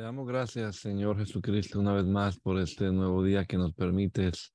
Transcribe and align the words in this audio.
Te 0.00 0.04
damos 0.04 0.26
gracias, 0.26 0.76
Señor 0.76 1.18
Jesucristo, 1.18 1.78
una 1.78 1.92
vez 1.92 2.06
más 2.06 2.40
por 2.40 2.58
este 2.58 2.90
nuevo 2.90 3.22
día 3.22 3.44
que 3.44 3.58
nos 3.58 3.74
permites 3.74 4.54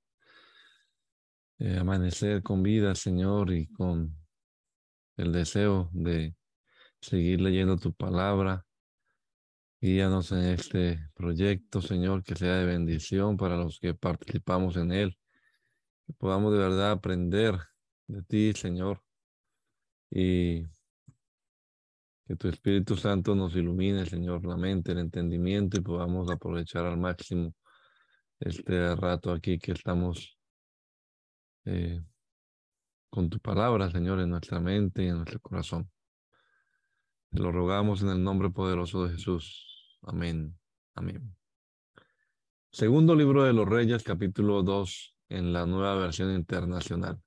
eh, 1.59 1.77
amanecer 1.77 2.41
con 2.41 2.63
vida, 2.63 2.95
Señor, 2.95 3.53
y 3.53 3.67
con 3.67 4.17
el 5.17 5.31
deseo 5.31 5.91
de 5.93 6.35
seguir 6.99 7.41
leyendo 7.41 7.77
tu 7.77 7.93
palabra. 7.93 8.65
Guíanos 9.79 10.31
en 10.31 10.45
este 10.45 11.11
proyecto, 11.13 11.79
Señor, 11.79 12.23
que 12.23 12.35
sea 12.35 12.55
de 12.55 12.65
bendición 12.65 13.37
para 13.37 13.55
los 13.55 13.79
que 13.79 13.93
participamos 13.93 14.77
en 14.77 14.93
él. 14.93 15.15
Que 16.07 16.13
podamos 16.13 16.53
de 16.53 16.57
verdad 16.57 16.89
aprender 16.89 17.59
de 18.07 18.23
ti, 18.23 18.53
Señor, 18.53 19.03
y 20.09 20.65
que 22.25 22.35
tu 22.35 22.47
Espíritu 22.47 22.95
Santo 22.97 23.35
nos 23.35 23.55
ilumine, 23.55 24.05
Señor, 24.05 24.45
la 24.45 24.57
mente, 24.57 24.91
el 24.91 24.99
entendimiento 24.99 25.77
y 25.77 25.81
podamos 25.81 26.29
aprovechar 26.31 26.85
al 26.85 26.97
máximo 26.97 27.53
este 28.39 28.95
rato 28.95 29.31
aquí 29.31 29.59
que 29.59 29.73
estamos 29.73 30.37
eh, 31.65 32.01
con 33.09 33.29
tu 33.29 33.39
palabra, 33.39 33.91
Señor, 33.91 34.19
en 34.19 34.29
nuestra 34.31 34.59
mente 34.59 35.03
y 35.03 35.07
en 35.07 35.17
nuestro 35.17 35.39
corazón. 35.39 35.89
Te 37.31 37.39
lo 37.39 37.51
rogamos 37.51 38.01
en 38.01 38.09
el 38.09 38.23
nombre 38.23 38.49
poderoso 38.49 39.05
de 39.05 39.13
Jesús. 39.13 39.99
Amén. 40.01 40.57
Amén. 40.95 41.35
Segundo 42.71 43.15
libro 43.15 43.43
de 43.43 43.53
los 43.53 43.67
Reyes, 43.67 44.03
capítulo 44.03 44.63
2, 44.63 45.15
en 45.29 45.53
la 45.53 45.65
nueva 45.65 45.95
versión 45.95 46.33
internacional. 46.33 47.21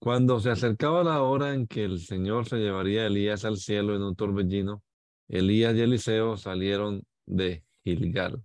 Cuando 0.00 0.40
se 0.40 0.48
acercaba 0.48 1.04
la 1.04 1.22
hora 1.22 1.52
en 1.52 1.66
que 1.66 1.84
el 1.84 2.00
Señor 2.00 2.48
se 2.48 2.56
llevaría 2.56 3.02
a 3.02 3.06
Elías 3.06 3.44
al 3.44 3.58
cielo 3.58 3.94
en 3.94 4.02
un 4.02 4.16
torbellino, 4.16 4.82
Elías 5.28 5.76
y 5.76 5.82
Eliseo 5.82 6.38
salieron 6.38 7.04
de 7.26 7.64
Gilgal. 7.84 8.42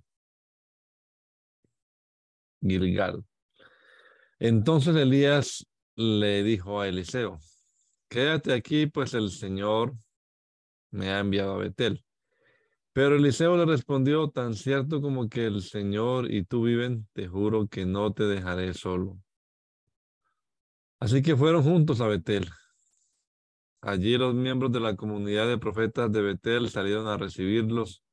Gilgal. 2.62 3.24
Entonces 4.38 4.98
Elías 4.98 5.66
le 5.96 6.44
dijo 6.44 6.82
a 6.82 6.90
Eliseo, 6.90 7.40
quédate 8.10 8.54
aquí, 8.54 8.88
pues 8.88 9.14
el 9.14 9.30
Señor 9.30 9.96
me 10.92 11.10
ha 11.10 11.20
enviado 11.20 11.54
a 11.54 11.58
Betel. 11.60 12.04
Pero 12.92 13.16
Eliseo 13.16 13.56
le 13.56 13.66
respondió, 13.66 14.30
tan 14.30 14.56
cierto 14.56 15.02
como 15.02 15.30
que 15.30 15.46
el 15.46 15.62
Señor 15.62 16.30
y 16.30 16.44
tú 16.44 16.64
viven, 16.64 17.08
te 17.14 17.30
juro 17.30 17.68
que 17.70 17.86
no 17.86 18.12
te 18.12 18.24
dejaré 18.24 18.74
solo. 18.74 19.18
Así 21.06 21.22
que 21.22 21.36
fueron 21.36 21.62
juntos 21.62 22.02
a 22.02 22.08
Betel. 22.08 22.50
Allí 23.80 24.18
los 24.18 24.34
miembros 24.34 24.72
de 24.72 24.80
la 24.80 24.96
comunidad 24.96 25.48
de 25.48 25.60
profetas 25.60 26.12
de 26.12 26.20
Betel 26.20 26.68
salieron 26.72 27.06
a 27.06 27.16
recibirlos 27.16 28.04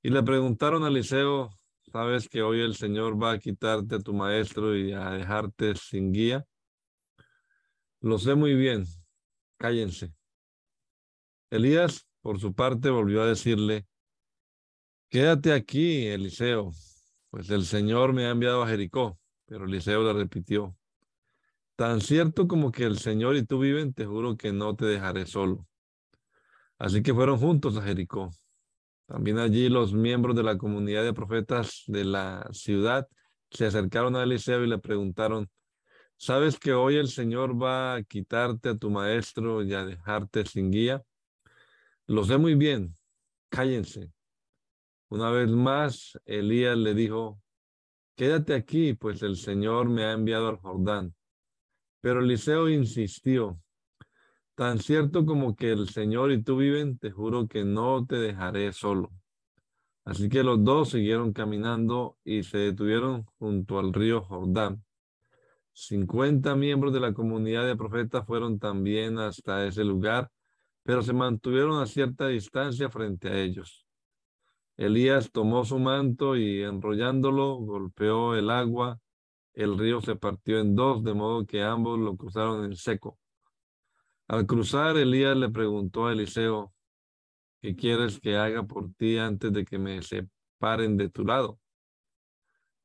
y 0.00 0.08
le 0.08 0.22
preguntaron 0.22 0.82
a 0.82 0.88
Eliseo, 0.88 1.50
¿sabes 1.92 2.26
que 2.26 2.40
hoy 2.40 2.62
el 2.62 2.74
Señor 2.74 3.22
va 3.22 3.32
a 3.32 3.38
quitarte 3.38 3.96
a 3.96 3.98
tu 3.98 4.14
maestro 4.14 4.74
y 4.74 4.94
a 4.94 5.10
dejarte 5.10 5.74
sin 5.74 6.10
guía? 6.10 6.46
Lo 8.00 8.18
sé 8.18 8.34
muy 8.34 8.54
bien, 8.54 8.86
cállense. 9.58 10.14
Elías, 11.50 12.08
por 12.22 12.40
su 12.40 12.54
parte, 12.54 12.88
volvió 12.88 13.20
a 13.20 13.26
decirle, 13.26 13.86
quédate 15.10 15.52
aquí, 15.52 16.06
Eliseo, 16.06 16.72
pues 17.28 17.50
el 17.50 17.66
Señor 17.66 18.14
me 18.14 18.24
ha 18.24 18.30
enviado 18.30 18.62
a 18.62 18.68
Jericó. 18.68 19.18
Pero 19.44 19.66
Eliseo 19.66 20.02
le 20.02 20.12
repitió, 20.14 20.79
Tan 21.80 22.02
cierto 22.02 22.46
como 22.46 22.70
que 22.70 22.84
el 22.84 22.98
Señor 22.98 23.36
y 23.36 23.46
tú 23.46 23.58
viven, 23.58 23.94
te 23.94 24.04
juro 24.04 24.36
que 24.36 24.52
no 24.52 24.76
te 24.76 24.84
dejaré 24.84 25.24
solo. 25.24 25.66
Así 26.78 27.02
que 27.02 27.14
fueron 27.14 27.38
juntos 27.38 27.74
a 27.78 27.80
Jericó. 27.80 28.28
También 29.06 29.38
allí 29.38 29.70
los 29.70 29.94
miembros 29.94 30.36
de 30.36 30.42
la 30.42 30.58
comunidad 30.58 31.04
de 31.04 31.14
profetas 31.14 31.84
de 31.86 32.04
la 32.04 32.46
ciudad 32.52 33.08
se 33.50 33.64
acercaron 33.64 34.14
a 34.14 34.24
Eliseo 34.24 34.62
y 34.62 34.68
le 34.68 34.76
preguntaron, 34.76 35.48
¿sabes 36.18 36.58
que 36.58 36.74
hoy 36.74 36.96
el 36.96 37.08
Señor 37.08 37.58
va 37.58 37.94
a 37.94 38.02
quitarte 38.02 38.68
a 38.68 38.76
tu 38.76 38.90
maestro 38.90 39.62
y 39.62 39.72
a 39.72 39.86
dejarte 39.86 40.44
sin 40.44 40.70
guía? 40.70 41.02
Lo 42.06 42.24
sé 42.24 42.36
muy 42.36 42.56
bien, 42.56 42.94
cállense. 43.48 44.12
Una 45.08 45.30
vez 45.30 45.48
más, 45.48 46.20
Elías 46.26 46.76
le 46.76 46.92
dijo, 46.92 47.40
quédate 48.16 48.52
aquí, 48.52 48.92
pues 48.92 49.22
el 49.22 49.36
Señor 49.36 49.88
me 49.88 50.04
ha 50.04 50.12
enviado 50.12 50.46
al 50.46 50.58
Jordán. 50.58 51.14
Pero 52.00 52.20
Eliseo 52.20 52.68
insistió, 52.68 53.60
tan 54.54 54.78
cierto 54.78 55.26
como 55.26 55.54
que 55.54 55.70
el 55.72 55.88
Señor 55.88 56.32
y 56.32 56.42
tú 56.42 56.56
viven, 56.56 56.98
te 56.98 57.10
juro 57.10 57.46
que 57.46 57.64
no 57.64 58.06
te 58.06 58.16
dejaré 58.16 58.72
solo. 58.72 59.10
Así 60.04 60.28
que 60.28 60.42
los 60.42 60.64
dos 60.64 60.90
siguieron 60.90 61.32
caminando 61.32 62.16
y 62.24 62.42
se 62.42 62.58
detuvieron 62.58 63.24
junto 63.38 63.78
al 63.78 63.92
río 63.92 64.22
Jordán. 64.22 64.82
Cincuenta 65.72 66.56
miembros 66.56 66.92
de 66.92 67.00
la 67.00 67.12
comunidad 67.12 67.66
de 67.66 67.76
profetas 67.76 68.26
fueron 68.26 68.58
también 68.58 69.18
hasta 69.18 69.66
ese 69.66 69.84
lugar, 69.84 70.30
pero 70.82 71.02
se 71.02 71.12
mantuvieron 71.12 71.80
a 71.80 71.86
cierta 71.86 72.28
distancia 72.28 72.90
frente 72.90 73.28
a 73.28 73.38
ellos. 73.38 73.86
Elías 74.76 75.30
tomó 75.30 75.64
su 75.64 75.78
manto 75.78 76.36
y 76.36 76.62
enrollándolo 76.62 77.56
golpeó 77.56 78.34
el 78.34 78.50
agua 78.50 78.98
el 79.54 79.78
río 79.78 80.00
se 80.00 80.16
partió 80.16 80.60
en 80.60 80.74
dos, 80.74 81.02
de 81.02 81.14
modo 81.14 81.46
que 81.46 81.62
ambos 81.62 81.98
lo 81.98 82.16
cruzaron 82.16 82.64
en 82.64 82.76
seco. 82.76 83.18
Al 84.28 84.46
cruzar, 84.46 84.96
Elías 84.96 85.36
le 85.36 85.50
preguntó 85.50 86.06
a 86.06 86.12
Eliseo, 86.12 86.72
¿qué 87.60 87.74
quieres 87.74 88.20
que 88.20 88.36
haga 88.36 88.62
por 88.62 88.92
ti 88.94 89.18
antes 89.18 89.52
de 89.52 89.64
que 89.64 89.78
me 89.78 90.02
separen 90.02 90.96
de 90.96 91.08
tu 91.08 91.24
lado? 91.24 91.58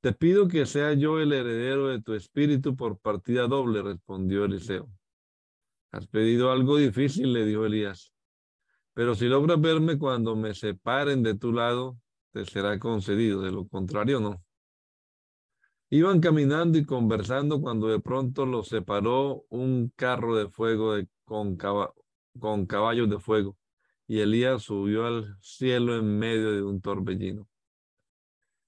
Te 0.02 0.14
pido 0.14 0.48
que 0.48 0.66
sea 0.66 0.94
yo 0.94 1.20
el 1.20 1.34
heredero 1.34 1.88
de 1.88 2.02
tu 2.02 2.14
espíritu 2.14 2.76
por 2.76 3.00
partida 3.00 3.48
doble, 3.48 3.82
respondió 3.82 4.46
Eliseo. 4.46 4.88
Has 5.92 6.08
pedido 6.08 6.52
algo 6.52 6.78
difícil, 6.78 7.34
le 7.34 7.46
dijo 7.46 7.66
Elías. 7.66 8.14
Pero 8.94 9.16
si 9.16 9.26
logras 9.26 9.60
verme 9.60 9.98
cuando 9.98 10.36
me 10.36 10.54
separen 10.54 11.24
de 11.24 11.36
tu 11.36 11.52
lado, 11.52 11.98
te 12.32 12.46
será 12.46 12.78
concedido. 12.80 13.42
De 13.42 13.52
lo 13.52 13.68
contrario, 13.68 14.20
no. 14.20 14.45
Iban 15.96 16.20
caminando 16.20 16.78
y 16.78 16.84
conversando 16.84 17.62
cuando 17.62 17.88
de 17.88 18.02
pronto 18.02 18.46
los 18.46 18.68
separó 18.68 19.46
un 19.48 19.94
carro 19.96 20.36
de 20.36 20.50
fuego 20.50 20.94
con, 21.24 21.58
con 22.38 22.66
caballos 22.66 23.10
de 23.10 23.18
fuego 23.18 23.56
y 24.06 24.20
Elías 24.20 24.64
subió 24.64 25.06
al 25.06 25.38
cielo 25.40 25.96
en 25.96 26.20
medio 26.20 26.52
de 26.52 26.64
un 26.64 26.82
torbellino. 26.82 27.48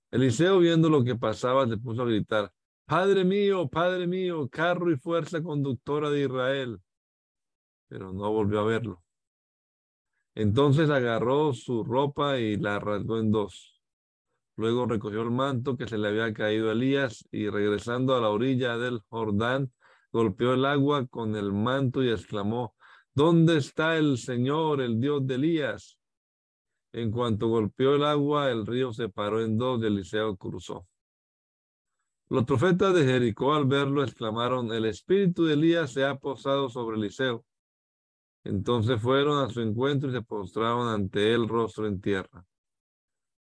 Eliseo, 0.09 0.59
viendo 0.59 0.87
lo 0.87 1.03
que 1.03 1.15
pasaba, 1.15 1.67
se 1.67 1.75
puso 1.75 2.03
a 2.03 2.05
gritar, 2.05 2.53
Padre 2.85 3.25
mío, 3.25 3.67
Padre 3.67 4.07
mío, 4.07 4.47
carro 4.47 4.89
y 4.89 4.95
fuerza 4.95 5.43
conductora 5.43 6.09
de 6.09 6.21
Israel. 6.21 6.81
Pero 7.89 8.13
no 8.13 8.31
volvió 8.31 8.61
a 8.61 8.63
verlo. 8.63 9.03
Entonces 10.33 10.89
agarró 10.89 11.51
su 11.51 11.83
ropa 11.83 12.39
y 12.39 12.55
la 12.55 12.79
rasgó 12.79 13.19
en 13.19 13.31
dos. 13.33 13.76
Luego 14.57 14.87
recogió 14.87 15.21
el 15.21 15.31
manto 15.31 15.77
que 15.77 15.87
se 15.87 15.99
le 15.99 16.07
había 16.07 16.33
caído 16.33 16.69
a 16.69 16.73
Elías 16.73 17.27
y 17.31 17.49
regresando 17.49 18.15
a 18.15 18.21
la 18.21 18.29
orilla 18.29 18.77
del 18.77 19.01
Jordán, 19.07 19.71
golpeó 20.11 20.53
el 20.55 20.65
agua 20.65 21.05
con 21.05 21.35
el 21.35 21.53
manto 21.53 22.03
y 22.03 22.09
exclamó, 22.09 22.75
¿Dónde 23.13 23.57
está 23.57 23.97
el 23.97 24.17
Señor, 24.17 24.81
el 24.81 24.99
Dios 24.99 25.25
de 25.27 25.35
Elías? 25.35 25.97
En 26.91 27.11
cuanto 27.11 27.47
golpeó 27.47 27.95
el 27.95 28.03
agua, 28.03 28.49
el 28.51 28.65
río 28.65 28.91
se 28.93 29.09
paró 29.09 29.41
en 29.43 29.57
dos 29.57 29.81
y 29.81 29.85
Eliseo 29.85 30.35
cruzó. 30.35 30.87
Los 32.29 32.43
profetas 32.43 32.93
de 32.93 33.05
Jericó 33.05 33.53
al 33.53 33.65
verlo 33.65 34.03
exclamaron, 34.03 34.73
el 34.73 34.85
espíritu 34.85 35.45
de 35.45 35.53
Elías 35.53 35.93
se 35.93 36.03
ha 36.03 36.17
posado 36.17 36.69
sobre 36.69 36.97
Eliseo. 36.97 37.45
Entonces 38.43 38.99
fueron 39.01 39.43
a 39.43 39.49
su 39.49 39.61
encuentro 39.61 40.09
y 40.09 40.13
se 40.13 40.21
postraron 40.21 40.87
ante 40.87 41.33
él 41.33 41.47
rostro 41.47 41.85
en 41.85 42.01
tierra. 42.01 42.45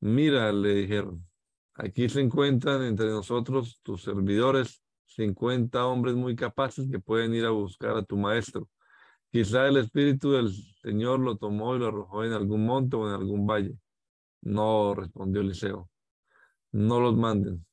Mira, 0.00 0.50
le 0.50 0.75
dijeron, 0.75 1.26
aquí 1.75 2.08
se 2.08 2.20
encuentran 2.23 2.82
entre 2.82 3.08
nosotros 3.11 3.81
tus 3.82 4.02
servidores, 4.02 4.82
50 5.05 5.85
hombres 5.85 6.14
muy 6.14 6.35
capaces 6.35 6.88
que 6.91 6.99
pueden 7.00 7.35
ir 7.35 7.44
a 7.44 7.50
buscar 7.50 7.97
a 7.99 8.02
tu 8.02 8.17
maestro. 8.17 8.67
Quizá 9.31 9.69
el 9.69 9.76
espíritu 9.76 10.32
del 10.32 10.50
Señor 10.82 11.20
lo 11.20 11.37
tomó 11.37 11.76
y 11.76 11.81
lo 11.81 11.88
arrojó 11.88 12.25
en 12.25 12.32
algún 12.32 12.64
monte 12.64 12.97
o 12.97 13.08
en 13.08 13.14
algún 13.14 13.47
valle. 13.47 13.76
No, 14.41 14.94
respondió 14.94 15.43
Eliseo, 15.43 15.91
no 16.73 17.00
los 17.00 17.14
manden. 17.17 17.67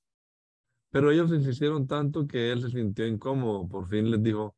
Pero 0.92 1.12
ellos 1.12 1.32
insistieron 1.32 1.88
tanto 1.88 2.28
que 2.28 2.52
él 2.52 2.62
se 2.62 2.72
sintió 2.72 3.08
incómodo. 3.08 3.70
Por 3.70 3.88
fin 3.88 4.12
les 4.12 4.22
dijo, 4.22 4.58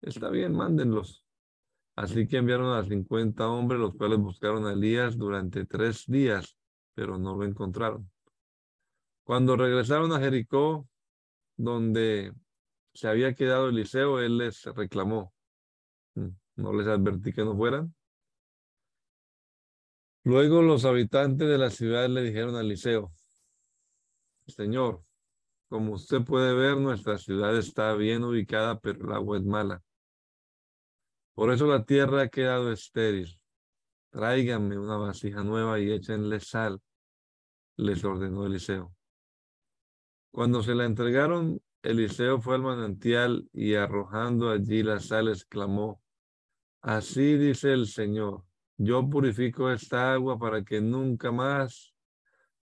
está 0.00 0.30
bien, 0.30 0.54
mándenlos. 0.54 1.26
Así 1.94 2.26
que 2.26 2.38
enviaron 2.38 2.74
a 2.74 2.84
50 2.84 3.48
hombres, 3.48 3.80
los 3.80 3.94
cuales 3.96 4.18
buscaron 4.18 4.66
a 4.66 4.72
Elías 4.72 5.18
durante 5.18 5.66
tres 5.66 6.04
días 6.06 6.56
pero 6.94 7.18
no 7.18 7.36
lo 7.36 7.44
encontraron. 7.44 8.10
Cuando 9.24 9.56
regresaron 9.56 10.12
a 10.12 10.20
Jericó, 10.20 10.88
donde 11.56 12.32
se 12.94 13.08
había 13.08 13.34
quedado 13.34 13.68
Eliseo, 13.68 14.20
él 14.20 14.38
les 14.38 14.64
reclamó. 14.64 15.32
Mm, 16.14 16.28
no 16.56 16.72
les 16.72 16.86
advertí 16.86 17.32
que 17.32 17.44
no 17.44 17.56
fueran. 17.56 17.94
Luego 20.24 20.62
los 20.62 20.84
habitantes 20.84 21.48
de 21.48 21.58
la 21.58 21.70
ciudad 21.70 22.08
le 22.08 22.22
dijeron 22.22 22.54
a 22.56 22.60
Eliseo, 22.60 23.12
Señor, 24.46 25.02
como 25.68 25.94
usted 25.94 26.22
puede 26.22 26.52
ver, 26.54 26.76
nuestra 26.76 27.18
ciudad 27.18 27.56
está 27.56 27.94
bien 27.94 28.24
ubicada, 28.24 28.78
pero 28.78 29.04
el 29.04 29.12
agua 29.12 29.38
es 29.38 29.44
mala. 29.44 29.82
Por 31.34 31.50
eso 31.50 31.66
la 31.66 31.84
tierra 31.84 32.22
ha 32.22 32.28
quedado 32.28 32.70
estéril. 32.70 33.40
Tráiganme 34.12 34.78
una 34.78 34.98
vasija 34.98 35.42
nueva 35.42 35.80
y 35.80 35.90
échenle 35.90 36.38
sal, 36.38 36.82
les 37.78 38.04
ordenó 38.04 38.44
Eliseo. 38.44 38.94
Cuando 40.30 40.62
se 40.62 40.74
la 40.74 40.84
entregaron, 40.84 41.62
Eliseo 41.82 42.38
fue 42.38 42.56
al 42.56 42.62
manantial 42.62 43.48
y 43.54 43.74
arrojando 43.74 44.50
allí 44.50 44.82
la 44.82 45.00
sal 45.00 45.28
exclamó, 45.28 46.02
Así 46.82 47.38
dice 47.38 47.72
el 47.72 47.86
Señor, 47.86 48.44
yo 48.76 49.08
purifico 49.08 49.70
esta 49.70 50.12
agua 50.12 50.38
para 50.38 50.62
que 50.62 50.82
nunca 50.82 51.32
más 51.32 51.94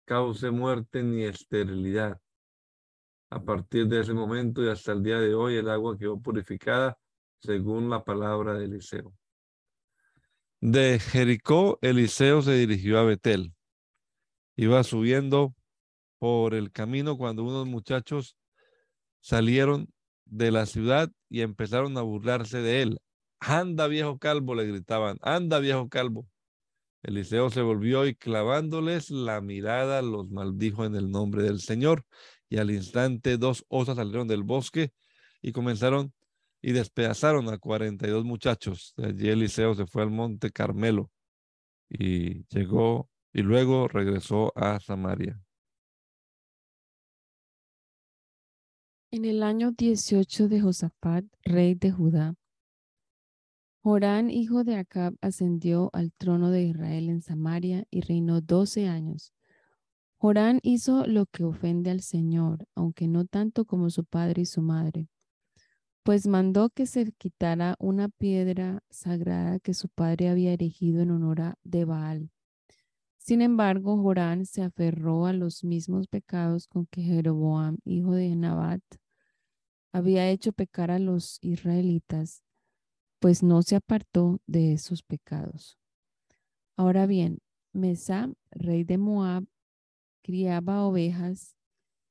cause 0.05 0.51
muerte 0.51 1.01
ni 1.01 1.23
esterilidad. 1.23 2.21
A 3.31 3.43
partir 3.43 3.87
de 3.87 4.01
ese 4.01 4.13
momento 4.13 4.63
y 4.63 4.67
hasta 4.67 4.91
el 4.91 5.01
día 5.01 5.19
de 5.19 5.33
hoy, 5.33 5.55
el 5.55 5.69
agua 5.69 5.97
quedó 5.97 6.19
purificada 6.19 6.95
según 7.39 7.89
la 7.89 8.03
palabra 8.03 8.53
de 8.53 8.65
Eliseo. 8.65 9.13
De 10.61 10.99
Jericó, 10.99 11.79
Eliseo 11.81 12.41
se 12.41 12.53
dirigió 12.53 12.99
a 12.99 13.03
Betel. 13.03 13.53
Iba 14.57 14.83
subiendo 14.83 15.55
por 16.17 16.53
el 16.53 16.73
camino 16.73 17.17
cuando 17.17 17.45
unos 17.45 17.65
muchachos 17.65 18.35
salieron 19.21 19.87
de 20.25 20.51
la 20.51 20.65
ciudad 20.65 21.09
y 21.29 21.41
empezaron 21.41 21.97
a 21.97 22.01
burlarse 22.01 22.57
de 22.61 22.81
él. 22.81 22.99
Anda 23.39 23.87
viejo 23.87 24.19
calvo, 24.19 24.53
le 24.53 24.65
gritaban, 24.65 25.17
anda 25.21 25.59
viejo 25.59 25.87
calvo. 25.87 26.27
Eliseo 27.03 27.49
se 27.49 27.61
volvió 27.61 28.05
y 28.05 28.13
clavándoles 28.15 29.11
la 29.11 29.39
mirada 29.39 30.01
los 30.01 30.29
maldijo 30.29 30.83
en 30.83 30.95
el 30.95 31.09
nombre 31.09 31.41
del 31.41 31.61
Señor. 31.61 32.05
Y 32.49 32.57
al 32.57 32.69
instante 32.69 33.37
dos 33.37 33.63
osas 33.69 33.95
salieron 33.95 34.27
del 34.27 34.43
bosque 34.43 34.91
y 35.41 35.53
comenzaron 35.53 36.13
y 36.61 36.71
despedazaron 36.71 37.49
a 37.49 37.57
cuarenta 37.57 38.07
y 38.07 38.11
dos 38.11 38.25
muchachos. 38.25 38.93
De 38.97 39.07
allí 39.07 39.29
Eliseo 39.29 39.73
se 39.75 39.85
fue 39.85 40.03
al 40.03 40.11
monte 40.11 40.51
Carmelo 40.51 41.11
y 41.89 42.45
llegó 42.47 43.09
y 43.33 43.41
luego 43.41 43.87
regresó 43.87 44.51
a 44.55 44.79
Samaria. 44.79 45.39
En 49.11 49.25
el 49.25 49.41
año 49.41 49.71
18 49.71 50.47
de 50.47 50.61
Josafat, 50.61 51.25
rey 51.43 51.73
de 51.73 51.91
Judá, 51.91 52.35
Jorán, 53.81 54.29
hijo 54.29 54.65
de 54.65 54.75
Acab, 54.75 55.15
ascendió 55.21 55.89
al 55.93 56.11
trono 56.11 56.51
de 56.51 56.63
Israel 56.63 57.09
en 57.09 57.21
Samaria 57.21 57.85
y 57.89 58.01
reinó 58.01 58.41
doce 58.41 58.87
años. 58.87 59.33
Jorán 60.17 60.59
hizo 60.63 61.07
lo 61.07 61.25
que 61.27 61.45
ofende 61.45 61.89
al 61.89 62.01
Señor, 62.01 62.67
aunque 62.75 63.07
no 63.07 63.25
tanto 63.25 63.63
como 63.65 63.89
su 63.89 64.03
padre 64.03 64.41
y 64.41 64.45
su 64.45 64.61
madre, 64.61 65.07
pues 66.09 66.25
mandó 66.25 66.71
que 66.71 66.87
se 66.87 67.11
quitara 67.11 67.75
una 67.77 68.09
piedra 68.09 68.81
sagrada 68.89 69.59
que 69.59 69.75
su 69.75 69.89
padre 69.89 70.29
había 70.29 70.51
erigido 70.51 71.03
en 71.03 71.11
honor 71.11 71.53
de 71.63 71.85
Baal. 71.85 72.31
Sin 73.19 73.43
embargo, 73.43 73.95
Jorán 73.95 74.47
se 74.47 74.63
aferró 74.63 75.27
a 75.27 75.33
los 75.33 75.63
mismos 75.63 76.07
pecados 76.07 76.67
con 76.67 76.87
que 76.87 77.03
Jeroboam, 77.03 77.77
hijo 77.85 78.13
de 78.13 78.35
Nabat, 78.35 78.81
había 79.91 80.27
hecho 80.27 80.51
pecar 80.51 80.89
a 80.89 80.97
los 80.97 81.37
israelitas 81.43 82.41
pues 83.19 83.43
no 83.43 83.61
se 83.61 83.75
apartó 83.75 84.41
de 84.47 84.73
esos 84.73 85.03
pecados. 85.03 85.77
Ahora 86.75 87.05
bien, 87.05 87.37
Mesá, 87.71 88.33
rey 88.49 88.83
de 88.83 88.97
Moab, 88.97 89.45
criaba 90.23 90.87
ovejas 90.87 91.55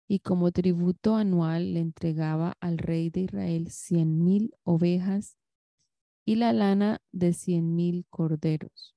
y 0.09 0.21
como 0.21 0.51
tributo 0.51 1.15
anual 1.15 1.75
le 1.75 1.81
entregaba 1.81 2.55
al 2.61 2.79
rey 2.79 3.11
de 3.11 3.21
Israel 3.21 3.71
cien 3.71 4.25
mil 4.25 4.55
ovejas 4.65 5.37
y 6.25 6.37
la 6.37 6.53
lana 6.53 7.01
de 7.13 7.33
cien 7.33 7.77
mil 7.77 8.07
corderos. 8.11 8.97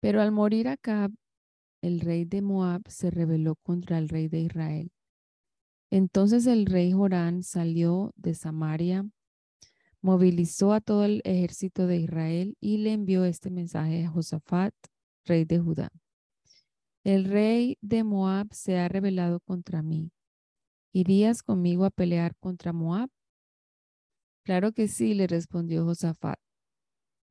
Pero 0.00 0.22
al 0.22 0.32
morir 0.32 0.68
Acab, 0.68 1.12
el 1.82 2.00
rey 2.00 2.24
de 2.24 2.40
Moab 2.40 2.82
se 2.88 3.10
rebeló 3.10 3.56
contra 3.56 3.98
el 3.98 4.08
rey 4.08 4.28
de 4.28 4.40
Israel. 4.40 4.90
Entonces 5.90 6.46
el 6.46 6.66
rey 6.66 6.92
Jorán 6.92 7.42
salió 7.42 8.12
de 8.16 8.34
Samaria 8.34 9.04
movilizó 10.02 10.72
a 10.72 10.80
todo 10.80 11.04
el 11.04 11.22
ejército 11.24 11.86
de 11.86 11.98
Israel 11.98 12.56
y 12.60 12.78
le 12.78 12.92
envió 12.92 13.24
este 13.24 13.50
mensaje 13.50 14.04
a 14.04 14.10
Josafat, 14.10 14.74
rey 15.24 15.44
de 15.44 15.60
Judá. 15.60 15.90
El 17.04 17.24
rey 17.24 17.78
de 17.80 18.04
Moab 18.04 18.54
se 18.54 18.78
ha 18.78 18.88
rebelado 18.88 19.40
contra 19.40 19.82
mí. 19.82 20.12
¿Irías 20.92 21.42
conmigo 21.42 21.84
a 21.84 21.90
pelear 21.90 22.36
contra 22.36 22.72
Moab? 22.72 23.10
Claro 24.44 24.72
que 24.72 24.86
sí, 24.86 25.14
le 25.14 25.26
respondió 25.26 25.84
Josafat. 25.84 26.38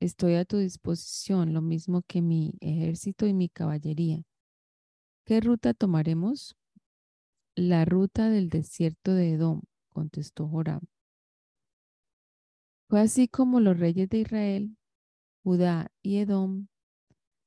Estoy 0.02 0.36
a 0.36 0.44
tu 0.44 0.58
disposición, 0.58 1.54
lo 1.54 1.62
mismo 1.62 2.02
que 2.02 2.22
mi 2.22 2.54
ejército 2.60 3.28
y 3.28 3.34
mi 3.34 3.48
caballería. 3.48 4.24
¿Qué 5.26 5.40
ruta 5.40 5.74
tomaremos? 5.74 6.58
La 7.56 7.86
ruta 7.86 8.30
del 8.30 8.50
desierto 8.50 9.14
de 9.14 9.34
Edom, 9.34 9.62
contestó 9.90 10.50
Joram. 10.50 10.82
Fue 12.90 13.00
así 13.00 13.30
como 13.30 13.62
los 13.62 13.80
reyes 13.80 14.10
de 14.10 14.18
Israel, 14.18 14.76
Judá 15.44 15.92
y 16.02 16.18
Edom 16.18 16.68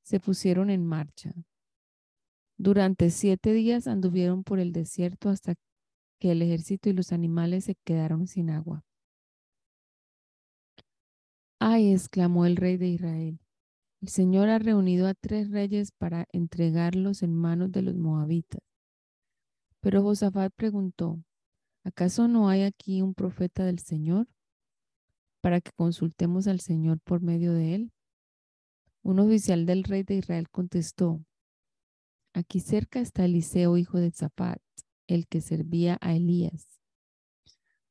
se 0.02 0.20
pusieron 0.20 0.70
en 0.70 0.86
marcha. 0.86 1.34
Durante 2.56 3.10
siete 3.10 3.52
días 3.52 3.86
anduvieron 3.86 4.44
por 4.44 4.60
el 4.60 4.72
desierto 4.72 5.28
hasta 5.28 5.54
que 6.20 6.32
el 6.32 6.42
ejército 6.42 6.88
y 6.88 6.92
los 6.92 7.12
animales 7.12 7.64
se 7.64 7.74
quedaron 7.84 8.26
sin 8.26 8.50
agua. 8.50 8.84
Ay, 11.58 11.92
exclamó 11.92 12.46
el 12.46 12.56
rey 12.56 12.76
de 12.76 12.88
Israel, 12.88 13.40
el 14.00 14.08
Señor 14.08 14.48
ha 14.50 14.58
reunido 14.58 15.06
a 15.06 15.14
tres 15.14 15.50
reyes 15.50 15.90
para 15.92 16.26
entregarlos 16.32 17.22
en 17.22 17.34
manos 17.34 17.72
de 17.72 17.82
los 17.82 17.94
moabitas. 17.94 18.60
Pero 19.80 20.02
Josafat 20.02 20.52
preguntó, 20.54 21.22
¿acaso 21.84 22.28
no 22.28 22.48
hay 22.48 22.62
aquí 22.62 23.02
un 23.02 23.14
profeta 23.14 23.64
del 23.64 23.78
Señor? 23.78 24.28
para 25.44 25.60
que 25.60 25.72
consultemos 25.72 26.46
al 26.46 26.60
Señor 26.60 27.00
por 27.00 27.20
medio 27.20 27.52
de 27.52 27.74
él? 27.74 27.92
Un 29.02 29.18
oficial 29.18 29.66
del 29.66 29.84
rey 29.84 30.02
de 30.02 30.14
Israel 30.14 30.48
contestó, 30.48 31.22
aquí 32.34 32.60
cerca 32.60 33.00
está 33.00 33.24
Eliseo, 33.24 33.78
hijo 33.78 33.98
de 33.98 34.10
Zapat, 34.10 34.60
el 35.06 35.26
que 35.26 35.40
servía 35.40 35.96
a 36.02 36.14
Elías. 36.14 36.80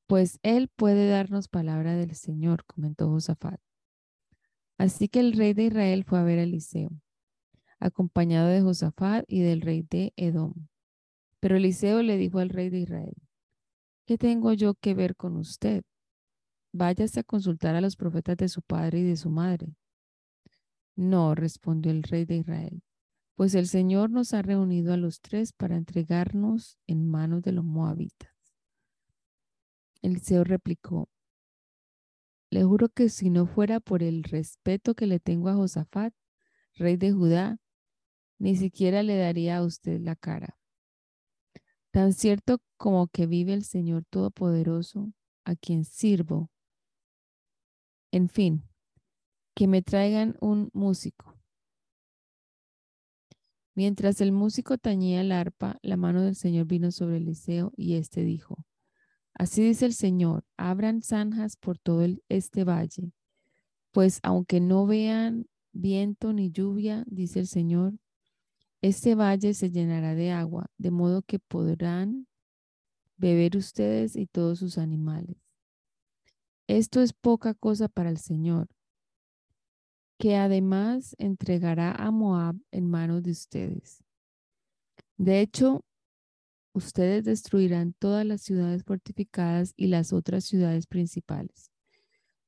Pues 0.06 0.40
él 0.44 0.68
puede 0.68 1.10
darnos 1.10 1.48
palabra 1.48 1.96
del 1.96 2.14
Señor, 2.14 2.66
comentó 2.66 3.10
Josafat. 3.10 3.60
Así 4.78 5.08
que 5.08 5.20
el 5.20 5.34
rey 5.34 5.54
de 5.54 5.64
Israel 5.64 6.04
fue 6.04 6.20
a 6.20 6.24
ver 6.24 6.38
a 6.38 6.44
Eliseo, 6.44 6.92
acompañado 7.80 8.50
de 8.50 8.62
Josafat 8.62 9.26
y 9.28 9.42
del 9.42 9.62
rey 9.62 9.88
de 9.90 10.14
Edom. 10.18 10.54
Pero 11.40 11.58
Eliseo 11.58 12.04
le 12.04 12.18
dijo 12.18 12.38
al 12.38 12.50
rey 12.50 12.70
de 12.70 12.80
Israel, 12.80 13.16
¿qué 14.06 14.20
tengo 14.20 14.54
yo 14.54 14.76
que 14.76 14.94
ver 14.94 15.16
con 15.16 15.38
usted? 15.38 15.84
váyase 16.74 17.20
a 17.20 17.24
consultar 17.24 17.76
a 17.76 17.82
los 17.82 17.96
profetas 17.96 18.36
de 18.36 18.50
su 18.50 18.62
padre 18.62 19.00
y 19.00 19.04
de 19.04 19.16
su 19.16 19.30
madre. 19.30 19.74
No, 20.96 21.36
respondió 21.36 21.92
el 21.92 22.04
rey 22.04 22.26
de 22.26 22.38
Israel, 22.38 22.82
pues 23.36 23.56
el 23.56 23.68
Señor 23.68 24.10
nos 24.10 24.34
ha 24.34 24.42
reunido 24.42 24.94
a 24.94 24.98
los 24.98 25.22
tres 25.22 25.54
para 25.54 25.75
entregarnos 25.75 26.78
en 26.88 27.08
manos 27.08 27.42
de 27.42 27.52
los 27.52 27.66
moabitas. 27.66 28.32
Eliseo 30.02 30.44
replicó, 30.44 31.10
le 32.50 32.63
juro 32.63 32.90
que 32.90 33.10
si 33.10 33.30
no 33.30 33.48
fuera 33.48 33.80
por 33.80 34.04
el 34.04 34.24
respeto 34.24 34.94
que 34.94 35.08
le 35.08 35.20
tengo 35.20 35.50
a 35.50 35.56
Josafat, 35.56 36.13
rey 36.75 36.98
de 36.98 37.12
Judá, 37.12 37.58
ni 38.38 38.56
siquiera 38.56 39.02
le 39.02 39.18
daría 39.18 39.58
a 39.58 39.63
usted 39.63 40.00
la 40.02 40.16
cara. 40.16 40.58
Tan 41.92 42.13
cierto 42.13 42.60
como 42.78 43.08
que 43.08 43.25
vive 43.25 43.54
el 43.54 43.63
Señor 43.63 44.04
Todopoderoso, 44.10 45.13
a 45.46 45.56
quien 45.56 45.86
sirvo, 45.86 46.52
en 48.12 48.30
fin, 48.30 48.70
que 49.56 49.68
me 49.68 49.82
traigan 49.82 50.38
un 50.40 50.70
músico. 50.74 51.36
Mientras 53.75 54.22
el 54.22 54.32
músico 54.32 54.77
tañía 54.77 55.22
el 55.22 55.32
arpa, 55.32 55.80
la 55.82 55.98
mano 55.98 56.22
del 56.22 56.36
Señor 56.36 56.68
vino 56.68 56.92
sobre 56.92 57.18
Eliseo 57.18 57.74
y 57.75 57.96
éste 57.96 58.24
dijo, 58.24 58.65
Así 59.34 59.63
dice 59.63 59.88
el 59.88 59.94
Señor, 59.94 60.46
abran 60.58 61.01
zanjas 61.01 61.58
por 61.58 61.80
todo 61.80 62.06
este 62.30 62.63
valle, 62.63 63.12
pues 63.92 64.20
aunque 64.22 64.60
no 64.60 64.86
vean 64.86 65.48
viento 65.72 66.34
ni 66.34 66.51
lluvia, 66.51 67.03
dice 67.08 67.39
el 67.39 67.48
Señor, 67.48 67.94
este 68.82 69.15
valle 69.15 69.53
se 69.56 69.72
llenará 69.72 70.13
de 70.13 70.32
agua, 70.32 70.68
de 70.77 70.92
modo 70.92 71.24
que 71.24 71.39
podrán 71.39 72.27
beber 73.18 73.58
ustedes 73.58 74.15
y 74.15 74.27
todos 74.27 74.60
sus 74.60 74.77
animales. 74.77 75.38
Esto 76.68 77.01
es 77.01 77.13
poca 77.13 77.53
cosa 77.53 77.88
para 77.88 78.10
el 78.10 78.18
Señor, 78.18 78.68
que 80.24 80.38
además 80.38 81.18
entregará 81.20 81.92
a 81.92 82.10
Moab 82.10 82.56
en 82.72 82.89
manos 82.89 83.24
de 83.24 83.32
ustedes. 83.32 84.06
De 85.18 85.42
hecho, 85.42 85.84
ustedes 86.72 87.25
destruirán 87.25 87.92
todas 87.92 88.25
las 88.25 88.39
ciudades 88.39 88.86
fortificadas 88.86 89.74
y 89.75 89.88
las 89.88 90.13
otras 90.13 90.46
ciudades 90.46 90.88
principales. 90.88 91.72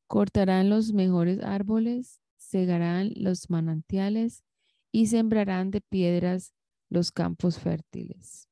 Cortarán 0.07 0.69
los 0.69 0.93
mejores 0.93 1.43
árboles, 1.43 2.21
cegarán 2.37 3.11
los 3.13 3.49
manantiales 3.49 4.45
y 4.93 5.07
sembrarán 5.07 5.69
de 5.69 5.81
piedras 5.81 6.53
los 6.89 7.11
campos 7.11 7.59
fértiles. 7.59 8.47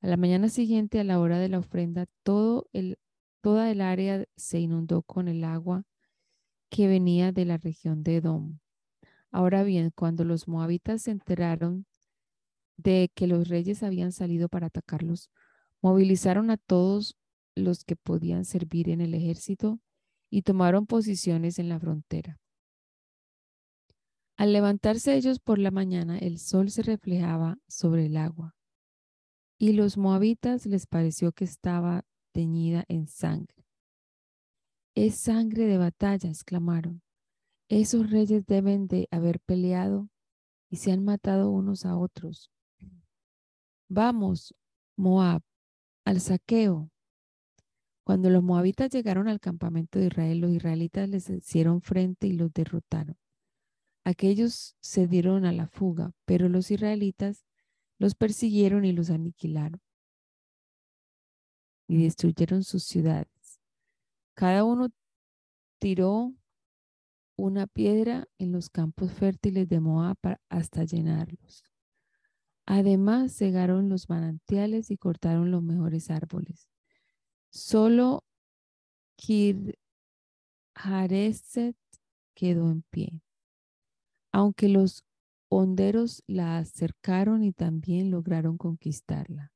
A 0.00 0.08
la 0.08 0.16
mañana 0.16 0.48
siguiente, 0.48 0.98
a 0.98 1.04
la 1.04 1.20
hora 1.20 1.38
de 1.38 1.48
la 1.48 1.60
ofrenda, 1.60 2.06
todo 2.24 2.66
el, 2.72 2.98
toda 3.40 3.70
el 3.70 3.80
área 3.80 4.24
se 4.34 4.58
inundó 4.58 5.02
con 5.02 5.28
el 5.28 5.44
agua 5.44 5.84
que 6.70 6.86
venía 6.86 7.32
de 7.32 7.44
la 7.44 7.58
región 7.58 8.02
de 8.02 8.16
Edom. 8.16 8.58
Ahora 9.30 9.62
bien, 9.62 9.92
cuando 9.94 10.24
los 10.24 10.48
moabitas 10.48 11.02
se 11.02 11.10
enteraron 11.10 11.86
de 12.76 13.10
que 13.14 13.26
los 13.26 13.48
reyes 13.48 13.82
habían 13.82 14.12
salido 14.12 14.48
para 14.48 14.68
atacarlos, 14.68 15.30
movilizaron 15.82 16.50
a 16.50 16.56
todos 16.56 17.16
los 17.54 17.84
que 17.84 17.96
podían 17.96 18.44
servir 18.44 18.88
en 18.88 19.00
el 19.00 19.14
ejército 19.14 19.80
y 20.30 20.42
tomaron 20.42 20.86
posiciones 20.86 21.58
en 21.58 21.68
la 21.68 21.78
frontera. 21.78 22.38
Al 24.36 24.52
levantarse 24.52 25.14
ellos 25.16 25.38
por 25.38 25.58
la 25.58 25.70
mañana, 25.70 26.16
el 26.18 26.38
sol 26.38 26.70
se 26.70 26.82
reflejaba 26.82 27.58
sobre 27.68 28.06
el 28.06 28.16
agua, 28.16 28.56
y 29.58 29.72
los 29.72 29.98
moabitas 29.98 30.64
les 30.64 30.86
pareció 30.86 31.32
que 31.32 31.44
estaba 31.44 32.06
teñida 32.32 32.84
en 32.88 33.06
sangre. 33.06 33.59
Es 35.02 35.14
sangre 35.14 35.64
de 35.64 35.78
batalla, 35.78 36.28
exclamaron. 36.28 37.00
Esos 37.70 38.10
reyes 38.10 38.44
deben 38.44 38.86
de 38.86 39.08
haber 39.10 39.40
peleado 39.40 40.10
y 40.68 40.76
se 40.76 40.92
han 40.92 41.02
matado 41.02 41.48
unos 41.48 41.86
a 41.86 41.96
otros. 41.96 42.50
Vamos, 43.88 44.54
Moab, 44.98 45.40
al 46.04 46.20
saqueo. 46.20 46.90
Cuando 48.04 48.28
los 48.28 48.42
moabitas 48.42 48.90
llegaron 48.90 49.26
al 49.26 49.40
campamento 49.40 49.98
de 49.98 50.08
Israel, 50.08 50.40
los 50.40 50.50
israelitas 50.50 51.08
les 51.08 51.30
hicieron 51.30 51.80
frente 51.80 52.26
y 52.26 52.32
los 52.32 52.52
derrotaron. 52.52 53.16
Aquellos 54.04 54.76
se 54.80 55.06
dieron 55.06 55.46
a 55.46 55.52
la 55.52 55.66
fuga, 55.66 56.12
pero 56.26 56.50
los 56.50 56.70
israelitas 56.70 57.46
los 57.98 58.14
persiguieron 58.14 58.84
y 58.84 58.92
los 58.92 59.08
aniquilaron 59.08 59.80
y 61.88 62.02
destruyeron 62.02 62.64
sus 62.64 62.84
ciudades. 62.84 63.39
Cada 64.40 64.64
uno 64.64 64.88
tiró 65.78 66.32
una 67.36 67.66
piedra 67.66 68.26
en 68.38 68.52
los 68.52 68.70
campos 68.70 69.12
fértiles 69.12 69.68
de 69.68 69.80
Moab 69.80 70.16
hasta 70.48 70.84
llenarlos. 70.84 71.62
Además, 72.64 73.36
cegaron 73.36 73.90
los 73.90 74.08
manantiales 74.08 74.90
y 74.90 74.96
cortaron 74.96 75.50
los 75.50 75.62
mejores 75.62 76.10
árboles. 76.10 76.70
Solo 77.50 78.24
Kir 79.16 79.78
quedó 82.34 82.70
en 82.70 82.80
pie. 82.88 83.20
Aunque 84.32 84.70
los 84.70 85.04
honderos 85.50 86.22
la 86.26 86.56
acercaron 86.56 87.44
y 87.44 87.52
también 87.52 88.10
lograron 88.10 88.56
conquistarla. 88.56 89.52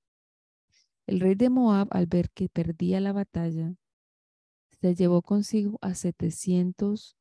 El 1.06 1.20
rey 1.20 1.36
de 1.36 1.48
Moab, 1.48 1.88
al 1.90 2.04
ver 2.04 2.28
que 2.28 2.50
perdía 2.50 3.00
la 3.00 3.14
batalla, 3.14 3.74
se 4.84 4.94
llevó 4.94 5.22
consigo 5.22 5.78
a 5.80 5.94
700 5.94 7.16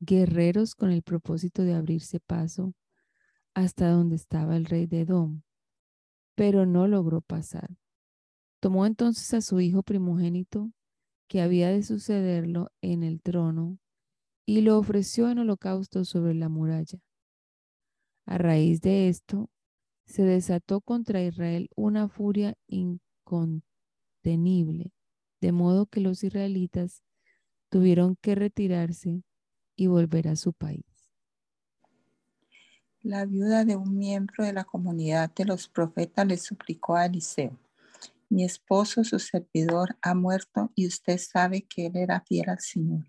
guerreros 0.00 0.74
con 0.74 0.90
el 0.90 1.02
propósito 1.02 1.62
de 1.62 1.74
abrirse 1.74 2.20
paso 2.20 2.72
hasta 3.52 3.90
donde 3.90 4.16
estaba 4.16 4.56
el 4.56 4.64
rey 4.64 4.86
de 4.86 5.02
Edom, 5.02 5.42
pero 6.34 6.64
no 6.64 6.88
logró 6.88 7.20
pasar. 7.20 7.68
Tomó 8.60 8.86
entonces 8.86 9.34
a 9.34 9.42
su 9.42 9.60
hijo 9.60 9.82
primogénito, 9.82 10.72
que 11.28 11.42
había 11.42 11.68
de 11.68 11.82
sucederlo 11.82 12.70
en 12.80 13.02
el 13.02 13.20
trono, 13.20 13.78
y 14.46 14.62
lo 14.62 14.78
ofreció 14.78 15.28
en 15.28 15.40
holocausto 15.40 16.06
sobre 16.06 16.32
la 16.32 16.48
muralla. 16.48 16.98
A 18.24 18.38
raíz 18.38 18.80
de 18.80 19.10
esto, 19.10 19.50
se 20.06 20.22
desató 20.22 20.80
contra 20.80 21.22
Israel 21.22 21.68
una 21.76 22.08
furia 22.08 22.54
incontenible, 22.68 24.94
de 25.42 25.50
modo 25.50 25.86
que 25.86 26.00
los 26.00 26.22
israelitas 26.22 27.02
tuvieron 27.68 28.16
que 28.16 28.36
retirarse 28.36 29.24
y 29.74 29.88
volver 29.88 30.28
a 30.28 30.36
su 30.36 30.52
país. 30.52 30.86
La 33.00 33.26
viuda 33.26 33.64
de 33.64 33.74
un 33.74 33.98
miembro 33.98 34.44
de 34.44 34.52
la 34.52 34.62
comunidad 34.62 35.34
de 35.34 35.44
los 35.44 35.68
profetas 35.68 36.26
le 36.28 36.36
suplicó 36.36 36.94
a 36.94 37.06
Eliseo, 37.06 37.58
mi 38.28 38.44
esposo, 38.44 39.02
su 39.02 39.18
servidor, 39.18 39.98
ha 40.00 40.14
muerto 40.14 40.70
y 40.76 40.86
usted 40.86 41.18
sabe 41.18 41.62
que 41.62 41.86
él 41.86 41.96
era 41.96 42.20
fiel 42.20 42.48
al 42.48 42.60
Señor. 42.60 43.04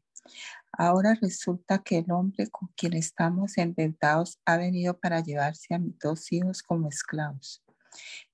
Ahora 0.72 1.14
resulta 1.22 1.84
que 1.84 2.00
el 2.00 2.12
hombre 2.12 2.50
con 2.50 2.68
quien 2.76 2.94
estamos 2.94 3.58
endeudados 3.60 4.40
ha 4.44 4.58
venido 4.58 5.00
para 5.00 5.22
llevarse 5.22 5.76
a 5.76 5.80
mis 5.80 5.98
dos 6.00 6.32
hijos 6.32 6.64
como 6.64 6.90
esclavos. 6.90 7.64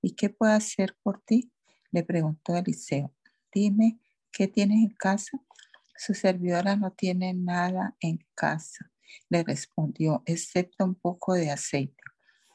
¿Y 0.02 0.16
qué 0.16 0.30
puedo 0.30 0.54
hacer 0.54 0.96
por 1.04 1.22
ti? 1.22 1.52
Le 1.92 2.04
preguntó 2.04 2.56
Eliseo. 2.56 3.14
Dime, 3.54 4.00
¿qué 4.32 4.48
tienes 4.48 4.78
en 4.84 4.96
casa? 4.96 5.40
Su 5.96 6.14
servidora 6.14 6.76
no 6.76 6.92
tiene 6.92 7.34
nada 7.34 7.96
en 8.00 8.26
casa 8.36 8.90
le 9.30 9.44
respondió, 9.44 10.24
excepto 10.26 10.86
un 10.86 10.96
poco 10.96 11.34
de 11.34 11.52
aceite. 11.52 12.04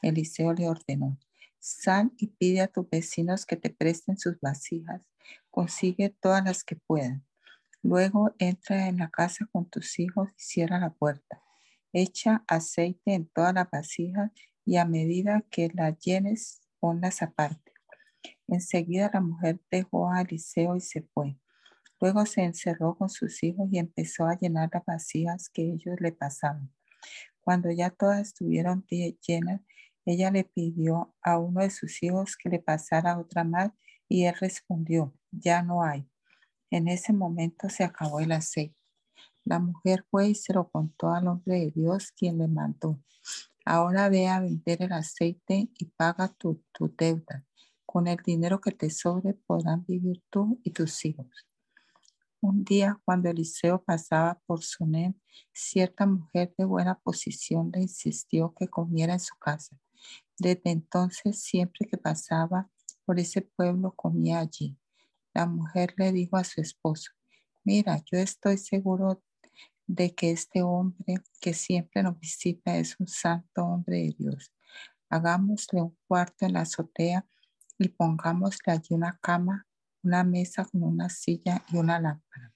Eliseo 0.01 0.53
le 0.53 0.67
ordenó, 0.67 1.17
sal 1.59 2.11
y 2.17 2.27
pide 2.27 2.61
a 2.61 2.67
tus 2.67 2.89
vecinos 2.89 3.45
que 3.45 3.55
te 3.55 3.69
presten 3.69 4.17
sus 4.17 4.39
vasijas, 4.39 5.07
consigue 5.49 6.09
todas 6.09 6.43
las 6.43 6.63
que 6.63 6.75
puedan. 6.75 7.25
Luego 7.81 8.33
entra 8.39 8.87
en 8.87 8.97
la 8.97 9.09
casa 9.09 9.47
con 9.51 9.69
tus 9.69 9.99
hijos 9.99 10.29
y 10.29 10.41
cierra 10.41 10.79
la 10.79 10.93
puerta. 10.93 11.41
Echa 11.93 12.43
aceite 12.47 13.13
en 13.13 13.27
todas 13.27 13.53
las 13.53 13.69
vasijas 13.69 14.31
y 14.65 14.77
a 14.77 14.85
medida 14.85 15.43
que 15.49 15.69
las 15.73 15.97
llenes, 15.99 16.61
ponlas 16.79 17.21
aparte. 17.21 17.64
Enseguida 18.47 19.09
la 19.13 19.21
mujer 19.21 19.59
dejó 19.71 20.09
a 20.11 20.21
Eliseo 20.21 20.75
y 20.75 20.81
se 20.81 21.01
fue. 21.01 21.37
Luego 21.99 22.25
se 22.25 22.43
encerró 22.43 22.95
con 22.95 23.09
sus 23.09 23.41
hijos 23.43 23.67
y 23.71 23.79
empezó 23.79 24.25
a 24.25 24.37
llenar 24.37 24.69
las 24.71 24.85
vacías 24.85 25.49
que 25.49 25.63
ellos 25.63 25.95
le 25.99 26.11
pasaban. 26.11 26.71
Cuando 27.39 27.71
ya 27.71 27.89
todas 27.89 28.21
estuvieron 28.21 28.85
llenas, 28.87 29.61
ella 30.05 30.29
le 30.29 30.43
pidió 30.43 31.15
a 31.21 31.39
uno 31.39 31.61
de 31.61 31.69
sus 31.69 32.01
hijos 32.03 32.35
que 32.37 32.49
le 32.49 32.59
pasara 32.59 33.17
otra 33.17 33.43
más 33.43 33.71
y 34.07 34.25
él 34.25 34.35
respondió, 34.39 35.13
ya 35.31 35.63
no 35.63 35.83
hay. 35.83 36.07
En 36.69 36.87
ese 36.87 37.13
momento 37.13 37.69
se 37.69 37.83
acabó 37.83 38.19
el 38.19 38.31
aceite. 38.31 38.75
La 39.43 39.59
mujer 39.59 40.05
fue 40.09 40.29
y 40.29 40.35
se 40.35 40.53
lo 40.53 40.69
contó 40.69 41.11
al 41.11 41.27
hombre 41.27 41.59
de 41.59 41.71
Dios 41.71 42.11
quien 42.11 42.37
le 42.37 42.47
mandó. 42.47 42.99
Ahora 43.63 44.09
ve 44.09 44.27
a 44.27 44.39
vender 44.39 44.83
el 44.83 44.91
aceite 44.91 45.69
y 45.73 45.85
paga 45.85 46.27
tu, 46.27 46.63
tu 46.71 46.93
deuda. 46.95 47.45
Con 47.95 48.07
el 48.07 48.17
dinero 48.17 48.59
que 48.59 48.71
te 48.71 48.89
sobre 48.89 49.35
podrán 49.35 49.85
vivir 49.85 50.21
tú 50.29 50.59
y 50.65 50.71
tus 50.71 51.05
hijos. 51.05 51.47
Un 52.41 52.65
día, 52.65 52.99
cuando 53.05 53.29
Eliseo 53.29 53.81
pasaba 53.81 54.37
por 54.45 54.61
Sunem, 54.61 55.13
cierta 55.53 56.05
mujer 56.05 56.53
de 56.57 56.65
buena 56.65 56.99
posición 56.99 57.71
le 57.73 57.83
insistió 57.83 58.53
que 58.53 58.67
comiera 58.67 59.13
en 59.13 59.21
su 59.21 59.33
casa. 59.37 59.79
Desde 60.37 60.71
entonces, 60.71 61.41
siempre 61.41 61.87
que 61.87 61.95
pasaba 61.97 62.69
por 63.05 63.17
ese 63.17 63.43
pueblo, 63.43 63.93
comía 63.95 64.39
allí. 64.39 64.77
La 65.33 65.45
mujer 65.45 65.93
le 65.95 66.11
dijo 66.11 66.35
a 66.35 66.43
su 66.43 66.59
esposo, 66.59 67.13
mira, 67.63 68.03
yo 68.11 68.17
estoy 68.17 68.57
seguro 68.57 69.23
de 69.87 70.13
que 70.13 70.31
este 70.31 70.63
hombre 70.63 71.15
que 71.39 71.53
siempre 71.53 72.03
nos 72.03 72.19
visita 72.19 72.75
es 72.75 72.99
un 72.99 73.07
santo 73.07 73.63
hombre 73.63 73.99
de 73.99 74.15
Dios. 74.19 74.51
Hagámosle 75.09 75.81
un 75.81 75.97
cuarto 76.09 76.45
en 76.45 76.51
la 76.51 76.61
azotea 76.63 77.25
y 77.77 77.89
pongámosle 77.89 78.73
allí 78.73 78.95
una 78.95 79.17
cama 79.21 79.65
una 80.05 80.23
mesa 80.23 80.63
con 80.65 80.83
una 80.83 81.09
silla 81.09 81.65
y 81.71 81.77
una 81.77 81.99
lámpara. 81.99 82.53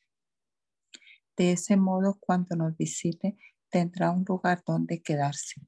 De 1.35 1.53
ese 1.53 1.75
modo, 1.77 2.17
cuando 2.19 2.55
nos 2.55 2.77
visite, 2.77 3.37
tendrá 3.69 4.11
un 4.11 4.23
lugar 4.23 4.61
donde 4.65 5.01
quedarse. 5.01 5.61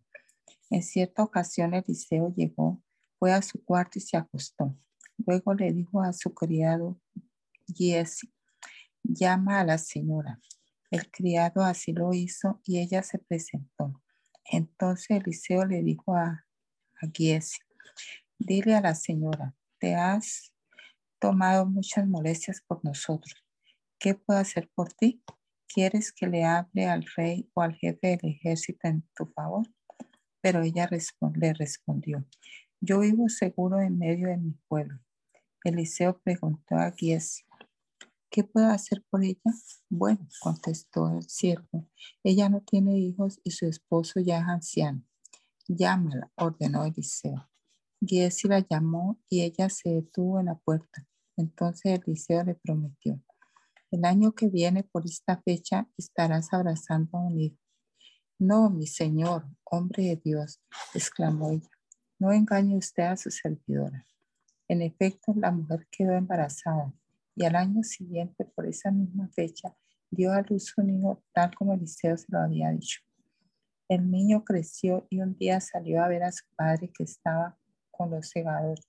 En 0.69 0.83
cierta 0.83 1.23
ocasión, 1.23 1.73
Eliseo 1.73 2.33
llegó, 2.35 2.81
fue 3.17 3.33
a 3.33 3.41
su 3.41 3.63
cuarto 3.63 3.97
y 3.97 4.01
se 4.01 4.15
acostó. 4.15 4.77
Luego 5.17 5.53
le 5.53 5.73
dijo 5.73 6.01
a 6.01 6.13
su 6.13 6.33
criado 6.33 6.99
Giesi, 7.67 8.31
llama 9.03 9.59
a 9.59 9.65
la 9.65 9.77
señora. 9.77 10.39
El 10.91 11.09
criado 11.09 11.63
así 11.63 11.93
lo 11.93 12.13
hizo 12.13 12.61
y 12.63 12.79
ella 12.79 13.01
se 13.01 13.17
presentó. 13.17 14.01
Entonces 14.45 15.09
Eliseo 15.09 15.65
le 15.65 15.81
dijo 15.81 16.15
a, 16.15 16.45
Giesi, 17.13 17.57
dile 18.45 18.75
a 18.75 18.81
la 18.81 18.95
señora, 18.95 19.55
¿te 19.79 19.95
has 19.95 20.53
tomado 21.19 21.65
muchas 21.65 22.07
molestias 22.07 22.61
por 22.61 22.83
nosotros. 22.83 23.45
¿Qué 23.99 24.15
puedo 24.15 24.39
hacer 24.39 24.69
por 24.73 24.91
ti? 24.93 25.23
¿quieres 25.73 26.11
que 26.11 26.27
le 26.27 26.43
hable 26.43 26.85
al 26.87 27.05
rey 27.15 27.49
o 27.53 27.61
al 27.61 27.75
jefe 27.75 28.17
del 28.17 28.31
ejército 28.31 28.87
en 28.87 29.03
tu 29.15 29.25
favor? 29.27 29.67
Pero 30.41 30.61
ella 30.61 30.89
le 31.35 31.53
respondió, 31.53 32.25
yo 32.79 32.99
vivo 32.99 33.29
seguro 33.29 33.79
en 33.79 33.97
medio 33.97 34.27
de 34.27 34.37
mi 34.37 34.53
pueblo. 34.67 34.99
Eliseo 35.63 36.19
preguntó 36.19 36.75
a 36.75 36.91
Giesi, 36.91 37.43
¿qué 38.31 38.43
puedo 38.43 38.67
hacer 38.67 39.03
por 39.09 39.23
ella? 39.23 39.39
Bueno, 39.89 40.27
contestó 40.41 41.09
el 41.15 41.23
siervo, 41.29 41.87
ella 42.23 42.49
no 42.49 42.61
tiene 42.61 42.97
hijos 42.97 43.39
y 43.43 43.51
su 43.51 43.67
esposo 43.67 44.19
ya 44.19 44.39
es 44.39 44.47
anciano. 44.47 45.03
Llámala, 45.67 46.31
ordenó 46.35 46.83
Eliseo. 46.85 47.50
Giesi 48.03 48.47
la 48.47 48.59
llamó 48.67 49.19
y 49.29 49.41
ella 49.41 49.69
se 49.69 49.89
detuvo 49.89 50.39
en 50.39 50.47
la 50.47 50.55
puerta. 50.55 51.07
Entonces 51.37 51.99
Eliseo 51.99 52.43
le 52.43 52.55
prometió, 52.55 53.21
el 53.91 54.05
año 54.05 54.31
que 54.31 54.47
viene 54.47 54.83
por 54.83 55.05
esta 55.05 55.41
fecha 55.41 55.87
estarás 55.97 56.51
abrazando 56.53 57.17
a 57.17 57.21
un 57.21 57.39
hijo. 57.39 57.57
No, 58.39 58.69
mi 58.69 58.87
señor, 58.87 59.45
hombre 59.63 60.03
de 60.03 60.15
Dios, 60.15 60.61
exclamó 60.95 61.51
ella. 61.51 61.69
No 62.17 62.31
engañe 62.31 62.75
usted 62.77 63.03
a 63.03 63.17
su 63.17 63.29
servidora. 63.29 64.07
En 64.67 64.81
efecto, 64.81 65.33
la 65.35 65.51
mujer 65.51 65.87
quedó 65.91 66.13
embarazada 66.13 66.93
y 67.35 67.45
al 67.45 67.55
año 67.55 67.83
siguiente, 67.83 68.45
por 68.45 68.65
esa 68.65 68.91
misma 68.91 69.29
fecha, 69.29 69.75
dio 70.09 70.33
a 70.33 70.41
luz 70.41 70.73
un 70.77 70.89
hijo 70.89 71.23
tal 71.33 71.53
como 71.55 71.73
Eliseo 71.73 72.17
se 72.17 72.27
lo 72.29 72.39
había 72.39 72.71
dicho. 72.71 73.01
El 73.87 74.09
niño 74.09 74.43
creció 74.43 75.05
y 75.09 75.21
un 75.21 75.35
día 75.37 75.59
salió 75.59 76.03
a 76.03 76.07
ver 76.07 76.23
a 76.23 76.31
su 76.31 76.45
padre 76.55 76.91
que 76.93 77.03
estaba 77.03 77.57
con 78.01 78.09
los 78.09 78.29
segadores. 78.29 78.87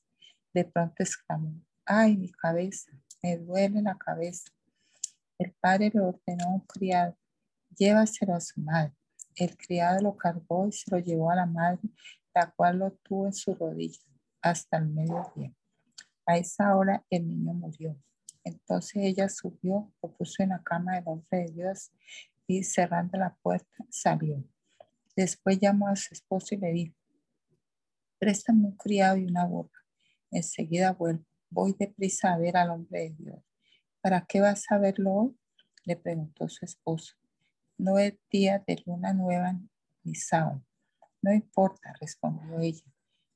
De 0.54 0.64
pronto 0.64 0.95
exclamó, 0.99 1.61
ay, 1.85 2.16
mi 2.16 2.31
cabeza, 2.31 2.90
me 3.23 3.37
duele 3.37 3.83
la 3.83 3.99
cabeza. 3.99 4.50
El 5.38 5.52
padre 5.52 5.90
le 5.92 6.00
ordenó 6.00 6.45
a 6.45 6.54
un 6.54 6.61
criado, 6.61 7.16
llévaselo 7.76 8.35
a 8.35 8.40
su 8.40 8.61
madre. 8.61 8.95
El 9.37 9.54
criado 9.57 10.00
lo 10.00 10.16
cargó 10.16 10.66
y 10.66 10.73
se 10.73 10.90
lo 10.90 10.99
llevó 10.99 11.31
a 11.31 11.37
la 11.37 11.47
madre 11.47 11.81
la 12.35 12.50
cual 12.50 12.78
lo 12.78 12.92
tuvo 12.92 13.26
en 13.26 13.35
su 13.35 13.54
rodilla 13.54 14.00
hasta 14.40 14.78
el 14.78 14.88
mediodía. 14.88 15.52
A 16.25 16.38
esa 16.38 16.75
hora 16.75 17.04
el 17.11 17.28
niño 17.28 17.52
murió. 17.52 17.95
Entonces 18.45 18.97
ella 18.97 19.28
subió, 19.28 19.92
lo 20.02 20.12
puso 20.12 20.42
en 20.42 20.49
la 20.49 20.62
cama 20.62 20.95
del 20.95 21.04
hombre 21.07 21.40
de 21.40 21.52
Dios 21.52 21.92
y 22.47 22.64
cerrando 22.64 23.19
la 23.19 23.35
puerta 23.42 23.85
salió. 23.90 24.42
Después 25.14 25.59
llamó 25.61 25.88
a 25.88 25.97
su 25.97 26.14
esposo 26.14 26.54
y 26.54 26.59
le 26.59 26.73
dijo, 26.73 26.97
préstame 28.23 28.67
un 28.67 28.76
criado 28.76 29.17
y 29.17 29.25
una 29.25 29.47
boca. 29.47 29.81
Enseguida 30.31 30.93
vuelvo. 30.93 31.25
Voy 31.50 31.75
deprisa 31.76 32.33
a 32.33 32.38
ver 32.38 32.57
al 32.57 32.71
hombre 32.71 33.00
de 33.00 33.11
Dios. 33.19 33.43
¿Para 34.00 34.25
qué 34.26 34.41
vas 34.41 34.71
a 34.71 34.79
verlo 34.79 35.12
hoy? 35.12 35.37
Le 35.85 35.97
preguntó 35.97 36.49
su 36.49 36.64
esposo. 36.64 37.17
No 37.76 37.99
es 37.99 38.14
día 38.31 38.62
de 38.64 38.81
luna 38.87 39.12
nueva 39.12 39.59
ni 40.05 40.14
sábado. 40.14 40.64
No 41.21 41.33
importa, 41.33 41.95
respondió 42.00 42.61
ella. 42.61 42.85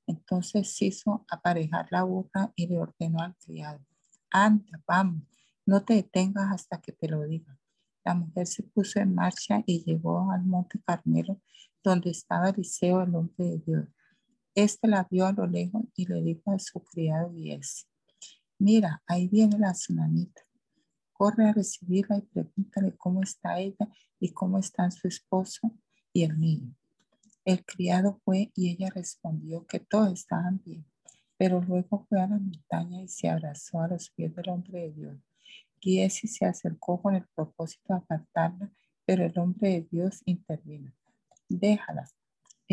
Entonces 0.06 0.80
hizo 0.80 1.26
aparejar 1.28 1.88
la 1.90 2.04
burra 2.04 2.52
y 2.54 2.68
le 2.68 2.78
ordenó 2.78 3.18
al 3.22 3.34
criado, 3.38 3.84
anda, 4.30 4.80
vamos, 4.86 5.24
no 5.66 5.84
te 5.84 5.94
detengas 5.94 6.52
hasta 6.52 6.80
que 6.80 6.92
te 6.92 7.08
lo 7.08 7.24
diga. 7.24 7.58
La 8.04 8.14
mujer 8.14 8.46
se 8.46 8.62
puso 8.62 9.00
en 9.00 9.16
marcha 9.16 9.64
y 9.66 9.82
llegó 9.82 10.30
al 10.30 10.44
monte 10.44 10.80
Carmelo, 10.86 11.40
donde 11.82 12.10
estaba 12.10 12.50
Eliseo, 12.50 13.02
el 13.02 13.16
hombre 13.16 13.46
de 13.46 13.58
Dios. 13.58 13.95
Este 14.56 14.88
la 14.88 15.06
vio 15.10 15.26
a 15.26 15.32
lo 15.32 15.46
lejos 15.46 15.84
y 15.94 16.06
le 16.06 16.22
dijo 16.22 16.50
a 16.50 16.58
su 16.58 16.82
criado 16.82 17.30
Giesi, 17.30 17.84
mira, 18.58 19.02
ahí 19.06 19.28
viene 19.28 19.58
la 19.58 19.74
tsunamita. 19.74 20.40
Corre 21.12 21.50
a 21.50 21.52
recibirla 21.52 22.16
y 22.16 22.22
pregúntale 22.22 22.96
cómo 22.96 23.22
está 23.22 23.58
ella 23.58 23.86
y 24.18 24.32
cómo 24.32 24.56
están 24.56 24.90
su 24.92 25.08
esposo 25.08 25.70
y 26.10 26.22
el 26.22 26.40
niño. 26.40 26.74
El 27.44 27.66
criado 27.66 28.18
fue 28.24 28.50
y 28.54 28.70
ella 28.70 28.88
respondió 28.94 29.66
que 29.66 29.78
todos 29.78 30.14
estaban 30.14 30.62
bien, 30.64 30.86
pero 31.36 31.60
luego 31.60 32.06
fue 32.08 32.18
a 32.18 32.26
la 32.26 32.38
montaña 32.38 33.02
y 33.02 33.08
se 33.08 33.28
abrazó 33.28 33.82
a 33.82 33.88
los 33.88 34.08
pies 34.08 34.34
del 34.34 34.48
hombre 34.48 34.80
de 34.80 34.92
Dios. 34.92 35.18
Giesi 35.82 36.28
se 36.28 36.46
acercó 36.46 37.02
con 37.02 37.14
el 37.14 37.26
propósito 37.34 37.92
de 37.92 37.98
apartarla, 37.98 38.72
pero 39.04 39.22
el 39.22 39.38
hombre 39.38 39.68
de 39.68 39.88
Dios 39.90 40.22
intervino. 40.24 40.94
Déjala, 41.46 42.08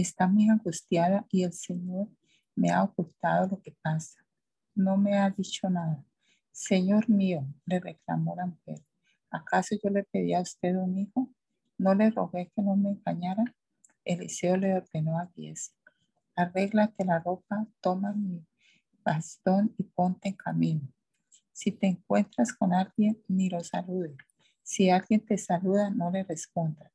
está 0.02 0.28
muy 0.28 0.50
angustiada 0.50 1.26
y 1.30 1.44
el 1.44 1.54
Señor 1.54 2.10
me 2.56 2.72
ha 2.72 2.84
ocultado 2.84 3.48
lo 3.48 3.62
que 3.62 3.76
pasa. 3.82 4.20
No 4.76 4.98
me 4.98 5.18
ha 5.18 5.30
dicho 5.30 5.70
nada. 5.70 6.04
Señor 6.52 7.10
mío, 7.10 7.46
le 7.66 7.80
reclamó 7.80 8.36
la 8.36 8.46
mujer, 8.46 8.80
¿acaso 9.32 9.76
yo 9.84 9.90
le 9.90 10.04
pedí 10.04 10.34
a 10.34 10.42
usted 10.42 10.76
un 10.76 10.98
hijo? 10.98 11.30
¿No 11.78 11.96
le 11.96 12.12
rogué 12.12 12.52
que 12.56 12.62
no 12.62 12.76
me 12.76 12.92
engañara? 12.92 13.44
Eliseo 14.06 14.58
le 14.58 14.76
ordenó 14.76 15.18
a 15.18 15.32
Giesi, 15.34 15.72
arréglate 16.36 17.06
la 17.06 17.20
ropa, 17.20 17.66
toma 17.82 18.14
mi 18.14 18.46
bastón 19.04 19.74
y 19.78 19.84
ponte 19.84 20.30
en 20.30 20.36
camino. 20.36 20.88
Si 21.52 21.72
te 21.72 21.88
encuentras 21.88 22.54
con 22.54 22.74
alguien, 22.74 23.22
ni 23.28 23.50
lo 23.50 23.64
saludes. 23.64 24.16
Si 24.62 24.90
alguien 24.90 25.26
te 25.26 25.38
saluda, 25.38 25.90
no 25.90 26.12
le 26.12 26.24
respondas. 26.24 26.92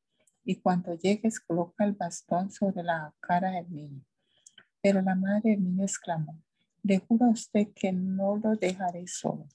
Y 0.49 0.57
cuando 0.57 0.95
llegues, 0.95 1.41
coloca 1.41 1.85
el 1.85 1.93
bastón 1.93 2.51
sobre 2.51 2.83
la 2.83 3.15
cara 3.21 3.51
del 3.51 3.71
niño. 3.71 4.03
Pero 4.81 5.03
la 5.03 5.15
madre 5.15 5.51
del 5.51 5.63
niño 5.63 5.85
exclamó, 5.85 6.43
le 6.83 7.01
juro 7.01 7.27
a 7.27 7.31
usted 7.33 7.69
que 7.75 7.93
no 7.93 8.39
lo 8.39 8.57
dejaré 8.57 9.07
solo, 9.09 9.47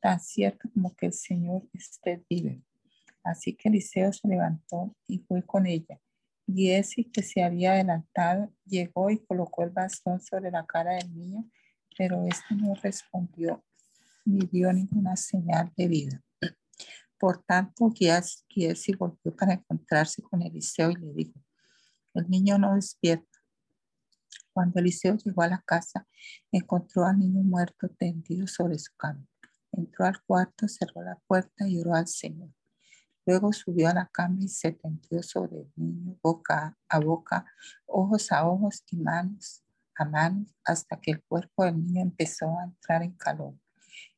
tan 0.00 0.18
cierto 0.18 0.68
como 0.74 0.92
que 0.96 1.06
el 1.06 1.12
Señor 1.12 1.62
esté 1.72 2.24
vive. 2.28 2.64
Así 3.22 3.54
que 3.54 3.68
Eliseo 3.68 4.12
se 4.12 4.26
levantó 4.26 4.92
y 5.06 5.20
fue 5.20 5.44
con 5.44 5.68
ella 5.68 6.00
Giesi, 6.52 7.04
que 7.04 7.22
se 7.22 7.44
había 7.44 7.74
adelantado, 7.74 8.52
llegó 8.66 9.08
y 9.08 9.18
colocó 9.18 9.62
el 9.62 9.70
bastón 9.70 10.20
sobre 10.20 10.50
la 10.50 10.66
cara 10.66 10.94
del 10.94 11.14
niño, 11.14 11.48
pero 11.96 12.26
este 12.26 12.56
no 12.56 12.74
respondió 12.74 13.64
ni 14.24 14.40
dio 14.46 14.72
ninguna 14.72 15.14
señal 15.14 15.72
de 15.76 15.86
vida. 15.86 16.24
Por 17.20 17.42
tanto, 17.44 17.92
Giesi 17.92 18.94
volvió 18.94 19.36
para 19.36 19.52
encontrarse 19.52 20.22
con 20.22 20.40
Eliseo 20.40 20.90
y 20.90 20.96
le 20.96 21.12
dijo, 21.12 21.38
el 22.14 22.30
niño 22.30 22.56
no 22.58 22.74
despierta. 22.74 23.38
Cuando 24.54 24.80
Eliseo 24.80 25.18
llegó 25.18 25.42
a 25.42 25.48
la 25.48 25.62
casa, 25.66 26.08
encontró 26.50 27.04
al 27.04 27.18
niño 27.18 27.42
muerto 27.42 27.90
tendido 27.90 28.46
sobre 28.46 28.78
su 28.78 28.94
cama. 28.96 29.22
Entró 29.70 30.06
al 30.06 30.22
cuarto, 30.22 30.66
cerró 30.66 31.02
la 31.02 31.16
puerta 31.26 31.68
y 31.68 31.78
oró 31.78 31.94
al 31.94 32.08
Señor. 32.08 32.48
Luego 33.26 33.52
subió 33.52 33.90
a 33.90 33.94
la 33.94 34.06
cama 34.06 34.38
y 34.40 34.48
se 34.48 34.72
tendió 34.72 35.22
sobre 35.22 35.58
el 35.60 35.72
niño, 35.76 36.18
boca 36.22 36.78
a 36.88 37.00
boca, 37.00 37.44
ojos 37.84 38.32
a 38.32 38.48
ojos 38.48 38.82
y 38.90 38.96
manos 38.96 39.62
a 39.94 40.06
manos, 40.06 40.56
hasta 40.64 40.98
que 40.98 41.10
el 41.10 41.22
cuerpo 41.24 41.66
del 41.66 41.84
niño 41.84 42.00
empezó 42.00 42.58
a 42.58 42.64
entrar 42.64 43.02
en 43.02 43.12
calor. 43.12 43.54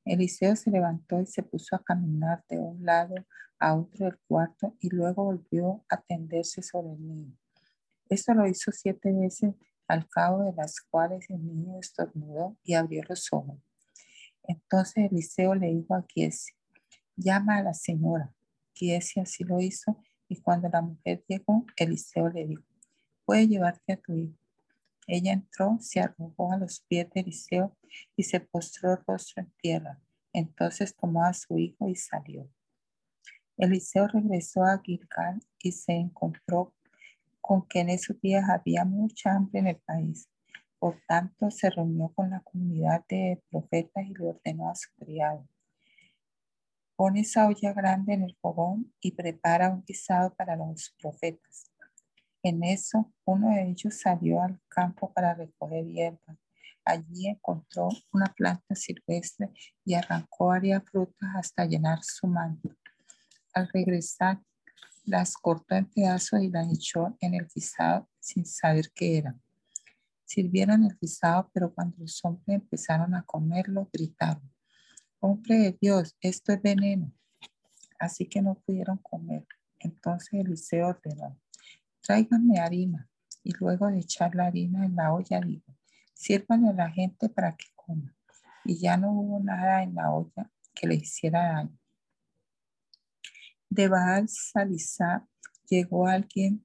Eliseo 0.05 0.57
se 0.57 0.71
levantó 0.71 1.21
y 1.21 1.27
se 1.27 1.43
puso 1.43 1.77
a 1.77 1.83
caminar 1.83 2.45
de 2.49 2.59
un 2.59 2.85
lado 2.85 3.15
a 3.59 3.75
otro 3.77 4.07
del 4.07 4.19
cuarto 4.27 4.77
y 4.81 4.89
luego 4.91 5.25
volvió 5.25 5.85
a 5.89 6.01
tenderse 6.01 6.63
sobre 6.63 6.93
el 6.93 7.07
niño. 7.07 7.37
Esto 8.09 8.35
lo 8.35 8.47
hizo 8.47 8.73
siete 8.73 9.13
veces, 9.13 9.55
al 9.87 10.09
cabo 10.09 10.45
de 10.45 10.53
las 10.55 10.81
cuales 10.81 11.29
el 11.31 11.45
niño 11.45 11.79
estornudó 11.79 12.57
y 12.65 12.75
abrió 12.75 13.03
los 13.09 13.33
ojos. 13.33 13.59
Entonces 14.43 15.11
Eliseo 15.11 15.55
le 15.55 15.69
dijo 15.69 15.95
a 15.95 16.05
Giesi, 16.09 16.53
llama 17.17 17.59
a 17.59 17.63
la 17.63 17.75
señora. 17.75 18.35
Giesi 18.75 19.21
así 19.21 19.45
lo 19.45 19.61
hizo 19.61 19.99
y 20.29 20.41
cuando 20.41 20.69
la 20.69 20.83
mujer 20.83 21.25
llegó, 21.29 21.65
Eliseo 21.77 22.29
le 22.29 22.47
dijo, 22.47 22.65
puede 23.25 23.47
llevarte 23.47 23.93
a 23.93 23.97
tu 23.97 24.15
hijo. 24.15 24.42
Ella 25.15 25.35
entró, 25.35 25.77
se 25.79 26.01
arrojó 26.01 26.53
a 26.53 26.57
los 26.57 26.81
pies 26.89 27.11
de 27.11 27.21
Eliseo 27.21 27.77
y 28.17 28.23
se 28.23 28.41
postró 28.41 28.97
rostro 29.07 29.43
en 29.43 29.53
tierra. 29.59 30.01
Entonces 30.33 30.97
tomó 30.97 31.23
a 31.23 31.35
su 31.35 31.59
hijo 31.59 31.87
y 31.87 31.97
salió. 31.97 32.49
Eliseo 33.59 34.09
regresó 34.09 34.65
a 34.65 34.81
Gilgal 34.83 35.39
y 35.59 35.73
se 35.73 35.93
encontró 35.93 36.75
con 37.43 37.69
que 37.69 37.81
en 37.81 37.91
esos 37.91 38.19
días 38.23 38.49
había 38.49 38.87
mucha 38.87 39.35
hambre 39.35 39.61
en 39.61 39.67
el 39.67 39.77
país. 39.81 40.31
Por 40.79 40.99
tanto, 41.07 41.51
se 41.51 41.69
reunió 41.69 42.09
con 42.15 42.31
la 42.31 42.41
comunidad 42.41 43.05
de 43.07 43.43
profetas 43.51 44.07
y 44.07 44.15
le 44.15 44.29
ordenó 44.29 44.71
a 44.71 44.75
su 44.75 44.89
criado 44.95 45.47
Pon 46.97 47.19
esa 47.19 47.49
olla 47.49 47.75
grande 47.75 48.15
en 48.15 48.23
el 48.23 48.37
fogón 48.41 48.95
y 48.99 49.13
prepara 49.13 49.69
un 49.69 49.85
guisado 49.85 50.35
para 50.35 50.57
los 50.57 50.95
profetas. 50.99 51.72
En 52.43 52.65
eso, 52.65 53.13
uno 53.25 53.51
de 53.51 53.71
ellos 53.71 54.01
salió 54.01 54.43
al 54.43 54.61
campo 54.69 55.13
para 55.13 55.35
recoger 55.35 55.87
hierba. 55.87 56.37
Allí 56.85 57.29
encontró 57.29 57.89
una 58.13 58.27
planta 58.27 58.75
silvestre 58.75 59.51
y 59.85 59.95
arrancó 59.95 60.47
varias 60.47 60.83
frutas 60.85 61.31
hasta 61.37 61.65
llenar 61.65 62.03
su 62.03 62.27
manto. 62.27 62.71
Al 63.55 63.69
regresar, 63.69 64.41
las 65.05 65.35
cortó 65.35 65.75
en 65.75 65.87
pedazos 65.87 66.43
y 66.43 66.51
las 66.51 66.73
echó 66.73 67.17
en 67.21 67.35
el 67.35 67.47
guisado 67.47 68.09
sin 68.19 68.45
saber 68.45 68.91
qué 68.95 69.19
eran. 69.19 69.41
Sirvieron 70.25 70.85
el 70.85 70.97
guisado, 71.01 71.51
pero 71.53 71.73
cuando 71.73 71.97
los 71.99 72.25
hombres 72.25 72.61
empezaron 72.61 73.15
a 73.15 73.23
comerlo, 73.23 73.89
gritaron 73.93 74.53
hombre 75.23 75.57
de 75.57 75.79
Dios, 75.81 76.17
esto 76.21 76.53
es 76.53 76.61
veneno. 76.61 77.13
Así 77.99 78.27
que 78.27 78.43
no 78.43 78.57
pudieron 78.57 78.99
comer. 78.99 79.47
Entonces 79.79 80.33
Eliseo 80.33 80.89
ordenó, 80.89 81.41
tráiganme 82.03 82.61
harina. 82.61 83.09
Y 83.43 83.53
luego 83.59 83.89
de 83.89 83.99
echar 83.99 84.35
la 84.35 84.47
harina 84.47 84.85
en 84.85 84.95
la 84.95 85.13
olla, 85.13 85.41
dijo, 85.41 85.77
sírvanle 86.13 86.69
a 86.69 86.73
la 86.73 86.91
gente 86.91 87.29
para 87.29 87.57
que 87.57 87.67
coma. 87.75 88.15
Y 88.65 88.79
ya 88.79 88.97
no 88.97 89.11
hubo 89.13 89.41
nada 89.41 89.83
en 89.83 89.95
la 89.95 90.13
olla 90.13 90.51
que 90.75 90.87
le 90.87 90.97
hiciera 90.97 91.53
daño. 91.53 91.79
De 93.69 93.89
Baal 93.89 94.29
Salizá 94.29 95.27
llegó 95.69 96.07
alguien 96.07 96.65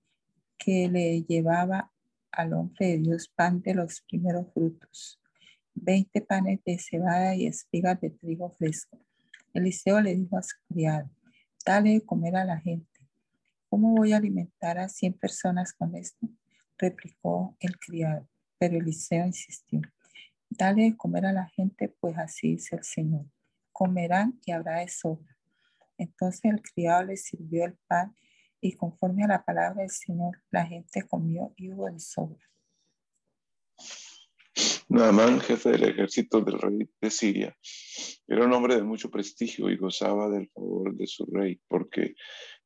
que 0.58 0.90
le 0.90 1.24
llevaba 1.24 1.92
al 2.32 2.54
hombre 2.54 2.88
de 2.88 2.98
Dios 3.00 3.30
pan 3.30 3.62
de 3.62 3.74
los 3.74 4.02
primeros 4.02 4.52
frutos, 4.54 5.20
veinte 5.74 6.22
panes 6.22 6.60
de 6.66 6.78
cebada 6.78 7.36
y 7.36 7.48
espigas 7.48 8.00
de 8.02 8.10
trigo 8.10 8.50
fresco. 8.52 9.00
Eliseo 9.54 10.02
le 10.02 10.16
dijo 10.16 10.38
a 10.38 10.44
su 10.44 10.56
criado, 10.68 11.10
dale 11.66 11.94
de 11.94 12.06
comer 12.06 12.36
a 12.36 12.46
la 12.46 12.60
gente. 12.60 12.97
¿Cómo 13.70 13.96
voy 13.96 14.14
a 14.14 14.18
alimentar 14.18 14.78
a 14.78 14.90
cien 14.90 15.14
personas 15.14 15.74
con 15.74 15.96
esto? 15.96 16.28
replicó 16.78 17.56
el 17.60 17.78
criado. 17.78 18.28
Pero 18.60 18.78
Eliseo 18.78 19.26
insistió, 19.26 19.82
dale 20.50 20.84
de 20.84 20.98
comer 20.98 21.26
a 21.26 21.34
la 21.34 21.48
gente, 21.48 21.90
pues 22.00 22.18
así 22.18 22.54
dice 22.54 22.76
el 22.76 22.84
Señor. 22.84 23.26
Comerán 23.72 24.40
y 24.46 24.52
habrá 24.52 24.80
de 24.80 24.88
sobra. 24.88 25.38
Entonces 25.98 26.46
el 26.46 26.62
criado 26.62 27.04
le 27.04 27.18
sirvió 27.18 27.66
el 27.66 27.78
pan 27.88 28.16
y 28.62 28.74
conforme 28.74 29.24
a 29.24 29.28
la 29.28 29.44
palabra 29.44 29.82
del 29.82 29.92
Señor, 29.92 30.42
la 30.50 30.66
gente 30.66 31.04
comió 31.08 31.54
y 31.58 31.72
hubo 31.72 31.90
de 31.90 32.00
sobra. 32.00 32.44
Naamán, 34.90 35.42
jefe 35.42 35.72
del 35.72 35.84
ejército 35.84 36.42
del 36.42 36.60
rey 36.60 36.90
de 37.00 37.12
Siria, 37.12 37.58
era 38.28 38.46
un 38.46 38.54
hombre 38.54 38.76
de 38.76 38.84
mucho 38.84 39.12
prestigio 39.12 39.70
y 39.70 39.78
gozaba 39.78 40.30
del 40.30 40.50
favor 40.50 40.96
de 40.96 41.06
su 41.06 41.26
rey, 41.26 41.60
porque 41.68 42.16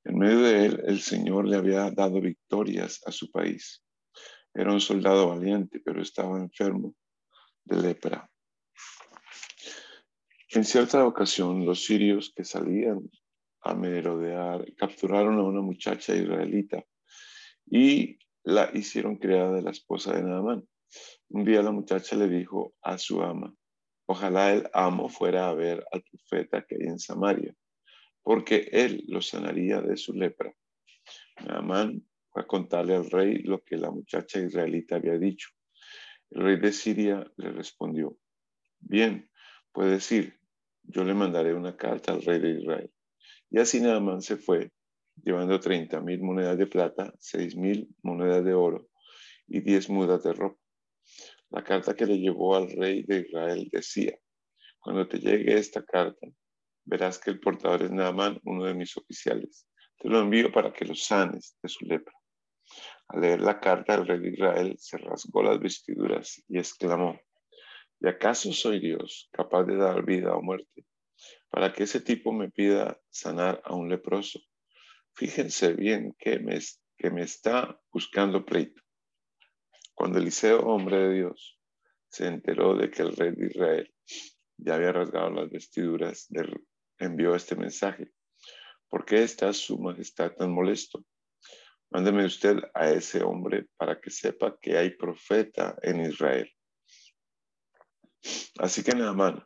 en 0.04 0.18
medio 0.18 0.42
de 0.42 0.66
él 0.66 0.84
el 0.86 1.02
Señor 1.02 1.48
le 1.48 1.58
había 1.58 1.92
dado 1.92 2.22
victorias 2.22 3.02
a 3.06 3.12
su 3.12 3.30
país. 3.30 3.84
Era 4.54 4.74
un 4.74 4.82
soldado 4.82 5.30
valiente, 5.30 5.80
pero 5.80 6.02
estaba 6.02 6.38
enfermo 6.40 6.96
de 7.64 7.82
lepra. 7.82 8.30
En 10.50 10.66
cierta 10.66 11.06
ocasión, 11.06 11.66
los 11.66 11.86
sirios 11.86 12.34
que 12.36 12.44
salían 12.44 13.10
a 13.62 13.74
merodear, 13.76 14.66
capturaron 14.76 15.40
a 15.40 15.44
una 15.44 15.62
muchacha 15.62 16.16
israelita 16.16 16.84
y 17.66 18.18
la 18.44 18.70
hicieron 18.74 19.18
criada 19.18 19.54
de 19.54 19.62
la 19.62 19.72
esposa 19.72 20.14
de 20.14 20.24
Naamán. 20.24 20.68
Un 21.30 21.46
día 21.46 21.62
la 21.62 21.72
muchacha 21.72 22.16
le 22.16 22.28
dijo 22.28 22.74
a 22.82 22.98
su 22.98 23.22
ama, 23.22 23.54
ojalá 24.08 24.52
el 24.52 24.70
amo 24.74 25.08
fuera 25.08 25.48
a 25.48 25.54
ver 25.54 25.86
al 25.92 26.04
profeta 26.04 26.66
que 26.68 26.76
hay 26.76 26.88
en 26.88 27.00
Samaria, 27.00 27.56
porque 28.24 28.70
él 28.72 29.04
lo 29.08 29.22
sanaría 29.22 29.82
de 29.82 29.98
su 29.98 30.14
lepra. 30.14 30.54
Naamán 31.46 32.06
fue 32.30 32.44
a 32.44 32.48
contarle 32.48 32.96
al 32.96 33.10
rey 33.10 33.40
lo 33.44 33.64
que 33.64 33.78
la 33.78 33.92
muchacha 33.92 34.40
israelita 34.40 34.96
había 34.96 35.18
dicho. 35.18 35.50
El 36.30 36.44
rey 36.44 36.60
de 36.60 36.72
Siria 36.72 37.26
le 37.38 37.52
respondió, 37.52 38.18
bien, 38.80 39.30
puedes 39.72 40.10
ir, 40.12 40.40
yo 40.84 41.04
le 41.04 41.14
mandaré 41.14 41.54
una 41.54 41.76
carta 41.76 42.14
al 42.14 42.22
rey 42.22 42.40
de 42.40 42.60
Israel. 42.62 42.92
Y 43.50 43.60
así 43.60 43.82
Naamán 43.82 44.22
se 44.22 44.38
fue, 44.38 44.72
llevando 45.24 45.60
30 45.60 46.00
mil 46.02 46.22
monedas 46.22 46.58
de 46.58 46.68
plata, 46.68 47.14
6 47.20 47.56
mil 47.58 47.90
monedas 48.02 48.46
de 48.46 48.54
oro 48.54 48.88
y 49.48 49.60
10 49.60 49.90
mudas 49.90 50.24
de 50.24 50.34
ropa. 50.34 50.60
La 51.50 51.64
carta 51.64 51.94
que 51.94 52.06
le 52.06 52.18
llevó 52.18 52.56
al 52.56 52.72
rey 52.72 53.04
de 53.04 53.20
Israel 53.28 53.68
decía, 53.72 54.18
cuando 54.80 55.08
te 55.08 55.20
llegue 55.20 55.58
esta 55.58 55.84
carta, 55.84 56.28
verás 56.86 57.20
que 57.20 57.32
el 57.32 57.40
portador 57.40 57.84
es 57.84 57.92
Naamán, 57.92 58.40
uno 58.44 58.66
de 58.66 58.74
mis 58.74 58.96
oficiales. 58.98 59.68
Te 59.98 60.10
lo 60.10 60.20
envío 60.20 60.52
para 60.52 60.74
que 60.74 60.86
lo 60.86 60.96
sanes 60.96 61.58
de 61.62 61.70
su 61.70 61.86
lepra. 61.86 62.14
Al 63.10 63.22
leer 63.22 63.42
la 63.42 63.60
carta, 63.60 63.96
el 63.96 64.08
rey 64.08 64.20
de 64.20 64.30
Israel 64.30 64.76
se 64.78 64.98
rasgó 64.98 65.44
las 65.44 65.60
vestiduras 65.60 66.44
y 66.48 66.58
exclamó, 66.58 67.20
¿y 68.00 68.08
acaso 68.08 68.52
soy 68.54 68.80
Dios 68.80 69.30
capaz 69.32 69.64
de 69.66 69.76
dar 69.76 70.04
vida 70.04 70.36
o 70.36 70.42
muerte? 70.42 70.86
para 71.52 71.74
que 71.74 71.84
ese 71.84 72.00
tipo 72.00 72.32
me 72.32 72.50
pida 72.50 73.00
sanar 73.10 73.62
a 73.66 73.76
un 73.76 73.90
leproso. 73.90 74.40
Fíjense 75.14 75.74
bien 75.74 76.16
que 76.18 76.40
me, 76.40 77.24
está 77.24 77.80
buscando 77.92 78.46
pleito. 78.46 78.82
Cuando 79.94 80.18
Eliseo, 80.18 80.62
hombre 80.62 80.98
de 80.98 81.14
Dios, 81.14 81.60
se 82.08 82.28
enteró 82.28 82.76
de 82.76 82.90
que 82.90 83.02
el 83.02 83.16
rey 83.16 83.32
de 83.36 83.48
Israel 83.48 83.94
ya 84.58 84.76
había 84.76 84.94
rasgado 84.94 85.30
las 85.32 85.50
vestiduras, 85.50 86.28
le 86.30 86.44
envió 87.06 87.36
este 87.36 87.56
mensaje. 87.56 88.12
¿Por 88.90 89.06
qué 89.06 89.24
está 89.24 89.54
su 89.54 89.78
majestad 89.80 90.32
tan 90.34 90.52
molesto? 90.52 91.04
Mándeme 91.90 92.26
usted 92.26 92.58
a 92.74 92.90
ese 92.90 93.24
hombre 93.24 93.68
para 93.78 94.00
que 94.00 94.10
sepa 94.10 94.58
que 94.62 94.78
hay 94.78 94.92
profeta 94.92 95.76
en 95.82 96.02
Israel. 96.02 96.50
Así 98.60 98.84
que 98.84 98.94
Naamán 98.94 99.44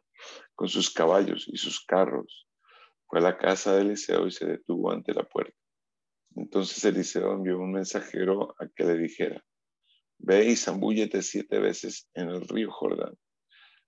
con 0.56 0.70
sus 0.70 0.90
caballos 0.90 1.48
y 1.48 1.58
sus 1.58 1.86
carros, 1.86 2.48
fue 3.08 3.20
a 3.20 3.24
la 3.24 3.38
casa 3.38 3.76
de 3.76 3.82
Eliseo 3.82 4.26
y 4.26 4.32
se 4.32 4.46
detuvo 4.46 4.92
ante 4.92 5.14
la 5.14 5.24
puerta. 5.24 5.56
Entonces 6.36 6.84
Eliseo 6.84 7.34
envió 7.34 7.60
un 7.60 7.74
mensajero 7.74 8.56
a 8.60 8.68
que 8.68 8.84
le 8.84 8.98
dijera, 8.98 9.44
ve 10.18 10.46
y 10.46 10.56
zambúllete 10.56 11.22
siete 11.22 11.60
veces 11.60 12.10
en 12.14 12.30
el 12.30 12.48
río 12.48 12.72
Jordán, 12.72 13.16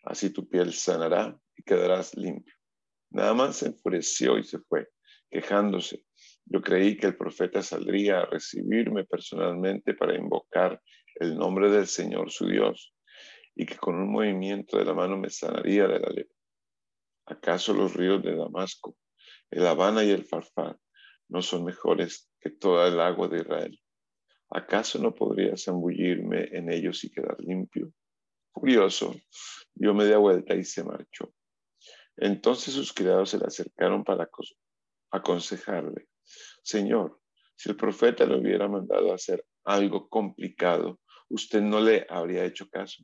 así 0.04 0.30
tu 0.30 0.48
piel 0.48 0.74
sanará 0.74 1.38
y 1.56 1.64
quedarás 1.64 2.16
limpio. 2.16 2.54
Nada 3.10 3.34
más 3.34 3.58
se 3.58 3.68
enfureció 3.68 4.38
y 4.38 4.44
se 4.44 4.60
fue, 4.60 4.88
quejándose. 5.30 6.04
Yo 6.46 6.62
creí 6.62 6.98
que 6.98 7.08
el 7.08 7.18
profeta 7.18 7.62
saldría 7.62 8.22
a 8.22 8.26
recibirme 8.26 9.06
personalmente 9.06 9.94
para 9.94 10.16
invocar 10.16 10.82
el 11.16 11.36
nombre 11.36 11.70
del 11.70 11.88
Señor 11.88 12.32
su 12.32 12.48
Dios 12.48 12.94
y 13.56 13.66
que 13.66 13.76
con 13.76 13.96
un 13.96 14.12
movimiento 14.12 14.78
de 14.78 14.86
la 14.86 14.94
mano 14.94 15.18
me 15.18 15.30
sanaría 15.30 15.88
de 15.88 16.00
la 16.00 16.10
lepra. 16.10 16.36
¿Acaso 17.26 17.74
los 17.74 17.94
ríos 17.94 18.24
de 18.24 18.36
Damasco, 18.36 18.96
el 19.50 19.66
Habana 19.66 20.04
y 20.04 20.12
el 20.12 20.24
Farfar 20.24 20.78
no 21.28 21.42
son 21.42 21.66
mejores 21.66 22.30
que 22.40 22.52
toda 22.52 22.88
el 22.88 23.00
agua 23.02 23.28
de 23.28 23.42
Israel? 23.42 23.80
¿Acaso 24.50 25.00
no 25.00 25.14
podría 25.14 25.58
zambullirme 25.58 26.50
en 26.54 26.72
ellos 26.72 27.04
y 27.04 27.12
quedar 27.12 27.36
limpio? 27.40 27.92
Furioso, 28.54 29.14
dio 29.74 29.94
media 29.94 30.18
vuelta 30.18 30.56
y 30.56 30.64
se 30.64 30.84
marchó. 30.84 31.34
Entonces 32.18 32.74
sus 32.74 32.94
criados 32.94 33.30
se 33.30 33.38
le 33.38 33.46
acercaron 33.46 34.04
para 34.04 34.30
aconsejarle, 35.12 36.08
Señor, 36.64 37.22
si 37.56 37.70
el 37.70 37.76
profeta 37.76 38.26
le 38.26 38.38
hubiera 38.38 38.68
mandado 38.68 39.14
hacer 39.14 39.46
algo 39.64 40.10
complicado, 40.10 41.00
usted 41.30 41.62
no 41.62 41.80
le 41.80 42.06
habría 42.10 42.46
hecho 42.46 42.70
caso. 42.70 43.04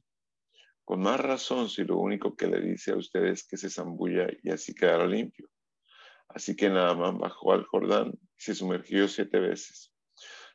Con 0.84 1.02
más 1.02 1.20
razón 1.20 1.70
si 1.70 1.84
lo 1.84 1.98
único 1.98 2.36
que 2.36 2.48
le 2.48 2.60
dice 2.60 2.92
a 2.92 2.98
usted 2.98 3.24
es 3.26 3.48
que 3.48 3.58
se 3.58 3.70
zambulla 3.70 4.28
y 4.44 4.50
así 4.50 4.76
quedará 4.76 5.08
limpio. 5.08 5.50
Así 6.28 6.56
que 6.56 6.70
más 6.70 7.18
bajó 7.18 7.54
al 7.54 7.64
Jordán 7.66 8.12
y 8.14 8.28
se 8.36 8.56
sumergió 8.56 9.08
siete 9.08 9.40
veces, 9.40 9.94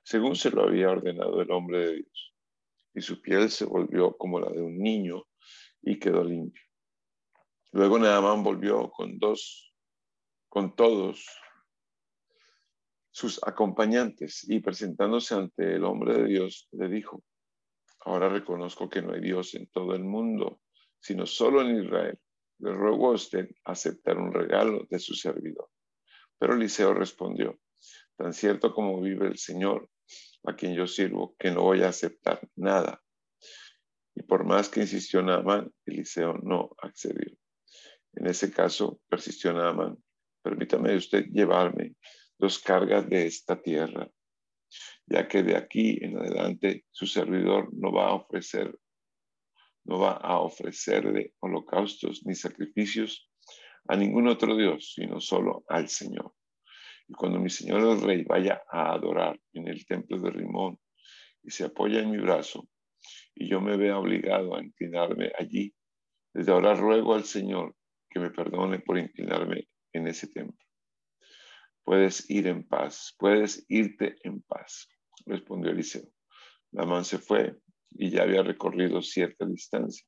según 0.03 0.37
se 0.37 0.51
lo 0.51 0.65
había 0.65 0.91
ordenado 0.91 1.41
el 1.41 1.51
hombre 1.51 1.79
de 1.79 1.95
Dios. 1.97 2.35
Y 2.95 3.01
su 3.01 3.23
piel 3.23 3.51
se 3.51 3.65
volvió 3.65 4.17
como 4.17 4.41
la 4.41 4.51
de 4.51 4.61
un 4.61 4.79
niño 4.79 5.25
y 5.83 5.99
quedó 5.99 6.25
limpio. 6.25 6.68
Luego 7.73 7.99
Naamán 7.99 8.43
volvió 8.43 8.91
con 8.91 9.19
dos, 9.19 9.75
con 10.49 10.75
todos 10.75 11.27
sus 13.11 13.41
acompañantes 13.47 14.49
y 14.49 14.61
presentándose 14.61 15.35
ante 15.35 15.75
el 15.75 15.85
hombre 15.85 16.15
de 16.15 16.25
Dios, 16.29 16.69
le 16.73 16.89
dijo, 16.89 17.23
Ahora 18.01 18.29
reconozco 18.29 18.89
que 18.89 19.03
no 19.03 19.13
hay 19.13 19.21
Dios 19.21 19.55
en 19.55 19.67
todo 19.69 19.95
el 19.95 20.05
mundo, 20.05 20.61
sino 21.01 21.27
solo 21.27 21.61
en 21.61 21.85
Israel. 21.85 22.19
Le 22.59 22.73
ruego 22.73 23.11
a 23.11 23.15
usted 23.15 23.49
aceptar 23.65 24.19
un 24.19 24.33
regalo 24.33 24.87
de 24.89 24.99
su 24.99 25.15
servidor. 25.15 25.69
Pero 26.39 26.55
Eliseo 26.55 26.95
respondió, 26.95 27.59
tan 28.17 28.33
cierto 28.33 28.73
como 28.73 29.01
vive 29.01 29.27
el 29.27 29.37
Señor, 29.37 29.91
a 30.45 30.57
quien 30.57 30.75
yo 30.75 30.87
sirvo, 30.87 31.35
que 31.39 31.51
no 31.51 31.63
voy 31.63 31.83
a 31.83 31.89
aceptar 31.89 32.41
nada. 32.57 33.03
Y 34.15 34.23
por 34.23 34.45
más 34.45 34.69
que 34.69 34.81
insistió 34.81 35.23
Naaman, 35.23 35.71
Eliseo 35.85 36.35
no 36.39 36.71
accedió. 36.79 37.37
En 38.19 38.27
ese 38.27 38.53
caso, 38.53 39.01
persistió 39.09 39.53
Naaman, 39.53 39.97
permítame 40.43 40.97
usted 40.97 41.27
llevarme 41.31 41.95
dos 42.39 42.59
cargas 42.59 43.09
de 43.09 43.27
esta 43.27 43.61
tierra 43.61 44.09
ya 45.07 45.27
que 45.27 45.43
de 45.43 45.57
aquí 45.57 45.99
en 46.03 46.19
adelante 46.19 46.85
su 46.91 47.07
servidor 47.07 47.71
no 47.73 47.93
va 47.93 48.09
a 48.09 48.15
ofrecer 48.15 48.79
no 49.85 49.99
va 49.99 50.13
a 50.13 50.41
ofrecerle 50.41 51.33
holocaustos 51.41 52.27
ni 52.27 52.35
sacrificios 52.35 53.31
a 53.89 53.97
ningún 53.97 54.29
otro 54.29 54.55
Dios, 54.55 54.93
sino 54.95 55.19
solo 55.19 55.65
al 55.67 55.89
Señor. 55.89 56.35
Y 57.09 57.15
cuando 57.15 57.39
mi 57.39 57.49
Señor 57.49 57.81
el 57.81 58.03
Rey 58.03 58.23
vaya 58.25 58.63
a 58.71 58.93
adorar 58.93 59.41
en 59.55 59.67
el 59.67 59.87
templo 59.87 60.21
de 60.21 60.31
Rimón 60.31 60.79
y 61.43 61.51
se 61.51 61.65
apoya 61.65 62.01
en 62.01 62.11
mi 62.11 62.19
brazo, 62.19 62.69
y 63.35 63.49
yo 63.49 63.63
me 63.63 63.79
vea 63.79 63.99
obligado 63.99 64.57
a 64.57 64.63
inclinarme 64.63 65.33
allí, 65.39 65.75
desde 66.35 66.53
ahora 66.53 66.75
ruego 66.75 67.15
al 67.15 67.25
Señor 67.25 67.75
que 68.11 68.21
me 68.21 68.31
perdone 68.31 68.81
por 68.81 68.99
inclinarme 68.99 69.69
en 69.93 70.07
ese 70.07 70.29
templo 70.29 70.59
Puedes 71.89 72.29
ir 72.29 72.47
en 72.47 72.69
paz, 72.69 73.15
puedes 73.19 73.65
irte 73.67 74.17
en 74.23 74.43
paz, 74.43 74.91
respondió 75.25 75.71
Eliseo. 75.71 76.07
Naamán 76.71 77.07
se 77.07 77.17
fue 77.17 77.57
y 77.89 78.11
ya 78.11 78.25
había 78.25 78.43
recorrido 78.43 79.01
cierta 79.01 79.47
distancia. 79.47 80.07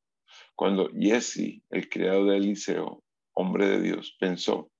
Cuando 0.54 0.90
Jesse, 0.90 1.62
el 1.70 1.88
criado 1.88 2.26
de 2.26 2.36
Eliseo, 2.36 3.02
hombre 3.32 3.66
de 3.66 3.80
Dios, 3.80 4.14
pensó, 4.20 4.70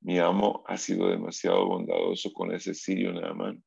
mi 0.00 0.18
amo 0.18 0.64
ha 0.66 0.78
sido 0.78 1.10
demasiado 1.10 1.66
bondadoso 1.66 2.32
con 2.32 2.50
ese 2.54 2.72
sirio 2.72 3.12
Naamán, 3.12 3.62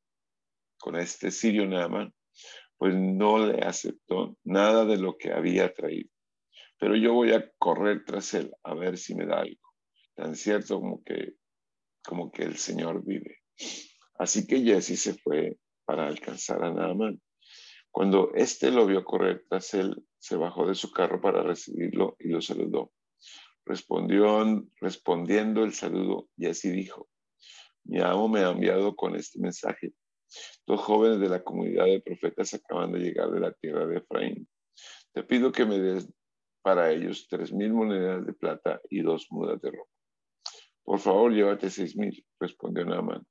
con 0.80 0.96
este 0.96 1.30
sirio 1.30 1.68
Naamán, 1.68 2.12
pues 2.80 2.96
no 2.96 3.46
le 3.46 3.60
aceptó 3.60 4.36
nada 4.44 4.86
de 4.86 4.98
lo 4.98 5.18
que 5.18 5.32
había 5.32 5.72
traído. 5.72 6.10
Pero 6.80 6.96
yo 6.96 7.14
voy 7.14 7.34
a 7.34 7.52
correr 7.58 8.04
tras 8.06 8.34
él 8.34 8.52
a 8.64 8.74
ver 8.74 8.98
si 8.98 9.14
me 9.14 9.26
da 9.26 9.42
algo, 9.42 9.74
tan 10.16 10.36
cierto 10.36 10.80
como 10.80 11.04
que, 11.04 11.34
como 12.04 12.32
que 12.32 12.44
el 12.44 12.58
Señor 12.58 13.04
vive. 13.06 13.40
Así 14.18 14.48
que 14.48 14.62
Jesse 14.62 15.00
se 15.00 15.14
fue 15.16 15.58
para 15.86 16.08
alcanzar 16.08 16.64
a 16.64 16.74
Naamán. 16.74 17.22
Cuando 17.92 18.32
éste 18.36 18.72
lo 18.72 18.86
vio 18.86 19.04
correr 19.04 19.44
tras 19.50 19.74
él, 19.74 20.06
se 20.20 20.36
bajó 20.36 20.68
de 20.68 20.76
su 20.76 20.92
carro 20.92 21.20
para 21.22 21.42
recibirlo 21.42 22.16
y 22.20 22.30
lo 22.30 22.42
saludó. 22.42 22.92
Respondió, 23.66 24.66
respondiendo 24.80 25.64
el 25.64 25.74
saludo, 25.74 26.30
así 26.50 26.70
dijo, 26.72 27.10
mi 27.84 28.00
amo 28.00 28.28
me 28.28 28.42
ha 28.42 28.52
enviado 28.52 28.96
con 28.96 29.16
este 29.16 29.40
mensaje. 29.40 29.94
Dos 30.66 30.82
jóvenes 30.82 31.20
de 31.20 31.30
la 31.30 31.44
comunidad 31.44 31.86
de 31.86 32.02
profetas 32.02 32.54
acaban 32.54 32.92
de 32.92 33.00
llegar 33.00 33.32
de 33.32 33.40
la 33.40 33.52
tierra 33.54 33.88
de 33.88 33.98
Efraín. 33.98 34.48
Te 35.12 35.24
pido 35.24 35.52
que 35.52 35.66
me 35.66 35.80
des 35.80 36.08
para 36.62 36.92
ellos 36.92 37.28
tres 37.30 37.52
mil 37.52 37.74
monedas 37.74 38.26
de 38.26 38.34
plata 38.34 38.82
y 38.90 39.02
dos 39.02 39.28
mudas 39.32 39.62
de 39.62 39.72
ropa. 39.72 39.92
Por 40.84 41.00
favor, 41.00 41.32
llévate 41.32 41.70
seis 41.70 41.96
mil, 41.96 42.26
respondió 42.40 42.86
Naaman, 42.86 43.26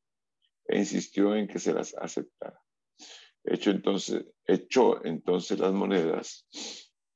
e 0.67 0.79
insistió 0.79 1.35
en 1.35 1.49
que 1.49 1.59
se 1.59 1.73
las 1.73 1.95
aceptara. 1.95 2.61
Echó 3.45 3.71
entonces, 3.71 4.27
echó 4.47 5.05
entonces 5.05 5.59
las 5.59 5.73
monedas 5.73 6.47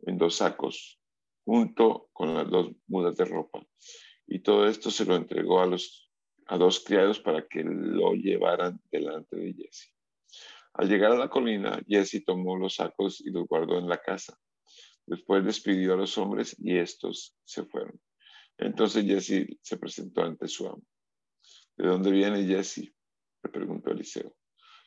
en 0.06 0.18
dos 0.18 0.36
sacos, 0.36 1.00
junto 1.44 2.08
con 2.12 2.34
las 2.34 2.48
dos 2.50 2.72
mudas 2.86 3.16
de 3.16 3.24
ropa, 3.24 3.64
y 4.26 4.40
todo 4.40 4.66
esto 4.66 4.90
se 4.90 5.04
lo 5.04 5.16
entregó 5.16 5.60
a 5.60 5.66
los 5.66 6.10
a 6.46 6.58
dos 6.58 6.80
criados 6.80 7.20
para 7.20 7.46
que 7.46 7.62
lo 7.64 8.12
llevaran 8.14 8.80
delante 8.90 9.36
de 9.36 9.54
Jesse. 9.54 9.94
Al 10.74 10.88
llegar 10.88 11.12
a 11.12 11.16
la 11.16 11.28
colina, 11.28 11.80
Jesse 11.86 12.24
tomó 12.24 12.56
los 12.56 12.74
sacos 12.74 13.20
y 13.20 13.30
los 13.30 13.46
guardó 13.46 13.78
en 13.78 13.88
la 13.88 13.98
casa. 13.98 14.38
Después 15.12 15.44
despidió 15.44 15.92
a 15.92 15.96
los 15.98 16.16
hombres 16.16 16.56
y 16.58 16.78
estos 16.78 17.36
se 17.44 17.66
fueron. 17.66 18.00
Entonces 18.56 19.04
Jesse 19.04 19.58
se 19.60 19.76
presentó 19.76 20.22
ante 20.22 20.48
su 20.48 20.66
amo. 20.66 20.82
¿De 21.76 21.86
dónde 21.86 22.10
viene 22.10 22.46
Jesse? 22.46 22.94
le 23.42 23.50
preguntó 23.50 23.90
Eliseo. 23.90 24.34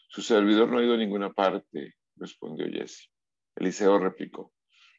Su 0.09 0.23
servidor 0.23 0.67
no 0.67 0.79
ha 0.79 0.83
ido 0.83 0.95
a 0.95 0.97
ninguna 0.97 1.31
parte, 1.31 1.93
respondió 2.15 2.65
Jesse. 2.65 3.11
Eliseo 3.55 3.99
replicó, 3.99 4.51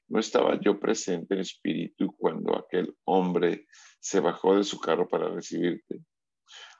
no 0.07 0.21
estaba 0.21 0.61
yo 0.61 0.79
presente 0.79 1.35
en 1.35 1.41
espíritu 1.41 2.15
cuando 2.17 2.57
aquel 2.57 2.97
hombre 3.03 3.67
se 3.99 4.21
bajó 4.21 4.57
de 4.57 4.63
su 4.63 4.79
carro 4.79 5.09
para 5.09 5.29
recibirte. 5.29 6.03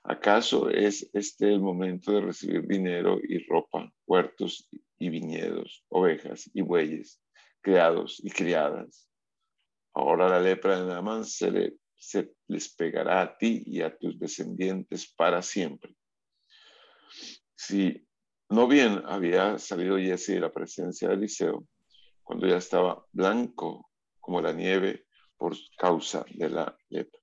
¿Acaso 0.05 0.71
es 0.71 1.11
este 1.15 1.53
el 1.53 1.59
momento 1.61 2.13
de 2.13 2.21
recibir 2.21 2.65
dinero 2.65 3.19
y 3.21 3.45
ropa, 3.49 3.93
huertos 4.07 4.69
y 5.01 5.11
viñedos, 5.11 5.85
ovejas 5.89 6.49
y 6.55 6.61
bueyes, 6.61 7.21
criados 7.67 8.21
y 8.23 8.31
criadas? 8.31 9.11
Ahora 9.93 10.29
la 10.29 10.39
lepra 10.39 10.79
de 10.79 10.87
Naamán 10.87 11.25
se, 11.25 11.75
les 12.47 12.75
pegará 12.77 13.23
a 13.23 13.37
ti 13.37 13.65
y 13.67 13.83
a 13.83 13.97
tus 13.99 14.21
descendientes 14.21 15.13
para 15.17 15.43
siempre. 15.43 15.97
Si 17.57 18.07
no 18.51 18.69
bien 18.69 19.03
había 19.07 19.59
salido 19.59 19.99
Jesse 19.99 20.35
de 20.35 20.41
la 20.41 20.53
presencia 20.53 21.09
de 21.09 21.15
Eliseo, 21.15 21.67
cuando 22.23 22.47
ya 22.47 22.59
estaba 22.59 23.05
blanco 23.11 23.91
como 24.21 24.41
la 24.41 24.53
nieve 24.53 25.07
por 25.37 25.57
causa 25.77 26.25
de 26.37 26.49
la 26.49 26.79
lepra. 26.89 27.21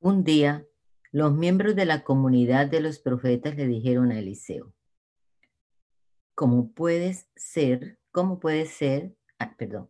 Un 0.00 0.24
día, 0.24 0.66
los 1.12 1.32
miembros 1.32 1.76
de 1.76 1.84
la 1.84 2.02
comunidad 2.02 2.66
de 2.66 2.80
los 2.80 2.98
profetas 2.98 3.54
le 3.54 3.68
dijeron 3.68 4.10
a 4.10 4.18
Eliseo, 4.18 4.74
¿cómo 6.34 6.72
puedes 6.72 7.28
ser? 7.36 7.99
¿Cómo 8.12 8.40
puedes 8.40 8.70
ser? 8.70 9.14
Ah, 9.38 9.54
perdón. 9.56 9.88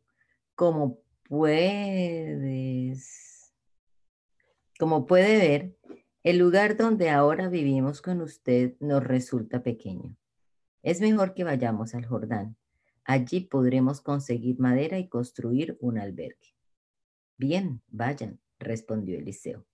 ¿Cómo 0.55 1.01
puedes? 1.29 3.01
Como 4.79 5.07
puede 5.07 5.39
ver, 5.39 5.75
el 6.23 6.37
lugar 6.37 6.77
donde 6.77 7.09
ahora 7.09 7.49
vivimos 7.49 8.03
con 8.03 8.21
usted 8.21 8.75
nos 8.79 9.03
resulta 9.03 9.63
pequeño. 9.63 10.19
Es 10.83 11.01
mejor 11.01 11.33
que 11.33 11.45
vayamos 11.45 11.95
al 11.95 12.05
Jordán. 12.05 12.59
Allí 13.05 13.41
podremos 13.41 14.03
conseguir 14.03 14.59
madera 14.59 14.99
y 14.99 15.09
construir 15.09 15.79
un 15.81 15.99
albergue. 15.99 16.55
Bien, 17.39 17.81
vayan, 17.89 18.39
respondió 18.59 19.19
Eliseo. 19.19 19.65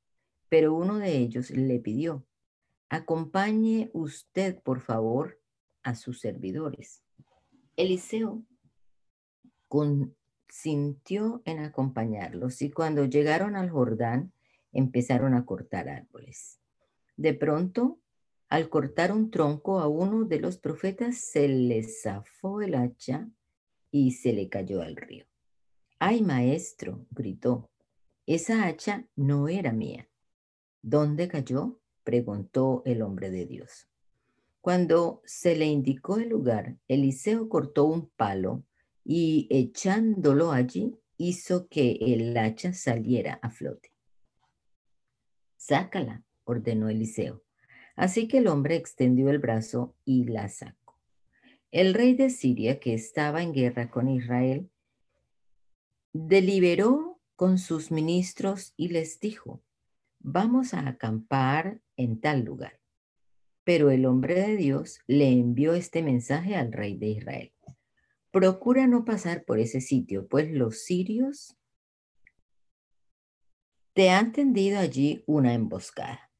Pero 0.48 0.72
uno 0.72 0.98
de 0.98 1.16
ellos 1.16 1.50
le 1.50 1.80
pidió, 1.80 2.24
acompañe 2.88 3.90
usted, 3.92 4.62
por 4.62 4.80
favor, 4.80 5.40
a 5.82 5.96
sus 5.96 6.20
servidores. 6.20 7.02
Eliseo 7.76 8.42
consintió 9.68 11.42
en 11.44 11.58
acompañarlos 11.58 12.62
y 12.62 12.70
cuando 12.70 13.04
llegaron 13.04 13.54
al 13.54 13.70
Jordán, 13.70 14.32
empezaron 14.72 15.34
a 15.34 15.44
cortar 15.44 15.88
árboles. 15.88 16.58
De 17.16 17.34
pronto, 17.34 17.98
al 18.48 18.68
cortar 18.68 19.12
un 19.12 19.30
tronco 19.30 19.80
a 19.80 19.88
uno 19.88 20.24
de 20.24 20.40
los 20.40 20.56
profetas, 20.58 21.18
se 21.18 21.48
le 21.48 21.82
zafó 21.82 22.62
el 22.62 22.74
hacha 22.74 23.28
y 23.90 24.12
se 24.12 24.32
le 24.32 24.48
cayó 24.48 24.82
al 24.82 24.96
río. 24.96 25.26
¡Ay, 25.98 26.22
maestro! 26.22 27.06
gritó. 27.10 27.70
Esa 28.26 28.66
hacha 28.66 29.06
no 29.16 29.48
era 29.48 29.72
mía. 29.72 30.08
¿Dónde 30.82 31.28
cayó? 31.28 31.80
preguntó 32.04 32.82
el 32.84 33.02
hombre 33.02 33.30
de 33.30 33.46
Dios. 33.46 33.88
Cuando 34.66 35.22
se 35.24 35.54
le 35.54 35.66
indicó 35.66 36.16
el 36.16 36.30
lugar, 36.30 36.76
Eliseo 36.88 37.48
cortó 37.48 37.84
un 37.84 38.08
palo 38.08 38.64
y 39.04 39.46
echándolo 39.48 40.50
allí 40.50 40.98
hizo 41.16 41.68
que 41.68 41.92
el 42.00 42.36
hacha 42.36 42.72
saliera 42.72 43.38
a 43.42 43.50
flote. 43.50 43.92
Sácala, 45.56 46.24
ordenó 46.42 46.88
Eliseo. 46.88 47.44
Así 47.94 48.26
que 48.26 48.38
el 48.38 48.48
hombre 48.48 48.74
extendió 48.74 49.30
el 49.30 49.38
brazo 49.38 49.94
y 50.04 50.24
la 50.24 50.48
sacó. 50.48 50.98
El 51.70 51.94
rey 51.94 52.14
de 52.14 52.28
Siria, 52.28 52.80
que 52.80 52.92
estaba 52.92 53.44
en 53.44 53.52
guerra 53.52 53.88
con 53.88 54.08
Israel, 54.08 54.68
deliberó 56.12 57.20
con 57.36 57.58
sus 57.58 57.92
ministros 57.92 58.74
y 58.76 58.88
les 58.88 59.20
dijo, 59.20 59.62
vamos 60.18 60.74
a 60.74 60.88
acampar 60.88 61.80
en 61.96 62.20
tal 62.20 62.44
lugar. 62.44 62.80
Pero 63.66 63.90
el 63.90 64.06
hombre 64.06 64.36
de 64.36 64.56
Dios 64.56 65.00
le 65.08 65.28
envió 65.28 65.74
este 65.74 66.00
mensaje 66.00 66.54
al 66.54 66.70
rey 66.70 66.96
de 66.96 67.08
Israel. 67.08 67.52
Procura 68.30 68.86
no 68.86 69.04
pasar 69.04 69.44
por 69.44 69.58
ese 69.58 69.80
sitio, 69.80 70.28
pues 70.28 70.52
los 70.52 70.84
sirios 70.84 71.56
te 73.92 74.10
han 74.10 74.30
tendido 74.30 74.78
allí 74.78 75.24
una 75.26 75.52
emboscada. 75.52 76.30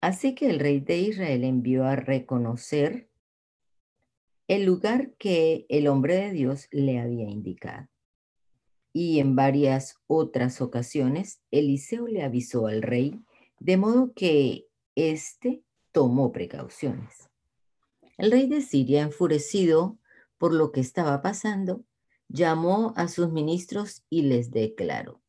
Así 0.00 0.34
que 0.34 0.50
el 0.50 0.58
rey 0.58 0.80
de 0.80 0.98
Israel 0.98 1.44
envió 1.44 1.84
a 1.84 1.94
reconocer 1.94 3.10
el 4.48 4.64
lugar 4.64 5.12
que 5.18 5.66
el 5.68 5.86
hombre 5.86 6.16
de 6.16 6.32
Dios 6.32 6.66
le 6.72 6.98
había 6.98 7.28
indicado. 7.28 7.86
Y 8.92 9.20
en 9.20 9.36
varias 9.36 10.00
otras 10.08 10.60
ocasiones, 10.60 11.42
Eliseo 11.52 12.08
le 12.08 12.24
avisó 12.24 12.66
al 12.66 12.82
rey, 12.82 13.20
de 13.60 13.76
modo 13.76 14.12
que 14.14 14.66
éste 14.96 15.62
tomó 15.96 16.30
precauciones. 16.30 17.30
El 18.18 18.30
rey 18.30 18.46
de 18.48 18.60
Siria, 18.60 19.00
enfurecido 19.00 19.96
por 20.36 20.52
lo 20.52 20.70
que 20.70 20.80
estaba 20.80 21.22
pasando, 21.22 21.86
llamó 22.28 22.92
a 22.98 23.08
sus 23.08 23.32
ministros 23.32 24.04
y 24.10 24.20
les 24.20 24.50
declaró, 24.50 25.22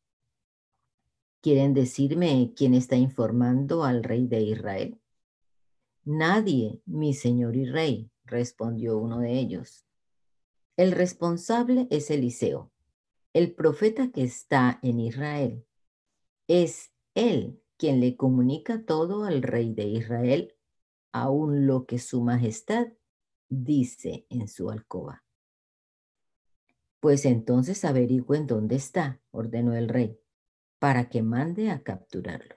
¿Quieren 1.40 1.72
decirme 1.72 2.52
quién 2.54 2.74
está 2.74 2.96
informando 2.96 3.82
al 3.82 4.04
rey 4.04 4.26
de 4.26 4.42
Israel? 4.42 5.00
Nadie, 6.04 6.82
mi 6.84 7.14
señor 7.14 7.56
y 7.56 7.64
rey, 7.64 8.10
respondió 8.26 8.98
uno 8.98 9.20
de 9.20 9.38
ellos. 9.38 9.86
El 10.76 10.92
responsable 10.92 11.88
es 11.88 12.10
Eliseo, 12.10 12.70
el 13.32 13.54
profeta 13.54 14.10
que 14.12 14.22
está 14.22 14.80
en 14.82 15.00
Israel. 15.00 15.64
Es 16.46 16.92
él 17.14 17.58
quien 17.78 18.00
le 18.00 18.18
comunica 18.18 18.84
todo 18.84 19.24
al 19.24 19.42
rey 19.42 19.72
de 19.72 19.84
Israel, 19.84 20.54
aun 21.12 21.66
lo 21.66 21.86
que 21.86 21.98
su 21.98 22.22
majestad 22.22 22.88
dice 23.48 24.26
en 24.28 24.48
su 24.48 24.70
alcoba. 24.70 25.24
Pues 27.00 27.24
entonces 27.24 27.84
averigüen 27.84 28.46
dónde 28.46 28.76
está, 28.76 29.20
ordenó 29.30 29.74
el 29.74 29.88
rey 29.88 30.18
para 30.78 31.08
que 31.08 31.22
mande 31.22 31.70
a 31.70 31.82
capturarlo. 31.82 32.56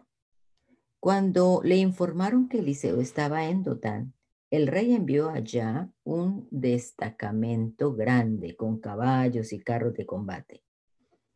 Cuando 1.00 1.62
le 1.64 1.78
informaron 1.78 2.48
que 2.48 2.60
Eliseo 2.60 3.02
estaba 3.02 3.46
en 3.46 3.64
Dotán, 3.64 4.14
el 4.52 4.68
rey 4.68 4.94
envió 4.94 5.30
allá 5.30 5.90
un 6.04 6.48
destacamento 6.52 7.96
grande 7.96 8.56
con 8.56 8.80
caballos 8.80 9.54
y 9.54 9.60
carros 9.60 9.94
de 9.94 10.06
combate. 10.06 10.64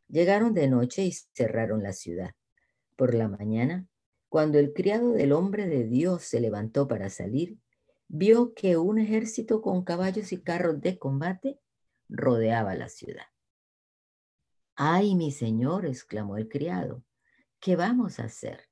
Llegaron 0.08 0.54
de 0.54 0.67
noche 0.67 1.06
y 1.06 1.12
cerraron 1.12 1.82
la 1.82 1.93
ciudad. 1.93 2.32
Por 2.95 3.15
la 3.15 3.28
mañana, 3.28 3.88
cuando 4.35 4.59
el 4.59 4.73
criado 4.73 5.13
del 5.13 5.31
hombre 5.31 5.65
de 5.65 5.85
Dios 5.85 6.23
se 6.23 6.41
levantó 6.41 6.89
para 6.89 7.09
salir, 7.09 7.57
vio 8.09 8.53
que 8.53 8.75
un 8.75 8.99
ejército 8.99 9.61
con 9.61 9.85
caballos 9.85 10.33
y 10.33 10.41
carros 10.41 10.81
de 10.81 10.99
combate 10.99 11.61
rodeaba 12.09 12.75
la 12.75 12.89
ciudad. 12.89 13.27
Ay, 14.75 15.15
mi 15.15 15.31
señor, 15.31 15.85
exclamó 15.85 16.35
el 16.35 16.49
criado, 16.49 17.01
¿qué 17.61 17.77
vamos 17.77 18.19
a 18.19 18.25
hacer? 18.25 18.67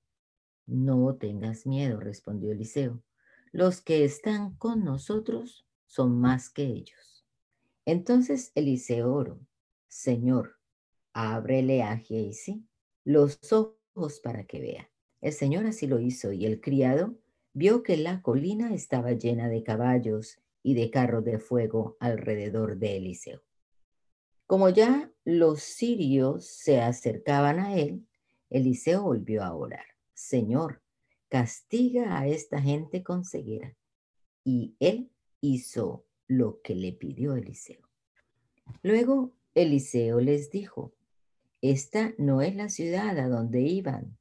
No 0.65 1.15
tengas 1.15 1.65
miedo, 1.65 1.97
respondió 2.01 2.51
Eliseo. 2.51 3.01
Los 3.53 3.79
que 3.79 4.03
están 4.03 4.57
con 4.57 4.83
nosotros 4.83 5.65
son 5.85 6.19
más 6.19 6.49
que 6.49 6.63
ellos. 6.63 7.25
Entonces 7.85 8.51
Eliseo 8.55 9.13
oró, 9.13 9.39
Señor, 9.87 10.59
ábrele 11.13 11.83
a 11.83 11.95
Geisi 11.95 12.67
los 13.05 13.39
ojos 13.53 14.19
para 14.19 14.43
que 14.43 14.59
vea. 14.59 14.92
El 15.23 15.31
Señor 15.31 15.65
así 15.65 15.87
lo 15.87 16.01
hizo 16.01 16.33
y 16.33 16.45
el 16.45 16.59
criado 16.59 17.15
vio 17.53 17.81
que 17.81 17.95
la 17.95 18.21
colina 18.21 18.73
estaba 18.73 19.13
llena 19.13 19.47
de 19.47 19.63
caballos 19.63 20.37
y 20.61 20.73
de 20.73 20.91
carros 20.91 21.23
de 21.23 21.39
fuego 21.39 21.95
alrededor 22.01 22.77
de 22.77 22.97
Eliseo. 22.97 23.41
Como 24.47 24.67
ya 24.67 25.09
los 25.23 25.63
sirios 25.63 26.45
se 26.45 26.81
acercaban 26.81 27.59
a 27.59 27.77
él, 27.77 28.05
Eliseo 28.49 29.03
volvió 29.03 29.43
a 29.43 29.55
orar. 29.55 29.85
Señor, 30.13 30.81
castiga 31.29 32.19
a 32.19 32.27
esta 32.27 32.61
gente 32.61 33.01
con 33.01 33.23
ceguera. 33.23 33.77
Y 34.43 34.75
él 34.81 35.09
hizo 35.39 36.03
lo 36.27 36.61
que 36.61 36.75
le 36.75 36.91
pidió 36.91 37.35
Eliseo. 37.35 37.87
Luego 38.81 39.31
Eliseo 39.55 40.19
les 40.19 40.51
dijo, 40.51 40.93
esta 41.61 42.13
no 42.17 42.41
es 42.41 42.57
la 42.57 42.67
ciudad 42.67 43.17
a 43.17 43.29
donde 43.29 43.61
iban. 43.61 44.17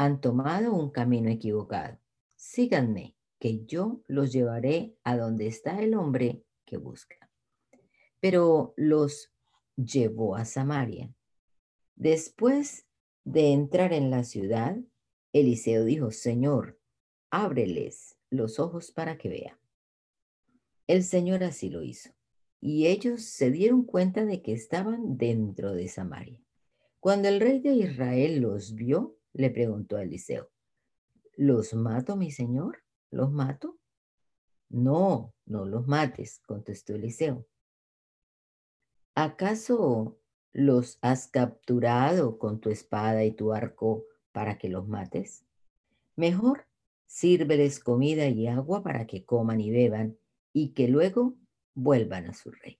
Han 0.00 0.22
tomado 0.22 0.72
un 0.72 0.88
camino 0.88 1.28
equivocado. 1.28 1.98
Síganme, 2.34 3.16
que 3.38 3.66
yo 3.66 4.00
los 4.06 4.32
llevaré 4.32 4.96
a 5.04 5.14
donde 5.14 5.46
está 5.46 5.78
el 5.82 5.92
hombre 5.92 6.42
que 6.64 6.78
busca. 6.78 7.30
Pero 8.18 8.72
los 8.78 9.30
llevó 9.76 10.36
a 10.36 10.46
Samaria. 10.46 11.14
Después 11.96 12.86
de 13.24 13.52
entrar 13.52 13.92
en 13.92 14.10
la 14.10 14.24
ciudad, 14.24 14.78
Eliseo 15.34 15.84
dijo, 15.84 16.12
Señor, 16.12 16.80
ábreles 17.28 18.16
los 18.30 18.58
ojos 18.58 18.92
para 18.92 19.18
que 19.18 19.28
vean. 19.28 19.58
El 20.86 21.04
Señor 21.04 21.44
así 21.44 21.68
lo 21.68 21.82
hizo, 21.82 22.08
y 22.58 22.86
ellos 22.86 23.20
se 23.20 23.50
dieron 23.50 23.84
cuenta 23.84 24.24
de 24.24 24.40
que 24.40 24.54
estaban 24.54 25.18
dentro 25.18 25.74
de 25.74 25.88
Samaria. 25.88 26.42
Cuando 27.00 27.28
el 27.28 27.38
rey 27.38 27.60
de 27.60 27.74
Israel 27.74 28.40
los 28.40 28.74
vio, 28.74 29.19
le 29.32 29.50
preguntó 29.50 29.96
a 29.96 30.02
Eliseo, 30.02 30.50
¿los 31.36 31.74
mato, 31.74 32.16
mi 32.16 32.30
Señor? 32.30 32.82
¿Los 33.10 33.30
mato? 33.30 33.78
No, 34.68 35.34
no 35.46 35.64
los 35.64 35.86
mates, 35.86 36.40
contestó 36.46 36.94
Eliseo. 36.94 37.46
¿Acaso 39.14 40.18
los 40.52 40.98
has 41.02 41.28
capturado 41.28 42.38
con 42.38 42.60
tu 42.60 42.70
espada 42.70 43.24
y 43.24 43.32
tu 43.32 43.52
arco 43.52 44.04
para 44.32 44.58
que 44.58 44.68
los 44.68 44.86
mates? 44.86 45.44
Mejor 46.16 46.66
sírveles 47.06 47.80
comida 47.80 48.28
y 48.28 48.46
agua 48.46 48.82
para 48.84 49.06
que 49.06 49.24
coman 49.24 49.60
y 49.60 49.70
beban 49.70 50.16
y 50.52 50.74
que 50.74 50.86
luego 50.86 51.34
vuelvan 51.74 52.26
a 52.26 52.34
su 52.34 52.52
rey. 52.52 52.78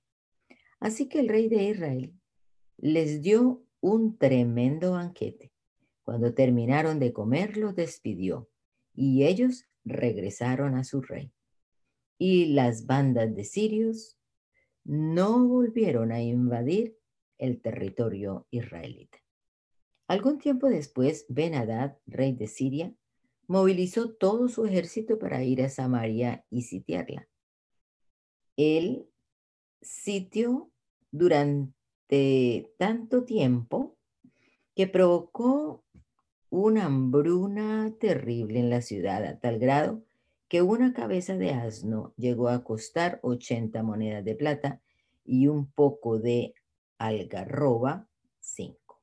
Así 0.78 1.08
que 1.08 1.20
el 1.20 1.28
rey 1.28 1.48
de 1.48 1.64
Israel 1.64 2.14
les 2.78 3.22
dio 3.22 3.64
un 3.80 4.16
tremendo 4.16 4.92
banquete. 4.92 5.52
Cuando 6.04 6.34
terminaron 6.34 6.98
de 6.98 7.12
comer, 7.12 7.56
los 7.56 7.74
despidió 7.74 8.48
y 8.94 9.24
ellos 9.24 9.66
regresaron 9.84 10.74
a 10.74 10.84
su 10.84 11.00
rey. 11.00 11.32
Y 12.18 12.46
las 12.46 12.86
bandas 12.86 13.34
de 13.34 13.44
sirios 13.44 14.18
no 14.84 15.46
volvieron 15.46 16.12
a 16.12 16.20
invadir 16.20 16.98
el 17.38 17.60
territorio 17.60 18.46
israelita. 18.50 19.18
Algún 20.06 20.38
tiempo 20.38 20.68
después, 20.68 21.24
ben 21.28 21.54
rey 22.06 22.32
de 22.32 22.46
Siria, 22.48 22.92
movilizó 23.46 24.12
todo 24.12 24.48
su 24.48 24.66
ejército 24.66 25.18
para 25.18 25.42
ir 25.44 25.62
a 25.62 25.68
Samaria 25.68 26.44
y 26.50 26.62
sitiarla. 26.62 27.28
El 28.56 29.08
sitio 29.80 30.70
durante 31.10 32.72
tanto 32.76 33.24
tiempo 33.24 33.96
que 34.74 34.86
provocó 34.86 35.84
una 36.50 36.86
hambruna 36.86 37.94
terrible 38.00 38.58
en 38.58 38.70
la 38.70 38.82
ciudad 38.82 39.24
a 39.24 39.38
tal 39.38 39.58
grado 39.60 40.02
que 40.48 40.62
una 40.62 40.92
cabeza 40.92 41.36
de 41.36 41.52
asno 41.52 42.12
llegó 42.16 42.48
a 42.48 42.64
costar 42.64 43.20
80 43.22 43.84
monedas 43.84 44.24
de 44.24 44.34
plata 44.34 44.80
y 45.24 45.46
un 45.46 45.70
poco 45.70 46.18
de 46.18 46.54
algarroba 46.98 48.08
cinco. 48.40 49.00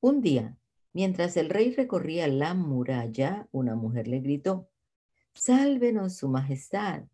Un 0.00 0.20
día, 0.20 0.58
mientras 0.92 1.36
el 1.36 1.50
rey 1.50 1.72
recorría 1.72 2.26
la 2.26 2.52
muralla, 2.54 3.48
una 3.52 3.76
mujer 3.76 4.08
le 4.08 4.18
gritó, 4.18 4.68
Sálvenos, 5.34 6.16
Su 6.16 6.28
Majestad. 6.28 7.04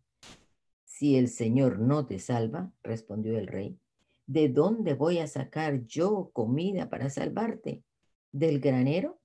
Si 0.83 1.15
el 1.15 1.27
Señor 1.27 1.77
no 1.77 2.07
te 2.07 2.17
salva, 2.17 2.71
respondió 2.81 3.37
el 3.37 3.47
rey, 3.47 3.77
¿de 4.25 4.49
dónde 4.49 4.95
voy 4.95 5.19
a 5.19 5.27
sacar 5.27 5.85
yo 5.85 6.31
comida 6.33 6.89
para 6.89 7.11
salvarte? 7.11 7.83
¿Del 8.31 8.59
granero? 8.59 9.19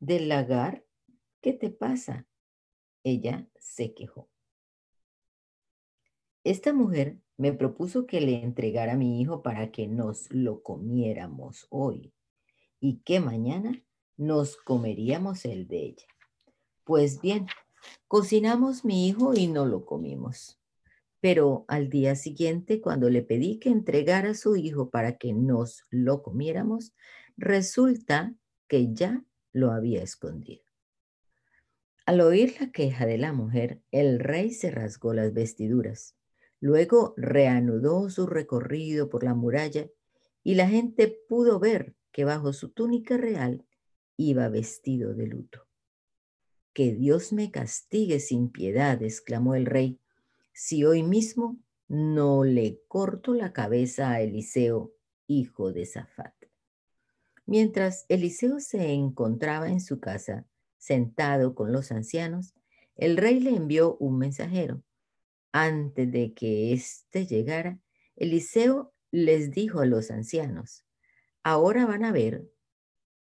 ¿Del 0.00 0.30
lagar? 0.30 0.84
¿Qué 1.42 1.52
te 1.52 1.68
pasa? 1.68 2.26
Ella 3.04 3.48
se 3.58 3.92
quejó. 3.92 4.30
Esta 6.42 6.72
mujer 6.72 7.18
me 7.36 7.52
propuso 7.52 8.06
que 8.06 8.22
le 8.22 8.42
entregara 8.42 8.94
a 8.94 8.96
mi 8.96 9.20
hijo 9.20 9.42
para 9.42 9.70
que 9.70 9.86
nos 9.86 10.30
lo 10.32 10.62
comiéramos 10.62 11.66
hoy 11.68 12.14
y 12.80 13.00
que 13.00 13.20
mañana 13.20 13.84
nos 14.16 14.56
comeríamos 14.56 15.44
el 15.44 15.68
de 15.68 15.84
ella. 15.84 16.06
Pues 16.84 17.20
bien, 17.20 17.46
cocinamos 18.08 18.86
mi 18.86 19.06
hijo 19.06 19.34
y 19.34 19.48
no 19.48 19.66
lo 19.66 19.84
comimos. 19.84 20.58
Pero 21.20 21.66
al 21.68 21.90
día 21.90 22.16
siguiente, 22.16 22.80
cuando 22.80 23.10
le 23.10 23.22
pedí 23.22 23.58
que 23.58 23.68
entregara 23.68 24.30
a 24.30 24.34
su 24.34 24.56
hijo 24.56 24.88
para 24.88 25.18
que 25.18 25.34
nos 25.34 25.84
lo 25.90 26.22
comiéramos, 26.22 26.94
resulta 27.36 28.34
que 28.66 28.94
ya 28.94 29.22
lo 29.52 29.72
había 29.72 30.02
escondido. 30.02 30.64
Al 32.06 32.20
oír 32.20 32.56
la 32.60 32.72
queja 32.72 33.06
de 33.06 33.18
la 33.18 33.32
mujer, 33.32 33.82
el 33.90 34.18
rey 34.18 34.50
se 34.50 34.70
rasgó 34.70 35.14
las 35.14 35.32
vestiduras. 35.32 36.16
Luego 36.58 37.14
reanudó 37.16 38.10
su 38.10 38.26
recorrido 38.26 39.08
por 39.08 39.22
la 39.22 39.34
muralla 39.34 39.88
y 40.42 40.54
la 40.54 40.68
gente 40.68 41.08
pudo 41.28 41.58
ver 41.58 41.94
que 42.12 42.24
bajo 42.24 42.52
su 42.52 42.70
túnica 42.70 43.16
real 43.16 43.64
iba 44.16 44.48
vestido 44.48 45.14
de 45.14 45.26
luto. 45.26 45.66
Que 46.72 46.92
Dios 46.92 47.32
me 47.32 47.50
castigue 47.50 48.20
sin 48.20 48.50
piedad, 48.50 49.02
exclamó 49.02 49.54
el 49.54 49.66
rey, 49.66 50.00
si 50.52 50.84
hoy 50.84 51.02
mismo 51.02 51.58
no 51.88 52.44
le 52.44 52.80
corto 52.88 53.34
la 53.34 53.52
cabeza 53.52 54.10
a 54.10 54.20
Eliseo, 54.20 54.92
hijo 55.26 55.72
de 55.72 55.86
Zafat. 55.86 56.39
Mientras 57.50 58.06
Eliseo 58.08 58.60
se 58.60 58.92
encontraba 58.92 59.70
en 59.70 59.80
su 59.80 59.98
casa, 59.98 60.46
sentado 60.78 61.56
con 61.56 61.72
los 61.72 61.90
ancianos, 61.90 62.54
el 62.94 63.16
rey 63.16 63.40
le 63.40 63.50
envió 63.50 63.96
un 63.96 64.18
mensajero. 64.18 64.84
Antes 65.50 66.12
de 66.12 66.32
que 66.32 66.72
éste 66.72 67.26
llegara, 67.26 67.80
Eliseo 68.14 68.94
les 69.10 69.50
dijo 69.50 69.80
a 69.80 69.86
los 69.86 70.12
ancianos, 70.12 70.84
Ahora 71.42 71.86
van 71.86 72.04
a 72.04 72.12
ver 72.12 72.48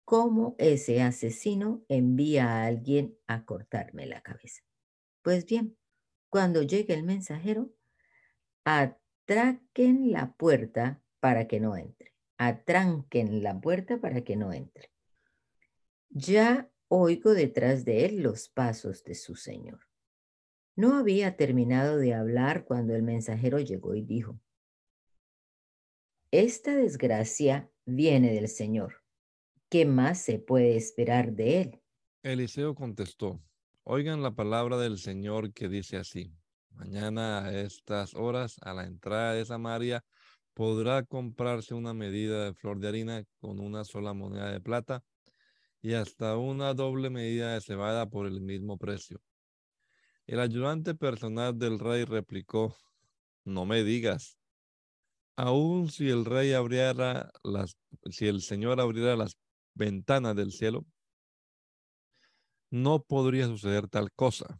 cómo 0.05 0.53
ese 0.59 1.01
asesino 1.01 1.83
envía 1.89 2.49
a 2.49 2.65
alguien 2.67 3.17
a 3.25 3.45
cortarme 3.45 4.05
la 4.05 4.21
cabeza. 4.21 4.61
Pues 5.23 5.47
bien, 5.47 5.75
cuando 6.29 6.61
llegue 6.61 6.93
el 6.93 7.01
mensajero, 7.01 7.71
atraquen 8.63 10.11
la 10.11 10.33
puerta 10.33 11.01
para 11.19 11.47
que 11.47 11.59
no 11.59 11.75
entre. 11.75 12.18
Atranquen 12.39 13.43
la 13.43 13.61
puerta 13.61 13.99
para 13.99 14.21
que 14.21 14.35
no 14.35 14.51
entre. 14.53 14.91
Ya 16.09 16.71
oigo 16.87 17.33
detrás 17.33 17.85
de 17.85 18.05
él 18.05 18.23
los 18.23 18.49
pasos 18.49 19.03
de 19.03 19.13
su 19.13 19.35
señor. 19.35 19.81
No 20.75 20.95
había 20.95 21.35
terminado 21.35 21.97
de 21.97 22.15
hablar 22.15 22.63
cuando 22.65 22.95
el 22.95 23.03
mensajero 23.03 23.59
llegó 23.59 23.93
y 23.93 24.01
dijo, 24.01 24.39
esta 26.31 26.75
desgracia 26.75 27.69
viene 27.85 28.31
del 28.31 28.47
Señor. 28.47 29.03
¿Qué 29.67 29.85
más 29.85 30.21
se 30.21 30.37
puede 30.37 30.77
esperar 30.77 31.33
de 31.33 31.61
Él? 31.61 31.81
Eliseo 32.21 32.75
contestó, 32.75 33.41
oigan 33.83 34.21
la 34.21 34.35
palabra 34.35 34.77
del 34.77 34.99
Señor 34.99 35.53
que 35.53 35.67
dice 35.67 35.97
así, 35.97 36.31
mañana 36.69 37.45
a 37.45 37.61
estas 37.61 38.13
horas 38.13 38.57
a 38.61 38.73
la 38.73 38.85
entrada 38.85 39.33
de 39.33 39.43
Samaria 39.43 40.05
podrá 40.59 41.05
comprarse 41.05 41.73
una 41.73 41.93
medida 41.93 42.43
de 42.43 42.53
flor 42.53 42.79
de 42.79 42.89
harina 42.89 43.23
con 43.39 43.61
una 43.61 43.85
sola 43.85 44.13
moneda 44.13 44.51
de 44.51 44.59
plata 44.59 45.05
y 45.81 45.93
hasta 45.93 46.35
una 46.35 46.73
doble 46.73 47.09
medida 47.09 47.53
de 47.53 47.61
cebada 47.61 48.09
por 48.09 48.27
el 48.27 48.41
mismo 48.41 48.77
precio. 48.77 49.21
El 50.27 50.41
ayudante 50.41 50.95
personal 50.95 51.57
del 51.57 51.79
rey 51.79 52.03
replicó, 52.03 52.75
no 53.45 53.65
me 53.65 53.85
digas, 53.85 54.37
aun 55.37 55.89
si 55.89 56.09
el 56.09 56.25
rey 56.25 56.51
abriera 56.51 57.31
las, 57.41 57.77
si 58.11 58.27
el 58.27 58.41
Señor 58.41 58.81
abriera 58.81 59.15
las 59.15 59.37
ventanas 59.75 60.35
del 60.35 60.51
cielo, 60.51 60.85
no 62.69 63.01
podría 63.01 63.45
suceder 63.45 63.87
tal 63.87 64.11
cosa. 64.11 64.59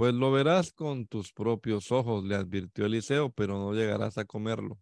Pues 0.00 0.14
lo 0.14 0.32
verás 0.32 0.72
con 0.72 1.06
tus 1.06 1.30
propios 1.30 1.92
ojos, 1.92 2.24
le 2.24 2.34
advirtió 2.34 2.86
Eliseo, 2.86 3.30
pero 3.32 3.58
no 3.58 3.74
llegarás 3.74 4.16
a 4.16 4.24
comerlo. 4.24 4.80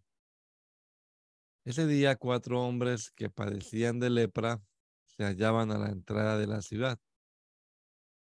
Ese 1.65 1.85
día 1.87 2.15
cuatro 2.15 2.61
hombres 2.61 3.11
que 3.11 3.29
padecían 3.29 3.99
de 3.99 4.09
lepra 4.09 4.61
se 5.07 5.25
hallaban 5.25 5.71
a 5.71 5.77
la 5.77 5.89
entrada 5.89 6.37
de 6.37 6.47
la 6.47 6.61
ciudad. 6.61 6.97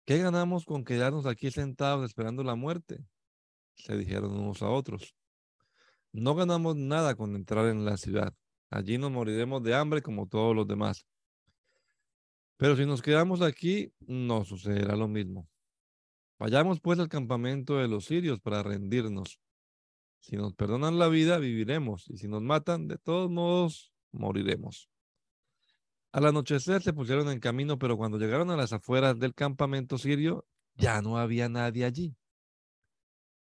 ¿Qué 0.05 0.19
ganamos 0.19 0.67
con 0.67 0.85
quedarnos 0.85 1.27
aquí 1.27 1.51
sentados 1.51 2.05
esperando 2.05 2.45
la 2.45 2.55
muerte? 2.55 3.05
Se 3.75 3.97
dijeron 3.97 4.31
unos 4.31 4.63
a 4.63 4.69
otros. 4.69 5.17
No 6.13 6.37
ganamos 6.37 6.77
nada 6.77 7.17
con 7.17 7.35
entrar 7.35 7.67
en 7.67 7.85
la 7.85 7.97
ciudad. 7.97 8.33
Allí 8.71 8.99
nos 8.99 9.11
moriremos 9.11 9.65
de 9.65 9.75
hambre 9.75 10.01
como 10.01 10.29
todos 10.29 10.55
los 10.55 10.69
demás. 10.69 11.05
Pero 12.57 12.77
si 12.77 12.87
nos 12.87 13.03
quedamos 13.03 13.43
aquí, 13.43 13.93
no 13.99 14.45
sucederá 14.45 14.95
lo 14.95 15.09
mismo. 15.09 15.49
Vayamos 16.39 16.81
pues 16.81 16.99
al 16.99 17.09
campamento 17.09 17.77
de 17.77 17.89
los 17.89 18.07
sirios 18.07 18.41
para 18.41 18.63
rendirnos. 18.63 19.41
Si 20.21 20.37
nos 20.37 20.55
perdonan 20.55 20.99
la 20.99 21.09
vida, 21.09 21.39
viviremos, 21.39 22.09
y 22.09 22.17
si 22.17 22.29
nos 22.29 22.43
matan, 22.43 22.89
de 22.89 22.99
todos 22.99 23.31
modos, 23.31 23.93
moriremos. 24.11 24.89
Al 26.13 26.27
anochecer 26.27 26.81
se 26.83 26.93
pusieron 26.93 27.29
en 27.29 27.41
camino, 27.41 27.79
pero 27.79 27.97
cuando 27.97 28.19
llegaron 28.19 28.51
a 28.51 28.57
las 28.57 28.73
afueras 28.73 29.19
del 29.19 29.35
campamento 29.35 29.99
sirio, 29.99 30.47
ya 30.77 31.03
no 31.03 31.19
había 31.19 31.49
nadie 31.49 31.85
allí. 31.85 32.17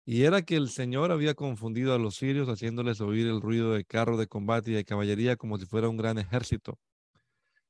Y 0.04 0.24
era 0.24 0.42
que 0.42 0.56
el 0.56 0.68
Señor 0.68 1.12
había 1.12 1.34
confundido 1.34 1.94
a 1.94 1.98
los 1.98 2.16
sirios, 2.16 2.48
haciéndoles 2.48 3.00
oír 3.00 3.26
el 3.28 3.40
ruido 3.40 3.72
de 3.72 3.84
carro 3.84 4.16
de 4.16 4.26
combate 4.26 4.72
y 4.72 4.74
de 4.74 4.84
caballería 4.84 5.36
como 5.36 5.56
si 5.56 5.66
fuera 5.66 5.88
un 5.88 5.96
gran 5.96 6.18
ejército. 6.18 6.78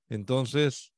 Entonces 0.08 0.93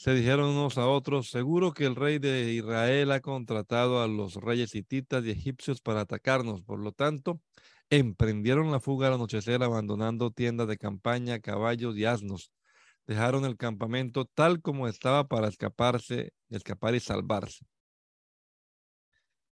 se 0.00 0.14
dijeron 0.14 0.48
unos 0.48 0.78
a 0.78 0.88
otros, 0.88 1.28
seguro 1.28 1.74
que 1.74 1.84
el 1.84 1.94
rey 1.94 2.18
de 2.18 2.54
Israel 2.54 3.12
ha 3.12 3.20
contratado 3.20 4.02
a 4.02 4.08
los 4.08 4.36
reyes 4.36 4.74
hititas 4.74 5.22
y 5.26 5.30
egipcios 5.30 5.82
para 5.82 6.00
atacarnos. 6.00 6.62
Por 6.62 6.78
lo 6.78 6.92
tanto, 6.92 7.42
emprendieron 7.90 8.72
la 8.72 8.80
fuga 8.80 9.08
al 9.08 9.12
anochecer, 9.12 9.62
abandonando 9.62 10.30
tiendas 10.30 10.68
de 10.68 10.78
campaña, 10.78 11.40
caballos 11.40 11.98
y 11.98 12.06
asnos. 12.06 12.50
Dejaron 13.06 13.44
el 13.44 13.58
campamento 13.58 14.24
tal 14.24 14.62
como 14.62 14.88
estaba 14.88 15.28
para 15.28 15.48
escaparse, 15.48 16.32
escapar 16.48 16.94
y 16.94 17.00
salvarse. 17.00 17.66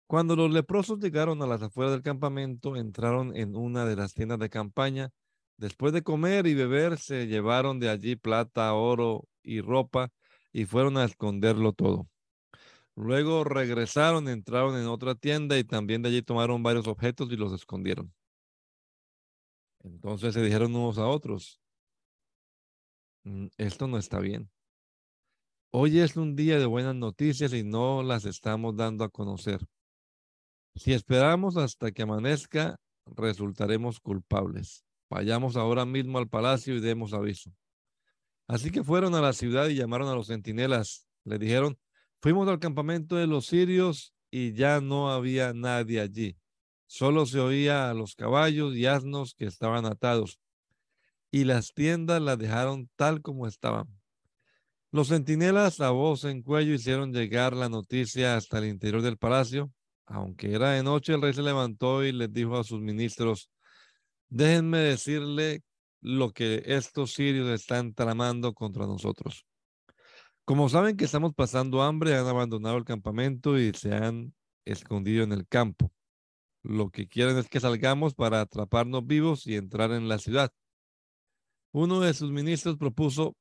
Cuando 0.06 0.36
los 0.36 0.52
leprosos 0.52 1.00
llegaron 1.00 1.42
a 1.42 1.48
las 1.48 1.64
afueras 1.64 1.94
del 1.94 2.04
campamento, 2.04 2.76
entraron 2.76 3.36
en 3.36 3.56
una 3.56 3.84
de 3.86 3.96
las 3.96 4.14
tiendas 4.14 4.38
de 4.38 4.52
campaña. 4.52 5.10
Después 5.58 5.92
de 5.92 6.04
comer 6.04 6.46
y 6.46 6.54
beber, 6.54 7.00
se 7.00 7.26
llevaron 7.26 7.80
de 7.80 7.90
allí 7.90 8.16
plata, 8.16 8.72
oro 8.76 9.28
y 9.42 9.62
ropa 9.62 10.12
y 10.56 10.64
fueron 10.64 10.96
a 10.96 11.04
esconderlo 11.04 11.74
todo. 11.74 12.08
Luego 12.96 13.44
regresaron, 13.44 14.30
entraron 14.30 14.80
en 14.80 14.88
otra 14.88 15.14
tienda 15.14 15.58
y 15.60 15.66
también 15.66 16.02
de 16.02 16.08
allí 16.08 16.22
tomaron 16.22 16.64
varios 16.64 16.88
objetos 16.88 17.30
y 17.30 17.36
los 17.36 17.52
escondieron. 17.52 18.14
Entonces 19.84 20.34
se 20.34 20.42
dijeron 20.42 20.74
unos 20.74 20.98
a 20.98 21.08
otros, 21.08 21.60
mm, 23.26 23.48
esto 23.58 23.88
no 23.88 23.98
está 23.98 24.20
bien. 24.20 24.50
Hoy 25.72 26.00
es 26.00 26.16
un 26.16 26.38
día 26.38 26.58
de 26.58 26.66
buenas 26.66 26.96
noticias 26.96 27.52
y 27.52 27.66
no 27.66 28.02
las 28.02 28.24
estamos 28.24 28.78
dando 28.78 29.04
a 29.04 29.10
conocer. 29.10 29.60
Si 30.76 30.94
esperamos 30.94 31.58
hasta 31.58 31.92
que 31.92 32.04
amanezca, 32.04 32.80
resultaremos 33.08 34.00
culpables. 34.00 34.86
Vayamos 35.10 35.58
ahora 35.58 35.84
mismo 35.84 36.18
al 36.18 36.30
palacio 36.30 36.78
y 36.78 36.80
demos 36.80 37.12
aviso. 37.12 37.52
Así 38.48 38.72
que 38.72 38.84
fueron 38.84 39.16
a 39.16 39.22
la 39.22 39.34
ciudad 39.34 39.68
y 39.68 39.76
llamaron 39.76 40.08
a 40.08 40.16
los 40.16 40.28
centinelas. 40.28 41.08
Le 41.24 41.40
dijeron, 41.40 41.78
fuimos 42.22 42.48
al 42.48 42.60
campamento 42.60 43.16
de 43.16 43.28
los 43.28 43.48
sirios 43.48 44.14
y 44.30 44.54
ya 44.54 44.82
no 44.82 45.12
había 45.12 45.54
nadie 45.54 46.00
allí. 46.00 46.38
Solo 46.88 47.26
se 47.26 47.40
oía 47.40 47.90
a 47.90 47.94
los 47.94 48.16
caballos 48.16 48.76
y 48.76 48.86
asnos 48.86 49.34
que 49.34 49.46
estaban 49.46 49.86
atados. 49.86 50.40
Y 51.32 51.44
las 51.44 51.74
tiendas 51.74 52.22
las 52.22 52.38
dejaron 52.38 52.90
tal 52.96 53.22
como 53.22 53.48
estaban. 53.48 53.88
Los 54.92 55.10
centinelas 55.10 55.82
a 55.82 55.90
voz 55.90 56.24
en 56.24 56.42
cuello 56.42 56.74
hicieron 56.74 57.12
llegar 57.12 57.54
la 57.54 57.68
noticia 57.68 58.38
hasta 58.38 58.60
el 58.60 58.66
interior 58.68 59.02
del 59.02 59.18
palacio. 59.18 59.72
Aunque 60.06 60.54
era 60.54 60.72
de 60.72 60.84
noche, 60.84 61.14
el 61.14 61.22
rey 61.22 61.34
se 61.34 61.42
levantó 61.42 62.04
y 62.06 62.12
les 62.14 62.32
dijo 62.32 62.58
a 62.58 62.64
sus 62.64 62.80
ministros, 62.80 63.50
déjenme 64.30 64.78
decirle 64.78 65.65
lo 66.06 66.32
que 66.34 66.62
estos 66.68 67.14
sirios 67.14 67.50
están 67.50 67.96
tramando 67.96 68.54
contra 68.54 68.86
nosotros. 68.86 69.48
Como 70.46 70.70
saben 70.70 70.98
que 70.98 71.06
estamos 71.06 71.34
pasando 71.34 71.82
hambre, 71.82 72.16
han 72.16 72.28
abandonado 72.28 72.78
el 72.78 72.86
campamento 72.86 73.58
y 73.58 73.74
se 73.74 73.92
han 73.92 74.36
escondido 74.66 75.24
en 75.24 75.32
el 75.32 75.48
campo. 75.48 75.92
Lo 76.62 76.92
que 76.92 77.08
quieren 77.08 77.40
es 77.40 77.50
que 77.50 77.60
salgamos 77.60 78.14
para 78.14 78.42
atraparnos 78.42 79.08
vivos 79.08 79.48
y 79.48 79.56
entrar 79.56 79.92
en 79.94 80.08
la 80.08 80.20
ciudad. 80.20 80.52
Uno 81.72 82.00
de 82.02 82.14
sus 82.14 82.32
ministros 82.32 82.78
propuso 82.78 83.36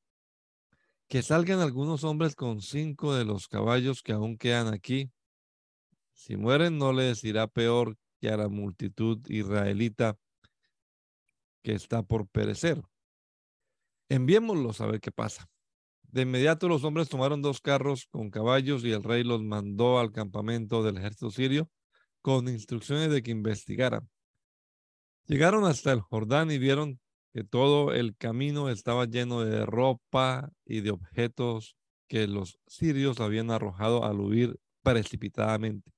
que 1.07 1.23
salgan 1.23 1.61
algunos 1.61 2.03
hombres 2.03 2.35
con 2.35 2.63
cinco 2.63 3.15
de 3.15 3.27
los 3.27 3.47
caballos 3.47 4.03
que 4.03 4.13
aún 4.13 4.39
quedan 4.39 4.73
aquí. 4.73 5.13
Si 6.15 6.39
mueren, 6.39 6.79
no 6.79 6.95
les 6.95 7.25
irá 7.25 7.47
peor 7.47 7.99
que 8.23 8.31
a 8.31 8.39
la 8.39 8.49
multitud 8.49 9.19
israelita 9.29 10.17
que 11.65 11.73
está 11.73 12.05
por 12.05 12.29
perecer. 12.29 12.81
Enviémoslos 14.09 14.81
a 14.81 14.87
ver 14.87 15.01
qué 15.01 15.11
pasa. 15.11 15.49
De 16.03 16.23
inmediato 16.23 16.69
los 16.69 16.85
hombres 16.85 17.09
tomaron 17.09 17.43
dos 17.43 17.61
carros 17.61 18.07
con 18.11 18.31
caballos 18.31 18.85
y 18.85 18.93
el 18.93 19.03
rey 19.03 19.25
los 19.25 19.43
mandó 19.43 19.99
al 19.99 20.13
campamento 20.13 20.85
del 20.85 20.99
ejército 20.99 21.31
sirio 21.31 21.69
con 22.23 22.47
instrucciones 22.49 23.11
de 23.11 23.23
que 23.23 23.33
investigaran. 23.33 24.09
Llegaron 25.27 25.65
hasta 25.65 25.91
el 25.91 26.01
Jordán 26.01 26.51
y 26.51 26.59
vieron 26.59 27.01
que 27.33 27.43
todo 27.43 27.93
el 27.93 28.15
camino 28.17 28.69
estaba 28.69 29.07
lleno 29.07 29.41
de 29.41 29.67
ropa 29.67 30.53
y 30.65 30.83
de 30.83 30.91
objetos 30.91 31.77
que 32.07 32.29
los 32.29 32.61
sirios 32.67 33.21
habían 33.21 33.51
arrojado 33.51 34.05
al 34.05 34.21
huir 34.21 34.61
precipitadamente. 34.83 35.91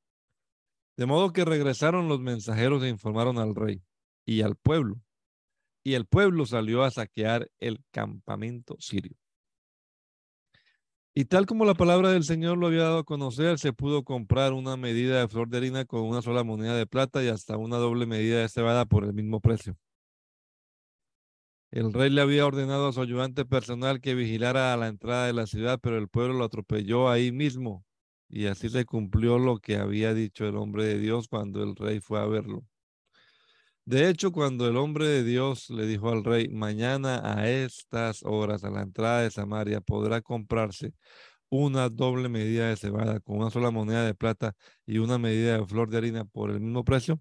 De 0.96 1.06
modo 1.06 1.32
que 1.32 1.44
regresaron 1.44 2.08
los 2.08 2.20
mensajeros 2.20 2.82
e 2.84 2.88
informaron 2.88 3.38
al 3.38 3.54
rey 3.54 3.82
y 4.24 4.40
al 4.40 4.56
pueblo 4.56 5.02
y 5.86 5.94
el 5.94 6.04
pueblo 6.04 6.46
salió 6.46 6.82
a 6.82 6.90
saquear 6.90 7.48
el 7.60 7.78
campamento 7.92 8.74
sirio. 8.80 9.16
Y 11.14 11.26
tal 11.26 11.46
como 11.46 11.64
la 11.64 11.74
palabra 11.74 12.10
del 12.10 12.24
Señor 12.24 12.58
lo 12.58 12.66
había 12.66 12.82
dado 12.82 12.98
a 12.98 13.04
conocer, 13.04 13.60
se 13.60 13.72
pudo 13.72 14.02
comprar 14.02 14.52
una 14.52 14.76
medida 14.76 15.20
de 15.20 15.28
flor 15.28 15.48
de 15.48 15.58
harina 15.58 15.84
con 15.84 16.00
una 16.00 16.22
sola 16.22 16.42
moneda 16.42 16.76
de 16.76 16.88
plata 16.88 17.22
y 17.22 17.28
hasta 17.28 17.56
una 17.56 17.76
doble 17.76 18.04
medida 18.04 18.40
de 18.40 18.48
cebada 18.48 18.86
por 18.86 19.04
el 19.04 19.12
mismo 19.12 19.38
precio. 19.40 19.78
El 21.70 21.92
rey 21.92 22.10
le 22.10 22.20
había 22.20 22.46
ordenado 22.46 22.88
a 22.88 22.92
su 22.92 23.00
ayudante 23.00 23.44
personal 23.44 24.00
que 24.00 24.16
vigilara 24.16 24.72
a 24.72 24.76
la 24.76 24.88
entrada 24.88 25.28
de 25.28 25.34
la 25.34 25.46
ciudad, 25.46 25.78
pero 25.80 25.98
el 25.98 26.08
pueblo 26.08 26.34
lo 26.34 26.44
atropelló 26.46 27.08
ahí 27.08 27.30
mismo. 27.30 27.84
Y 28.28 28.46
así 28.46 28.70
se 28.70 28.84
cumplió 28.84 29.38
lo 29.38 29.58
que 29.58 29.76
había 29.76 30.14
dicho 30.14 30.48
el 30.48 30.56
hombre 30.56 30.84
de 30.84 30.98
Dios 30.98 31.28
cuando 31.28 31.62
el 31.62 31.76
rey 31.76 32.00
fue 32.00 32.18
a 32.18 32.26
verlo. 32.26 32.64
De 33.86 34.08
hecho, 34.08 34.32
cuando 34.32 34.68
el 34.68 34.76
hombre 34.76 35.06
de 35.06 35.22
Dios 35.22 35.70
le 35.70 35.86
dijo 35.86 36.10
al 36.10 36.24
rey, 36.24 36.48
mañana 36.48 37.20
a 37.24 37.48
estas 37.48 38.22
horas 38.24 38.64
a 38.64 38.70
la 38.70 38.82
entrada 38.82 39.22
de 39.22 39.30
Samaria 39.30 39.80
podrá 39.80 40.20
comprarse 40.20 40.92
una 41.48 41.88
doble 41.88 42.28
medida 42.28 42.68
de 42.68 42.76
cebada 42.76 43.20
con 43.20 43.38
una 43.38 43.50
sola 43.50 43.70
moneda 43.70 44.04
de 44.04 44.14
plata 44.14 44.54
y 44.86 44.98
una 44.98 45.18
medida 45.18 45.58
de 45.58 45.66
flor 45.66 45.88
de 45.88 45.98
harina 45.98 46.24
por 46.24 46.50
el 46.50 46.60
mismo 46.60 46.84
precio, 46.84 47.20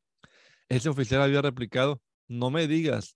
ese 0.70 0.90
oficial 0.90 1.22
había 1.22 1.42
replicado, 1.42 2.02
no 2.28 2.50
me 2.50 2.68
digas, 2.68 3.16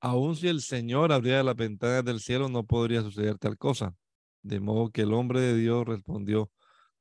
aun 0.00 0.34
si 0.36 0.48
el 0.48 0.60
Señor 0.60 1.12
abriera 1.12 1.44
las 1.44 1.56
ventanas 1.56 2.04
del 2.04 2.20
cielo 2.20 2.48
no 2.48 2.64
podría 2.64 3.02
suceder 3.02 3.38
tal 3.38 3.56
cosa. 3.56 3.94
De 4.42 4.60
modo 4.60 4.90
que 4.90 5.02
el 5.02 5.12
hombre 5.12 5.40
de 5.40 5.56
Dios 5.56 5.86
respondió, 5.86 6.50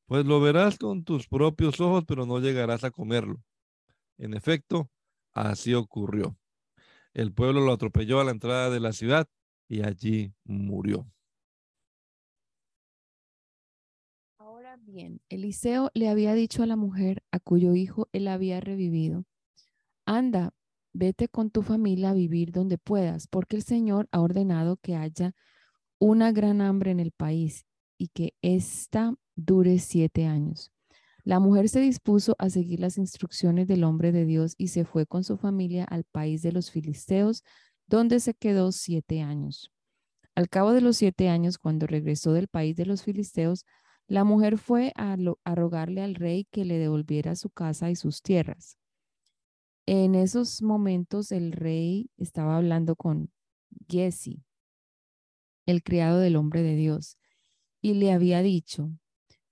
pues 0.06 0.26
lo 0.26 0.39
verás 0.41 0.78
con 0.78 1.04
tus 1.04 1.28
propios 1.28 1.80
ojos, 1.82 2.04
pero 2.08 2.26
no 2.26 2.39
llegarás 2.39 2.84
a 2.84 2.91
comerlo. 2.91 3.41
En 4.18 4.36
efecto, 4.36 4.89
Así 5.38 5.76
ocurrió. 5.76 6.36
El 7.14 7.32
pueblo 7.34 7.62
lo 7.62 7.72
atropelló 7.72 8.20
a 8.20 8.24
la 8.24 8.32
entrada 8.32 8.70
de 8.70 8.80
la 8.80 8.92
ciudad 8.92 9.28
y 9.68 9.84
allí 9.84 10.34
murió. 10.44 11.08
Bien, 14.82 15.22
Eliseo 15.30 15.90
le 15.94 16.08
había 16.08 16.34
dicho 16.34 16.64
a 16.64 16.66
la 16.68 16.76
mujer 16.76 17.24
a 17.32 17.40
cuyo 17.40 17.74
hijo 17.74 18.08
él 18.14 18.28
había 18.28 18.62
revivido, 18.62 19.26
anda, 20.06 20.54
vete 20.94 21.28
con 21.28 21.50
tu 21.50 21.62
familia 21.62 22.12
a 22.12 22.14
vivir 22.14 22.52
donde 22.52 22.78
puedas, 22.78 23.28
porque 23.28 23.56
el 23.56 23.64
Señor 23.64 24.08
ha 24.12 24.22
ordenado 24.22 24.78
que 24.78 24.96
haya 24.96 25.36
una 26.00 26.32
gran 26.32 26.62
hambre 26.62 26.92
en 26.92 27.00
el 27.00 27.12
país 27.12 27.66
y 27.98 28.10
que 28.10 28.36
ésta 28.42 29.16
dure 29.36 29.80
siete 29.80 30.26
años. 30.26 30.72
La 31.28 31.41
mujer 31.41 31.67
se 31.67 31.82
dispuso 31.82 32.38
a 32.39 32.49
seguir 32.49 32.80
las 32.80 32.97
instrucciones 32.97 33.67
del 33.67 33.84
hombre 33.84 34.13
de 34.13 34.23
Dios 34.23 34.55
y 34.57 34.69
se 34.69 34.86
fue 34.86 35.05
con 35.05 35.25
su 35.25 35.36
familia 35.36 35.84
al 35.84 36.05
país 36.05 36.41
de 36.41 36.53
los 36.53 36.71
filisteos, 36.71 37.43
donde 37.86 38.21
se 38.21 38.34
quedó 38.34 38.71
siete 38.71 39.21
años. 39.21 39.69
Al 40.36 40.47
cabo 40.47 40.71
de 40.71 40.80
los 40.80 40.95
siete 40.95 41.28
años, 41.28 41.57
cuando 41.57 41.86
regresó 41.86 42.32
del 42.32 42.47
país 42.47 42.78
de 42.78 42.86
los 42.86 43.03
filisteos, 43.03 43.65
la 44.07 44.23
mujer 44.23 44.57
fue 44.57 44.93
a, 44.95 45.17
rogarle 45.53 46.01
al 46.01 46.15
rey 46.15 46.47
que 46.49 46.63
le 46.63 46.78
devolviera 46.78 47.36
su 47.36 47.49
casa 47.49 47.91
y 47.91 47.97
sus 47.97 48.21
tierras. 48.21 48.78
En 49.86 50.15
esos 50.15 50.61
momentos 50.61 51.34
el 51.34 51.51
rey 51.51 52.09
estaba 52.15 52.55
hablando 52.55 52.95
con 52.95 53.34
Jesse, 53.89 54.39
el 55.65 55.84
criado 55.84 56.19
del 56.19 56.38
hombre 56.38 56.63
de 56.63 56.78
Dios, 56.78 57.17
y 57.82 57.95
le 57.95 58.13
había 58.13 58.41
dicho, 58.41 58.93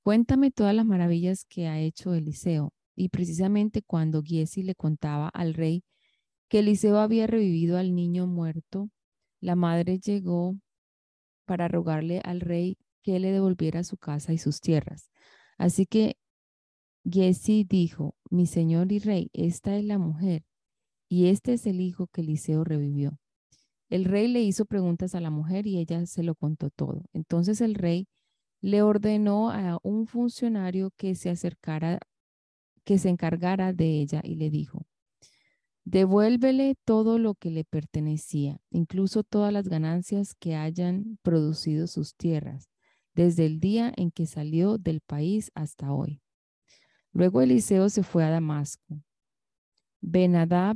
cuéntame 0.05 0.51
todas 0.51 0.75
las 0.75 0.85
maravillas 0.85 1.45
que 1.45 1.65
ha 1.67 1.79
hecho 1.79 2.13
Eliseo. 2.13 2.71
Y 2.95 3.09
precisamente 3.09 3.81
cuando 3.81 4.21
Jesse 4.23 4.57
le 4.57 4.75
contaba 4.75 5.29
al 5.29 5.55
rey 5.55 5.83
que 6.47 6.59
Eliseo 6.59 6.99
había 6.99 7.25
revivido 7.25 7.79
al 7.79 7.95
niño 7.95 8.27
muerto, 8.27 8.91
la 9.41 9.55
madre 9.55 9.97
llegó 9.97 10.59
para 11.45 11.67
rogarle 11.67 12.21
al 12.23 12.39
rey 12.39 12.77
que 13.01 13.19
le 13.19 13.31
devolviera 13.31 13.83
su 13.83 13.97
casa 13.97 14.31
y 14.31 14.37
sus 14.37 14.61
tierras. 14.61 15.09
Así 15.57 15.87
que 15.87 16.17
Jesse 17.03 17.65
dijo, 17.67 18.15
mi 18.29 18.45
señor 18.45 18.91
y 18.91 18.99
rey, 18.99 19.31
esta 19.33 19.75
es 19.75 19.85
la 19.85 19.97
mujer 19.97 20.43
y 21.09 21.29
este 21.29 21.53
es 21.53 21.65
el 21.65 21.81
hijo 21.81 22.05
que 22.07 22.21
Eliseo 22.21 22.63
revivió. 22.63 23.17
El 23.89 24.05
rey 24.05 24.27
le 24.27 24.43
hizo 24.43 24.65
preguntas 24.65 25.15
a 25.15 25.19
la 25.19 25.31
mujer 25.31 25.65
y 25.65 25.79
ella 25.79 26.05
se 26.05 26.21
lo 26.21 26.35
contó 26.35 26.69
todo. 26.69 27.05
Entonces 27.11 27.59
el 27.59 27.73
rey 27.73 28.07
le 28.65 28.81
ordenó 28.81 29.51
a 29.51 29.77
un 29.83 30.07
funcionario 30.07 30.89
que 30.97 31.13
se 31.13 31.29
acercara, 31.29 31.99
que 32.83 32.97
se 32.97 33.09
encargara 33.09 33.73
de 33.73 34.01
ella 34.01 34.21
y 34.23 34.37
le 34.37 34.49
dijo, 34.49 34.87
Devuélvele 35.83 36.73
todo 36.83 37.19
lo 37.19 37.35
que 37.35 37.51
le 37.51 37.63
pertenecía, 37.63 38.59
incluso 38.71 39.21
todas 39.21 39.53
las 39.53 39.67
ganancias 39.69 40.33
que 40.33 40.55
hayan 40.55 41.19
producido 41.21 41.85
sus 41.85 42.15
tierras, 42.15 42.71
desde 43.13 43.45
el 43.45 43.59
día 43.59 43.93
en 43.97 44.09
que 44.09 44.25
salió 44.25 44.79
del 44.79 44.99
país 44.99 45.51
hasta 45.53 45.93
hoy. 45.93 46.23
Luego 47.11 47.43
Eliseo 47.43 47.87
se 47.89 48.01
fue 48.01 48.23
a 48.23 48.31
Damasco. 48.31 48.99
Benadab, 50.01 50.75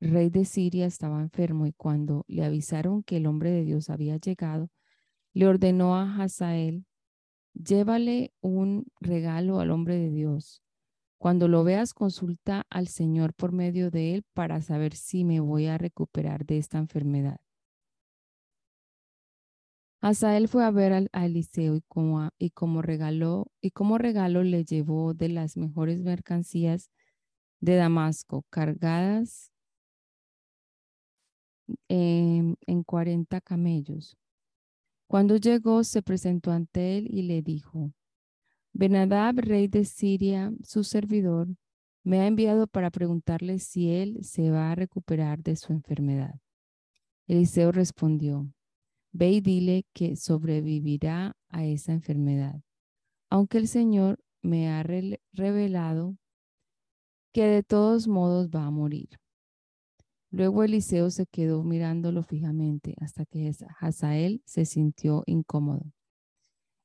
rey 0.00 0.28
de 0.28 0.44
Siria, 0.44 0.84
estaba 0.84 1.22
enfermo 1.22 1.64
y 1.64 1.72
cuando 1.72 2.26
le 2.28 2.44
avisaron 2.44 3.02
que 3.02 3.16
el 3.16 3.26
hombre 3.26 3.52
de 3.52 3.64
Dios 3.64 3.88
había 3.88 4.18
llegado, 4.18 4.68
le 5.32 5.46
ordenó 5.46 5.96
a 5.96 6.22
Hazael, 6.22 6.84
llévale 7.54 8.32
un 8.40 8.86
regalo 9.00 9.60
al 9.60 9.70
hombre 9.70 9.96
de 9.96 10.10
Dios 10.10 10.62
cuando 11.22 11.46
lo 11.46 11.62
veas, 11.62 11.94
consulta 11.94 12.66
al 12.68 12.88
Señor 12.88 13.32
por 13.32 13.52
medio 13.52 13.92
de 13.92 14.12
él 14.12 14.24
para 14.34 14.60
saber 14.60 14.96
si 14.96 15.22
me 15.22 15.38
voy 15.38 15.66
a 15.66 15.78
recuperar 15.78 16.44
de 16.44 16.58
esta 16.58 16.78
enfermedad. 16.78 17.38
Asael 20.00 20.48
fue 20.48 20.64
a 20.64 20.72
ver 20.72 21.08
a 21.12 21.24
Eliseo 21.24 21.76
y 21.76 21.82
como, 21.82 22.28
y 22.40 22.50
como 22.50 22.82
regaló 22.82 23.52
y 23.60 23.70
como 23.70 23.98
regalo 23.98 24.42
le 24.42 24.64
llevó 24.64 25.14
de 25.14 25.28
las 25.28 25.56
mejores 25.56 26.02
mercancías 26.02 26.90
de 27.60 27.76
Damasco, 27.76 28.44
cargadas 28.50 29.52
en, 31.86 32.56
en 32.66 32.82
40 32.82 33.40
camellos. 33.42 34.18
Cuando 35.12 35.36
llegó, 35.36 35.84
se 35.84 36.00
presentó 36.00 36.52
ante 36.52 36.96
él 36.96 37.06
y 37.10 37.24
le 37.24 37.42
dijo, 37.42 37.92
Benadab, 38.72 39.40
rey 39.40 39.68
de 39.68 39.84
Siria, 39.84 40.54
su 40.64 40.84
servidor, 40.84 41.48
me 42.02 42.20
ha 42.20 42.26
enviado 42.26 42.66
para 42.66 42.90
preguntarle 42.90 43.58
si 43.58 43.90
él 43.90 44.24
se 44.24 44.50
va 44.50 44.72
a 44.72 44.74
recuperar 44.74 45.42
de 45.42 45.56
su 45.56 45.74
enfermedad. 45.74 46.36
Eliseo 47.26 47.72
respondió, 47.72 48.50
ve 49.12 49.32
y 49.32 49.40
dile 49.42 49.84
que 49.92 50.16
sobrevivirá 50.16 51.36
a 51.50 51.66
esa 51.66 51.92
enfermedad, 51.92 52.62
aunque 53.28 53.58
el 53.58 53.68
Señor 53.68 54.18
me 54.40 54.70
ha 54.70 54.82
revelado 54.82 56.16
que 57.34 57.44
de 57.44 57.62
todos 57.62 58.08
modos 58.08 58.48
va 58.48 58.64
a 58.64 58.70
morir. 58.70 59.21
Luego 60.32 60.64
Eliseo 60.64 61.10
se 61.10 61.26
quedó 61.26 61.62
mirándolo 61.62 62.22
fijamente 62.22 62.94
hasta 63.02 63.26
que 63.26 63.52
Hazael 63.78 64.42
se 64.46 64.64
sintió 64.64 65.24
incómodo. 65.26 65.92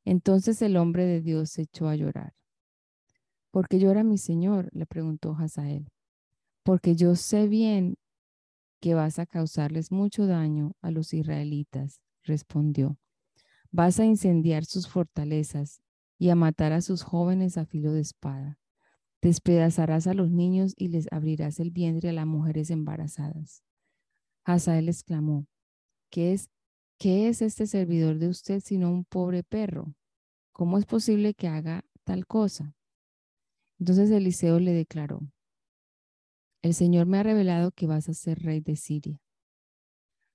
Entonces 0.03 0.61
el 0.61 0.75
hombre 0.75 1.05
de 1.05 1.21
Dios 1.21 1.51
se 1.51 1.61
echó 1.61 1.87
a 1.87 1.95
llorar. 1.95 2.33
¿Por 3.51 3.69
qué 3.69 3.79
llora 3.79 4.03
mi 4.03 4.17
señor? 4.17 4.69
le 4.73 4.85
preguntó 4.85 5.33
Hazael. 5.39 5.87
Porque 6.63 6.97
yo 6.97 7.15
sé 7.15 7.47
bien 7.47 7.95
que 8.81 8.95
vas 8.95 9.17
a 9.17 9.25
causarles 9.25 9.93
mucho 9.93 10.27
daño 10.27 10.73
a 10.81 10.91
los 10.91 11.13
israelitas, 11.13 12.01
respondió. 12.23 12.97
Vas 13.71 13.97
a 14.01 14.05
incendiar 14.05 14.65
sus 14.65 14.89
fortalezas 14.89 15.81
y 16.19 16.31
a 16.31 16.35
matar 16.35 16.73
a 16.73 16.81
sus 16.81 17.01
jóvenes 17.01 17.57
a 17.57 17.65
filo 17.65 17.93
de 17.93 18.01
espada. 18.01 18.59
Despedazarás 19.21 20.07
a 20.07 20.13
los 20.13 20.31
niños 20.31 20.73
y 20.77 20.89
les 20.89 21.07
abrirás 21.11 21.59
el 21.59 21.71
vientre 21.71 22.09
a 22.09 22.13
las 22.13 22.27
mujeres 22.27 22.69
embarazadas. 22.69 23.63
Hazael 24.45 24.89
exclamó, 24.89 25.47
¿qué 26.09 26.33
es 26.33 26.49
¿qué 26.97 27.29
es 27.29 27.41
este 27.41 27.67
servidor 27.67 28.17
de 28.17 28.27
usted 28.27 28.59
sino 28.59 28.91
un 28.91 29.05
pobre 29.05 29.43
perro? 29.43 29.93
¿Cómo 30.51 30.77
es 30.77 30.85
posible 30.85 31.33
que 31.33 31.47
haga 31.47 31.83
tal 32.03 32.25
cosa? 32.25 32.75
Entonces 33.79 34.09
Eliseo 34.09 34.59
le 34.59 34.73
declaró, 34.73 35.21
el 36.63 36.73
Señor 36.73 37.05
me 37.05 37.19
ha 37.19 37.23
revelado 37.23 37.71
que 37.71 37.85
vas 37.85 38.09
a 38.09 38.13
ser 38.13 38.39
rey 38.39 38.59
de 38.59 38.75
Siria. 38.75 39.21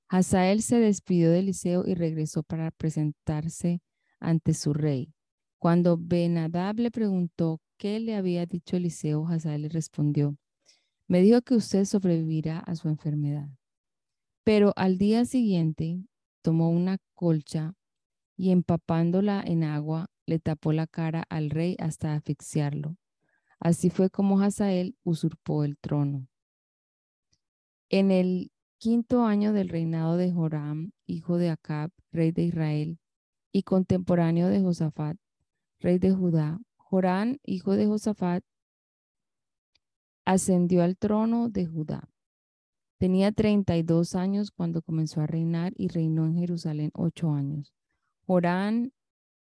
Hazael 0.08 0.62
se 0.62 0.78
despidió 0.78 1.30
de 1.30 1.40
Eliseo 1.40 1.84
y 1.86 1.94
regresó 1.94 2.42
para 2.42 2.70
presentarse 2.70 3.82
ante 4.20 4.54
su 4.54 4.72
rey. 4.72 5.14
Cuando 5.58 5.96
Benadab 5.98 6.78
le 6.78 6.90
preguntó 6.90 7.60
qué 7.82 7.98
le 7.98 8.14
había 8.14 8.46
dicho 8.46 8.76
Eliseo, 8.76 9.26
Hazael 9.26 9.62
le 9.62 9.68
respondió, 9.68 10.36
me 11.08 11.20
dijo 11.20 11.42
que 11.42 11.56
usted 11.56 11.84
sobrevivirá 11.84 12.60
a 12.60 12.76
su 12.76 12.88
enfermedad. 12.88 13.48
Pero 14.44 14.72
al 14.76 14.98
día 14.98 15.24
siguiente, 15.24 16.00
tomó 16.42 16.70
una 16.70 16.98
colcha 17.14 17.74
y 18.36 18.52
empapándola 18.52 19.42
en 19.44 19.64
agua, 19.64 20.06
le 20.26 20.38
tapó 20.38 20.72
la 20.72 20.86
cara 20.86 21.24
al 21.28 21.50
rey 21.50 21.74
hasta 21.80 22.14
asfixiarlo. 22.14 22.98
Así 23.58 23.90
fue 23.90 24.10
como 24.10 24.40
Hazael 24.40 24.96
usurpó 25.02 25.64
el 25.64 25.76
trono. 25.76 26.28
En 27.88 28.12
el 28.12 28.52
quinto 28.78 29.24
año 29.24 29.52
del 29.52 29.68
reinado 29.68 30.16
de 30.16 30.30
Joram, 30.30 30.92
hijo 31.04 31.36
de 31.36 31.50
Acab, 31.50 31.90
rey 32.12 32.30
de 32.30 32.44
Israel, 32.44 33.00
y 33.50 33.64
contemporáneo 33.64 34.46
de 34.46 34.60
Josafat, 34.60 35.16
rey 35.80 35.98
de 35.98 36.12
Judá, 36.12 36.60
Joram, 36.92 37.38
hijo 37.42 37.74
de 37.74 37.86
Josafat, 37.86 38.44
ascendió 40.26 40.82
al 40.82 40.98
trono 40.98 41.48
de 41.48 41.64
Judá. 41.64 42.10
Tenía 42.98 43.32
32 43.32 44.14
años 44.14 44.50
cuando 44.50 44.82
comenzó 44.82 45.22
a 45.22 45.26
reinar 45.26 45.72
y 45.74 45.88
reinó 45.88 46.26
en 46.26 46.34
Jerusalén 46.34 46.90
ocho 46.92 47.30
años. 47.30 47.72
Jorán 48.26 48.92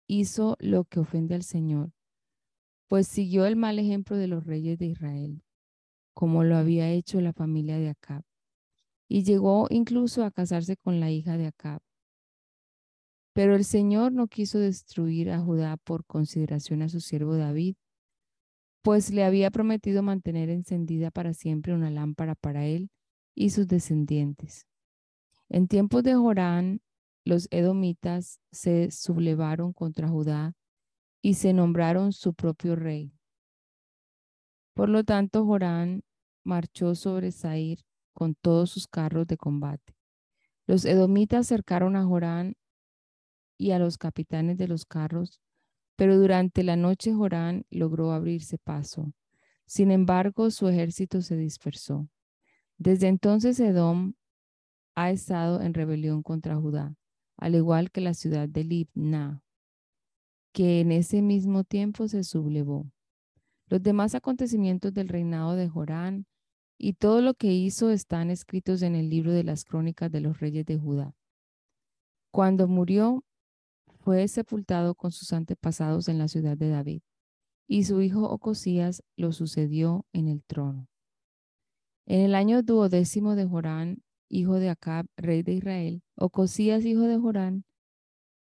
hizo 0.08 0.56
lo 0.58 0.82
que 0.82 0.98
ofende 0.98 1.36
al 1.36 1.44
Señor, 1.44 1.92
pues 2.88 3.06
siguió 3.06 3.46
el 3.46 3.54
mal 3.54 3.78
ejemplo 3.78 4.16
de 4.16 4.26
los 4.26 4.44
reyes 4.44 4.76
de 4.76 4.86
Israel, 4.86 5.44
como 6.14 6.42
lo 6.42 6.56
había 6.56 6.90
hecho 6.90 7.20
la 7.20 7.32
familia 7.32 7.78
de 7.78 7.90
Acab, 7.90 8.24
y 9.06 9.22
llegó 9.22 9.68
incluso 9.70 10.24
a 10.24 10.32
casarse 10.32 10.76
con 10.76 10.98
la 10.98 11.12
hija 11.12 11.36
de 11.36 11.46
Acab. 11.46 11.82
Pero 13.38 13.54
el 13.54 13.64
Señor 13.64 14.10
no 14.10 14.26
quiso 14.26 14.58
destruir 14.58 15.30
a 15.30 15.38
Judá 15.38 15.76
por 15.76 16.04
consideración 16.04 16.82
a 16.82 16.88
su 16.88 16.98
siervo 16.98 17.36
David, 17.36 17.76
pues 18.82 19.12
le 19.12 19.22
había 19.22 19.52
prometido 19.52 20.02
mantener 20.02 20.50
encendida 20.50 21.12
para 21.12 21.32
siempre 21.34 21.72
una 21.72 21.88
lámpara 21.88 22.34
para 22.34 22.66
él 22.66 22.90
y 23.36 23.50
sus 23.50 23.68
descendientes. 23.68 24.66
En 25.48 25.68
tiempos 25.68 26.02
de 26.02 26.16
Jorán, 26.16 26.80
los 27.24 27.46
edomitas 27.52 28.40
se 28.50 28.90
sublevaron 28.90 29.72
contra 29.72 30.08
Judá 30.08 30.56
y 31.22 31.34
se 31.34 31.52
nombraron 31.52 32.12
su 32.12 32.34
propio 32.34 32.74
rey. 32.74 33.12
Por 34.74 34.88
lo 34.88 35.04
tanto, 35.04 35.46
Jorán 35.46 36.02
marchó 36.42 36.96
sobre 36.96 37.30
Sair 37.30 37.84
con 38.14 38.34
todos 38.34 38.70
sus 38.70 38.88
carros 38.88 39.28
de 39.28 39.36
combate. 39.36 39.94
Los 40.66 40.84
edomitas 40.84 41.46
cercaron 41.46 41.94
a 41.94 42.04
Jorán 42.04 42.56
y 43.58 43.72
a 43.72 43.78
los 43.78 43.98
capitanes 43.98 44.56
de 44.56 44.68
los 44.68 44.86
carros, 44.86 45.40
Pero 45.96 46.16
durante 46.16 46.62
la 46.62 46.76
noche 46.76 47.12
Jorán 47.12 47.66
logró 47.70 48.12
abrirse 48.12 48.56
paso. 48.56 49.12
Sin 49.66 49.90
embargo, 49.90 50.50
su 50.52 50.68
ejército 50.68 51.22
se 51.22 51.36
dispersó. 51.36 52.08
Desde 52.78 53.08
entonces 53.08 53.58
Edom 53.58 54.14
ha 54.94 55.10
estado 55.10 55.60
en 55.60 55.74
rebelión 55.74 56.22
contra 56.22 56.56
Judá, 56.56 56.94
al 57.36 57.56
igual 57.56 57.90
que 57.90 58.00
la 58.00 58.14
ciudad 58.14 58.48
de 58.48 58.62
Libna, 58.62 59.42
que 60.52 60.80
en 60.80 60.92
ese 60.92 61.20
mismo 61.20 61.64
tiempo 61.64 62.06
se 62.06 62.22
sublevó. 62.22 62.90
Los 63.66 63.82
demás 63.82 64.14
acontecimientos 64.14 64.94
del 64.94 65.08
reinado 65.08 65.56
de 65.56 65.68
Jorán 65.68 66.26
y 66.78 66.94
todo 66.94 67.20
lo 67.20 67.34
que 67.34 67.52
hizo 67.52 67.90
están 67.90 68.30
escritos 68.30 68.82
en 68.82 68.94
el 68.94 69.10
libro 69.10 69.32
de 69.32 69.42
las 69.42 69.64
crónicas 69.64 70.12
de 70.12 70.20
los 70.20 70.38
reyes 70.38 70.64
de 70.64 70.78
Judá. 70.78 71.12
Cuando 72.30 72.68
murió, 72.68 73.24
fue 74.08 74.26
sepultado 74.26 74.94
con 74.94 75.12
sus 75.12 75.34
antepasados 75.34 76.08
en 76.08 76.16
la 76.16 76.28
ciudad 76.28 76.56
de 76.56 76.70
David, 76.70 77.02
y 77.66 77.84
su 77.84 78.00
hijo 78.00 78.22
Ocosías 78.26 79.02
lo 79.16 79.32
sucedió 79.32 80.06
en 80.14 80.28
el 80.28 80.42
trono. 80.44 80.88
En 82.06 82.22
el 82.22 82.34
año 82.34 82.62
duodécimo 82.62 83.34
de 83.34 83.44
Jorán, 83.44 84.02
hijo 84.30 84.54
de 84.54 84.70
Acab, 84.70 85.04
rey 85.18 85.42
de 85.42 85.52
Israel, 85.52 86.02
Ocosías, 86.14 86.86
hijo 86.86 87.02
de 87.02 87.18
Jorán, 87.18 87.66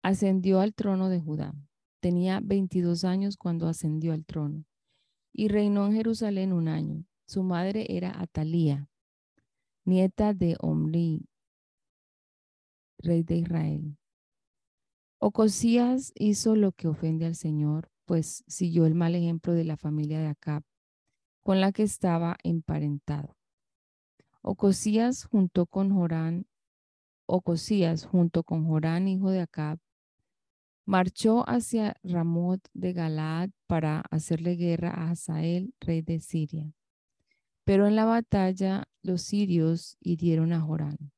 ascendió 0.03 0.59
al 0.59 0.75
trono 0.75 1.09
de 1.09 1.19
Judá. 1.19 1.55
Tenía 1.99 2.41
22 2.43 3.03
años 3.03 3.35
cuando 3.35 3.67
ascendió 3.67 4.13
al 4.13 4.23
trono 4.23 4.65
y 5.33 5.47
reinó 5.47 5.87
en 5.87 5.93
Jerusalén 5.93 6.53
un 6.53 6.67
año. 6.67 7.05
Su 7.25 7.41
madre 7.41 7.87
era 7.89 8.21
Atalía, 8.21 8.87
nieta 9.83 10.35
de 10.35 10.57
Omri, 10.59 11.27
rey 12.99 13.23
de 13.23 13.37
Israel. 13.37 13.97
Ocosías 15.27 16.13
hizo 16.13 16.55
lo 16.55 16.71
que 16.71 16.87
ofende 16.87 17.25
al 17.25 17.33
Señor, 17.33 17.89
pues 18.05 18.43
siguió 18.45 18.85
el 18.85 18.93
mal 18.93 19.15
ejemplo 19.15 19.53
de 19.53 19.63
la 19.63 19.75
familia 19.75 20.19
de 20.19 20.27
Acab, 20.27 20.61
con 21.41 21.59
la 21.59 21.71
que 21.71 21.81
estaba 21.81 22.37
emparentado. 22.43 23.35
Ocosías 24.43 25.25
junto 25.25 25.65
con 25.65 25.91
Jorán, 25.91 26.45
Ocosías 27.25 28.05
junto 28.05 28.43
con 28.43 28.67
Jorán, 28.67 29.07
hijo 29.07 29.31
de 29.31 29.41
Acab, 29.41 29.79
marchó 30.85 31.43
hacia 31.49 31.95
Ramot 32.03 32.61
de 32.75 32.93
Galaad 32.93 33.49
para 33.65 34.03
hacerle 34.11 34.55
guerra 34.55 34.91
a 34.91 35.09
Hazael, 35.09 35.73
rey 35.79 36.03
de 36.03 36.19
Siria. 36.19 36.71
Pero 37.63 37.87
en 37.87 37.95
la 37.95 38.05
batalla 38.05 38.83
los 39.01 39.23
sirios 39.23 39.97
hirieron 40.01 40.53
a 40.53 40.61
Jorán. 40.61 41.14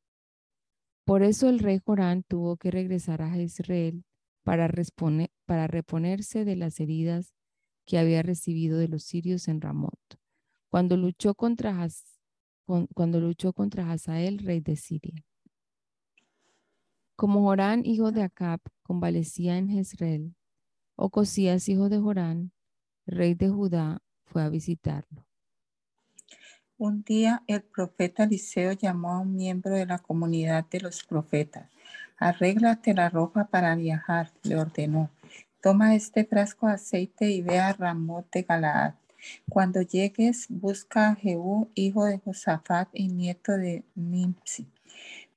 Por 1.07 1.23
eso 1.23 1.47
el 1.47 1.59
rey 1.59 1.79
Jorán 1.79 2.23
tuvo 2.23 2.57
que 2.57 2.69
regresar 2.69 3.21
a 3.21 3.37
Israel 3.37 4.03
para, 4.43 4.69
para 5.45 5.67
reponerse 5.67 6.43
de 6.43 6.57
las 6.57 6.81
heridas 6.81 7.33
que 7.85 7.97
había 7.97 8.23
recibido 8.23 8.77
de 8.77 8.89
los 8.89 9.03
sirios 9.03 9.47
en 9.47 9.61
Ramot, 9.61 9.97
cuando 10.69 10.97
luchó 10.97 11.33
contra, 11.33 11.87
cuando 12.93 13.21
luchó 13.21 13.53
contra 13.53 13.89
Hazael, 13.89 14.39
rey 14.39 14.59
de 14.59 14.75
Siria. 14.75 15.25
Como 17.15 17.41
Jorán, 17.43 17.85
hijo 17.85 18.11
de 18.11 18.23
Acab, 18.23 18.59
convalecía 18.83 19.57
en 19.57 19.69
Jezreel, 19.69 20.35
Ocosías, 20.97 21.69
hijo 21.69 21.87
de 21.87 21.99
Jorán, 21.99 22.51
rey 23.05 23.33
de 23.33 23.47
Judá, 23.47 24.01
fue 24.25 24.43
a 24.43 24.49
visitarlo. 24.49 25.26
Un 26.79 27.03
día 27.03 27.41
el 27.47 27.63
profeta 27.63 28.25
Eliseo 28.25 28.71
llamó 28.73 29.11
a 29.11 29.19
un 29.21 29.35
miembro 29.35 29.73
de 29.73 29.87
la 29.87 29.97
comunidad 29.97 30.63
de 30.69 30.79
los 30.79 31.03
profetas. 31.03 31.67
Arréglate 32.19 32.93
la 32.93 33.09
ropa 33.09 33.45
para 33.45 33.73
viajar, 33.73 34.31
le 34.43 34.57
ordenó. 34.57 35.09
Toma 35.59 35.95
este 35.95 36.23
frasco 36.23 36.67
de 36.67 36.73
aceite 36.73 37.31
y 37.31 37.41
ve 37.41 37.57
a 37.57 37.73
Ramot 37.73 38.29
de 38.31 38.43
Galaad. 38.43 38.93
Cuando 39.49 39.81
llegues, 39.81 40.45
busca 40.49 41.09
a 41.09 41.15
Jehú, 41.15 41.71
hijo 41.73 42.05
de 42.05 42.19
Josafat 42.19 42.89
y 42.93 43.07
nieto 43.07 43.53
de 43.53 43.83
Nimsi. 43.95 44.67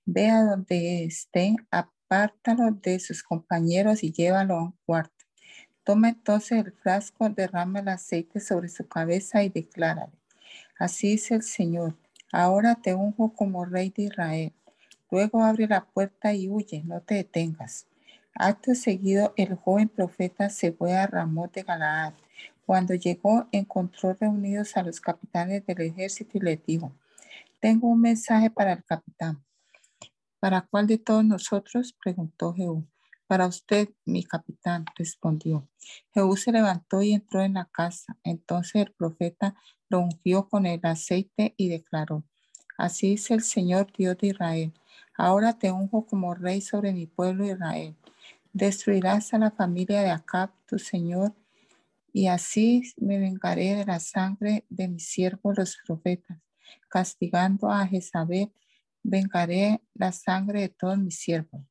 Ve 0.05 0.29
a 0.29 0.43
donde 0.43 1.05
esté, 1.05 1.57
apártalo 1.71 2.71
de 2.73 3.01
sus 3.01 3.23
compañeros 3.23 4.05
y 4.05 4.13
llévalo 4.13 4.57
a 4.57 4.63
un 4.65 4.75
cuarto. 4.85 5.25
Toma 5.85 6.11
entonces 6.11 6.67
el 6.67 6.73
frasco, 6.73 7.31
derrama 7.31 7.81
el 7.81 7.89
aceite 7.89 8.41
sobre 8.41 8.69
su 8.69 8.87
cabeza 8.87 9.43
y 9.43 9.49
declárale 9.49 10.20
Así 10.81 11.11
dice 11.11 11.35
el 11.35 11.43
Señor, 11.43 11.95
ahora 12.33 12.75
te 12.75 12.95
unjo 12.95 13.35
como 13.35 13.67
rey 13.67 13.91
de 13.91 14.05
Israel. 14.05 14.55
Luego 15.11 15.45
abre 15.45 15.69
la 15.69 15.85
puerta 15.85 16.33
y 16.33 16.49
huye, 16.49 16.83
no 16.85 17.03
te 17.03 17.17
detengas. 17.17 17.87
Acto 18.35 18.75
seguido, 18.75 19.35
el 19.37 19.57
joven 19.57 19.91
profeta 19.91 20.49
se 20.49 20.73
fue 20.73 20.95
a 20.95 21.07
Ramón 21.07 21.51
de 21.53 21.65
Galaad. 21.65 22.15
Cuando 22.65 22.95
llegó, 22.95 23.47
encontró 23.53 24.15
reunidos 24.15 24.75
a 24.79 24.83
los 24.83 25.03
capitanes 25.03 25.67
del 25.67 25.83
ejército 25.83 26.39
y 26.39 26.41
les 26.41 26.65
dijo, 26.65 26.93
tengo 27.61 27.89
un 27.89 28.01
mensaje 28.01 28.49
para 28.49 28.73
el 28.73 28.83
capitán. 28.83 29.45
¿Para 30.39 30.63
cuál 30.63 30.87
de 30.87 30.97
todos 30.97 31.27
nosotros? 31.27 31.95
preguntó 32.03 32.55
Jehú. 32.55 32.87
Para 33.27 33.47
usted, 33.47 33.91
mi 34.07 34.25
capitán, 34.25 34.87
respondió. 34.97 35.69
Jehú 36.15 36.39
se 36.39 36.53
levantó 36.53 37.03
y 37.03 37.13
entró 37.13 37.43
en 37.43 37.55
la 37.55 37.67
casa. 37.67 38.17
Entonces 38.25 38.77
el 38.77 38.93
profeta 38.93 39.55
lo 39.91 40.01
ungió 40.01 40.49
con 40.49 40.65
el 40.65 40.81
aceite 40.85 41.53
y 41.59 41.69
declaró, 41.69 42.25
así 42.79 43.11
dice 43.11 43.35
el 43.35 43.43
Señor 43.43 43.93
Dios 43.93 44.17
de 44.17 44.29
Israel, 44.29 44.73
ahora 45.17 45.59
te 45.59 45.71
unjo 45.71 46.07
como 46.07 46.33
rey 46.35 46.63
sobre 46.63 46.93
mi 46.95 47.07
pueblo 47.07 47.45
Israel. 47.45 47.95
Destruirás 48.53 49.35
a 49.35 49.39
la 49.39 49.51
familia 49.51 50.01
de 50.01 50.11
Acab, 50.11 50.51
tu 50.67 50.79
Señor, 50.79 51.35
y 52.13 52.29
así 52.29 52.83
me 52.97 53.19
vengaré 53.19 53.75
de 53.75 53.85
la 53.85 54.01
sangre 54.01 54.65
de 54.69 54.89
mis 54.89 55.07
siervos 55.07 55.59
los 55.59 55.77
profetas. 55.87 56.39
Castigando 56.89 57.71
a 57.71 57.87
Jezabel, 57.87 58.53
vengaré 59.03 59.83
la 59.95 60.13
sangre 60.13 60.63
de 60.63 60.69
todos 60.71 60.99
mis 60.99 61.19
siervos. 61.19 61.63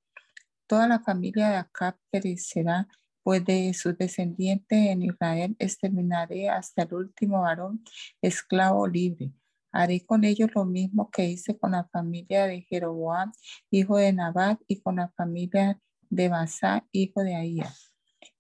Toda 0.67 0.87
la 0.87 0.99
familia 0.99 1.49
de 1.49 1.55
Acab 1.57 1.95
perecerá 2.09 2.87
pues 3.29 3.45
de 3.45 3.75
sus 3.75 3.95
descendientes 3.95 4.87
en 4.87 5.03
Israel 5.03 5.55
exterminaré 5.59 6.49
hasta 6.49 6.81
el 6.81 6.95
último 6.95 7.41
varón 7.41 7.83
esclavo 8.23 8.87
libre. 8.87 9.31
Haré 9.71 10.03
con 10.03 10.23
ellos 10.23 10.49
lo 10.55 10.65
mismo 10.65 11.11
que 11.11 11.25
hice 11.25 11.55
con 11.55 11.73
la 11.73 11.87
familia 11.89 12.47
de 12.47 12.63
Jeroboam, 12.63 13.31
hijo 13.69 13.97
de 13.97 14.13
Nabat, 14.13 14.59
y 14.67 14.81
con 14.81 14.95
la 14.95 15.09
familia 15.09 15.79
de 16.09 16.27
Basá, 16.27 16.87
hijo 16.91 17.21
de 17.21 17.35
Ahía. 17.35 17.71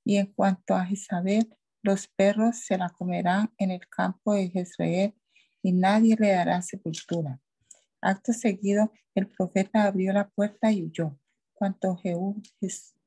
Y 0.03 0.15
en 0.17 0.33
cuanto 0.33 0.73
a 0.73 0.85
Jezabel, 0.85 1.55
los 1.83 2.07
perros 2.07 2.57
se 2.57 2.75
la 2.75 2.89
comerán 2.89 3.53
en 3.59 3.69
el 3.69 3.87
campo 3.89 4.33
de 4.33 4.49
Jezreel 4.49 5.13
y 5.61 5.71
nadie 5.71 6.15
le 6.19 6.31
dará 6.31 6.63
sepultura. 6.63 7.39
Acto 8.01 8.33
seguido, 8.33 8.91
el 9.13 9.27
profeta 9.27 9.83
abrió 9.83 10.13
la 10.13 10.29
puerta 10.29 10.71
y 10.71 10.81
huyó. 10.81 11.15
Cuanto 11.53 11.95
Jehú, 11.95 12.41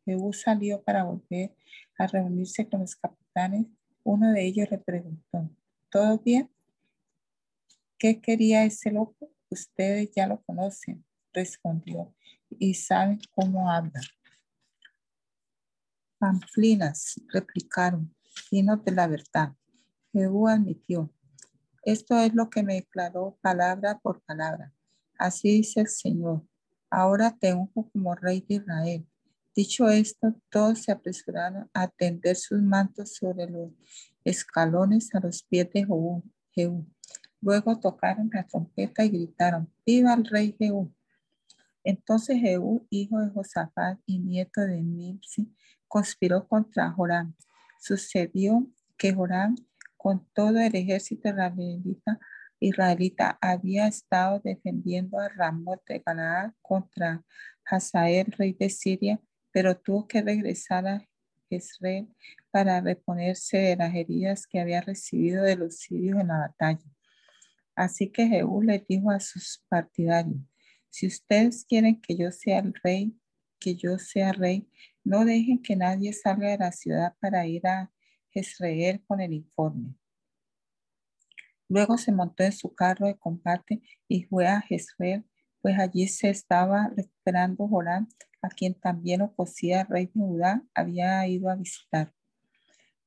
Jehú 0.04 0.32
salió 0.32 0.82
para 0.82 1.04
volver 1.04 1.54
a 1.98 2.06
reunirse 2.06 2.68
con 2.68 2.80
los 2.80 2.96
capitanes, 2.96 3.66
uno 4.02 4.32
de 4.32 4.44
ellos 4.44 4.70
le 4.70 4.78
preguntó, 4.78 5.48
¿todo 5.90 6.18
bien? 6.18 6.50
¿Qué 7.98 8.20
quería 8.20 8.64
ese 8.64 8.90
loco? 8.90 9.30
Ustedes 9.48 10.10
ya 10.14 10.26
lo 10.26 10.42
conocen, 10.42 11.04
respondió, 11.32 12.12
y 12.50 12.74
saben 12.74 13.20
cómo 13.30 13.70
habla. 13.70 14.00
Panflinas, 16.18 17.20
replicaron, 17.28 18.14
llenos 18.50 18.84
de 18.84 18.92
la 18.92 19.06
verdad. 19.06 19.54
Jehú 20.12 20.48
admitió, 20.48 21.12
esto 21.84 22.18
es 22.18 22.34
lo 22.34 22.50
que 22.50 22.62
me 22.62 22.74
declaró 22.74 23.38
palabra 23.40 23.98
por 24.00 24.22
palabra. 24.22 24.72
Así 25.18 25.50
dice 25.50 25.80
el 25.80 25.88
Señor, 25.88 26.46
ahora 26.90 27.36
te 27.38 27.54
unjo 27.54 27.88
como 27.90 28.14
rey 28.14 28.44
de 28.48 28.56
Israel 28.56 29.06
Dicho 29.54 29.88
esto, 29.88 30.34
todos 30.48 30.82
se 30.82 30.92
apresuraron 30.92 31.68
a 31.74 31.86
tender 31.86 32.36
sus 32.36 32.62
mantos 32.62 33.16
sobre 33.16 33.50
los 33.50 33.70
escalones 34.24 35.14
a 35.14 35.20
los 35.20 35.42
pies 35.42 35.68
de 35.74 35.84
Jehú. 36.54 36.86
Luego 37.42 37.78
tocaron 37.78 38.30
la 38.32 38.46
trompeta 38.46 39.04
y 39.04 39.10
gritaron, 39.10 39.70
¡Viva 39.84 40.14
el 40.14 40.24
rey 40.24 40.56
Jehú! 40.58 40.94
Entonces 41.84 42.38
Jehú, 42.40 42.86
hijo 42.88 43.18
de 43.18 43.28
Josafat 43.30 43.98
y 44.06 44.20
nieto 44.20 44.62
de 44.62 44.80
Nimsi, 44.80 45.54
conspiró 45.86 46.48
contra 46.48 46.90
Joram. 46.90 47.34
Sucedió 47.78 48.66
que 48.96 49.12
Joram, 49.12 49.56
con 49.98 50.26
todo 50.32 50.58
el 50.60 50.74
ejército 50.74 51.28
israelita, 52.60 53.38
había 53.40 53.86
estado 53.86 54.40
defendiendo 54.42 55.18
a 55.18 55.28
Ramot 55.28 55.82
de 55.86 55.98
Galaad 55.98 56.52
contra 56.62 57.22
Hazael, 57.66 58.32
rey 58.32 58.54
de 58.54 58.70
Siria, 58.70 59.20
pero 59.52 59.76
tuvo 59.76 60.08
que 60.08 60.22
regresar 60.22 60.86
a 60.86 61.08
Jezreel 61.48 62.08
para 62.50 62.80
reponerse 62.80 63.58
de 63.58 63.76
las 63.76 63.94
heridas 63.94 64.46
que 64.46 64.60
había 64.60 64.80
recibido 64.80 65.44
de 65.44 65.56
los 65.56 65.76
sirios 65.76 66.20
en 66.20 66.28
la 66.28 66.38
batalla. 66.38 66.84
Así 67.74 68.10
que 68.10 68.26
Jehú 68.26 68.62
le 68.62 68.84
dijo 68.86 69.10
a 69.10 69.20
sus 69.20 69.64
partidarios, 69.68 70.40
si 70.90 71.06
ustedes 71.06 71.64
quieren 71.64 72.00
que 72.00 72.16
yo 72.16 72.30
sea 72.32 72.58
el 72.58 72.74
rey, 72.82 73.16
que 73.58 73.76
yo 73.76 73.98
sea 73.98 74.32
rey, 74.32 74.68
No 75.04 75.24
dejen 75.24 75.60
que 75.62 75.74
nadie 75.74 76.12
salga 76.12 76.50
de 76.50 76.58
la 76.58 76.70
ciudad 76.70 77.16
para 77.20 77.44
ir 77.46 77.66
a 77.66 77.90
Jezreel 78.30 79.02
con 79.04 79.20
el 79.20 79.32
informe. 79.32 79.96
Luego 81.68 81.98
se 81.98 82.12
montó 82.12 82.44
en 82.44 82.52
su 82.52 82.74
carro 82.74 83.06
de 83.06 83.18
combate 83.18 83.82
y 84.06 84.24
fue 84.24 84.46
a 84.46 84.60
Jezreel, 84.60 85.24
pues 85.60 85.78
allí 85.78 86.06
se 86.06 86.28
estaba 86.30 86.92
recuperando 86.94 87.66
Joram, 87.66 88.06
a 88.42 88.48
quien 88.48 88.74
también 88.74 89.22
Ocosía, 89.22 89.84
rey 89.84 90.06
de 90.06 90.12
Judá, 90.20 90.62
había 90.74 91.26
ido 91.28 91.48
a 91.48 91.54
visitar. 91.54 92.12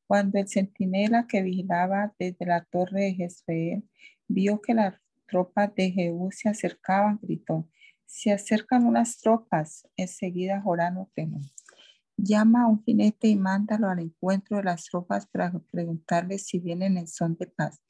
Cuando 0.07 0.39
el 0.39 0.47
centinela 0.47 1.27
que 1.27 1.41
vigilaba 1.41 2.13
desde 2.17 2.45
la 2.45 2.63
torre 2.63 3.01
de 3.01 3.13
Jezreel 3.15 3.83
vio 4.27 4.61
que 4.61 4.73
las 4.73 4.95
tropas 5.27 5.73
de 5.75 5.91
Jehú 5.91 6.31
se 6.31 6.49
acercaban, 6.49 7.19
gritó, 7.21 7.67
se 8.05 8.31
acercan 8.31 8.86
unas 8.86 9.17
tropas. 9.17 9.88
Enseguida 9.97 10.61
Jorán 10.61 10.97
ordenó, 10.97 11.41
llama 12.15 12.63
a 12.63 12.67
un 12.67 12.83
jinete 12.83 13.27
y 13.27 13.36
mándalo 13.36 13.89
al 13.89 13.99
encuentro 13.99 14.57
de 14.57 14.63
las 14.63 14.86
tropas 14.86 15.27
para 15.27 15.51
preguntarle 15.71 16.38
si 16.38 16.59
vienen 16.59 16.97
en 16.97 17.07
son 17.07 17.36
de 17.36 17.47
paz. 17.47 17.81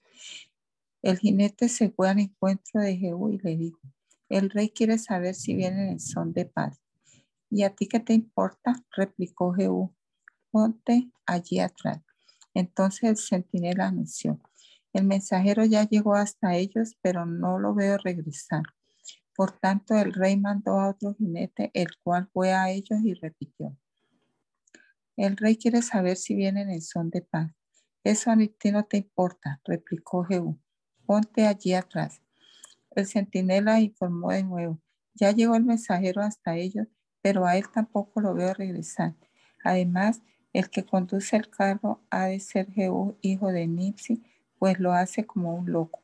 El 1.02 1.20
jinete 1.20 1.70
se 1.70 1.92
fue 1.92 2.10
al 2.10 2.20
encuentro 2.20 2.82
de 2.82 2.98
Jehú 2.98 3.30
y 3.30 3.38
le 3.38 3.58
dijo, 3.58 3.80
el 4.30 4.50
rey 4.50 4.70
quiere 4.70 4.98
saber 4.98 5.36
si 5.36 5.54
vienen 5.54 5.90
en 5.90 6.00
son 6.00 6.34
de 6.34 6.46
paz. 6.46 6.85
¿Y 7.50 7.64
a 7.64 7.76
ti 7.76 7.88
qué 7.88 8.00
te 8.00 8.14
importa? 8.14 8.76
replicó 8.96 9.54
Jehú. 9.54 9.94
Ponte 10.52 11.12
allí 11.26 11.60
atrás. 11.60 12.02
Entonces 12.54 13.04
el 13.04 13.18
centinela 13.18 13.88
anunció, 13.88 14.40
el 14.96 15.04
mensajero 15.04 15.66
ya 15.66 15.84
llegó 15.84 16.16
hasta 16.16 16.56
ellos, 16.56 16.98
pero 17.02 17.26
no 17.26 17.60
lo 17.60 17.76
veo 17.76 17.98
regresar. 17.98 18.64
Por 19.36 19.52
tanto, 19.60 19.94
el 19.96 20.14
rey 20.14 20.38
mandó 20.38 20.80
a 20.80 20.88
otro 20.88 21.14
jinete, 21.16 21.70
el 21.74 21.90
cual 22.02 22.30
fue 22.32 22.54
a 22.54 22.72
ellos 22.72 23.02
y 23.04 23.14
repitió. 23.14 23.78
El 25.18 25.36
rey 25.36 25.58
quiere 25.58 25.82
saber 25.82 26.16
si 26.16 26.34
vienen 26.34 26.70
en 26.70 26.82
son 26.82 27.10
de 27.10 27.22
paz. 27.22 27.52
Eso 28.06 28.32
a 28.32 28.38
ti 28.38 28.72
no 28.72 28.86
te 28.86 28.96
importa, 28.96 29.60
replicó 29.66 30.24
Jehú. 30.24 30.58
Ponte 31.06 31.46
allí 31.46 31.74
atrás. 31.74 32.22
El 32.92 33.06
centinela 33.06 33.82
informó 33.82 34.32
de 34.32 34.44
nuevo. 34.44 34.82
Ya 35.14 35.32
llegó 35.32 35.56
el 35.56 35.66
mensajero 35.66 36.22
hasta 36.22 36.56
ellos, 36.56 36.88
pero 37.26 37.48
a 37.48 37.58
él 37.58 37.66
tampoco 37.74 38.22
lo 38.22 38.36
veo 38.36 38.54
regresar. 38.54 39.16
Además, 39.64 40.22
el 40.54 40.70
que 40.70 40.86
conduce 40.86 41.36
el 41.36 41.50
carro 41.50 42.00
ha 42.12 42.26
de 42.26 42.40
ser 42.40 42.72
Jehú, 42.72 43.18
hijo 43.24 43.52
de 43.52 43.66
Nipsi, 43.66 44.22
pues 44.60 44.80
lo 44.80 44.94
hace 44.94 45.26
como 45.26 45.56
un 45.56 45.72
loco. 45.72 46.04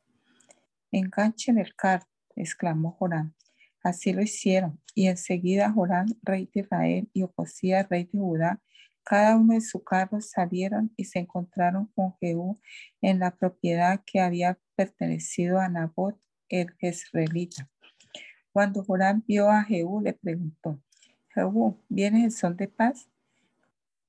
Enganchen 0.91 1.59
el 1.59 1.75
carro, 1.75 2.07
exclamó 2.35 2.93
Joram. 2.97 3.35
Así 3.83 4.13
lo 4.13 4.23
hicieron, 4.23 4.81
y 4.95 5.09
enseguida 5.09 5.71
Joram, 5.71 6.07
rey 6.23 6.49
de 6.55 6.61
Israel, 6.61 7.07
y 7.13 7.21
Ocosía, 7.21 7.83
rey 7.83 8.05
de 8.05 8.17
Judá, 8.17 8.59
cada 9.03 9.37
uno 9.37 9.53
de 9.53 9.61
su 9.61 9.83
carro 9.83 10.21
salieron 10.21 10.91
y 10.97 11.05
se 11.05 11.19
encontraron 11.19 11.85
con 11.93 12.15
Jehú 12.19 12.59
en 12.99 13.19
la 13.19 13.35
propiedad 13.35 14.01
que 14.07 14.21
había 14.21 14.57
pertenecido 14.75 15.59
a 15.59 15.69
Nabot 15.69 16.19
el 16.49 16.71
Jezreelita. 16.79 17.69
Cuando 18.51 18.83
Joram 18.83 19.23
vio 19.27 19.51
a 19.51 19.63
Jehú, 19.63 20.01
le 20.01 20.13
preguntó, 20.13 20.81
Jehú, 21.33 21.81
¿vienes 21.87 22.23
en 22.23 22.31
son 22.31 22.57
de 22.57 22.67
paz? 22.67 23.09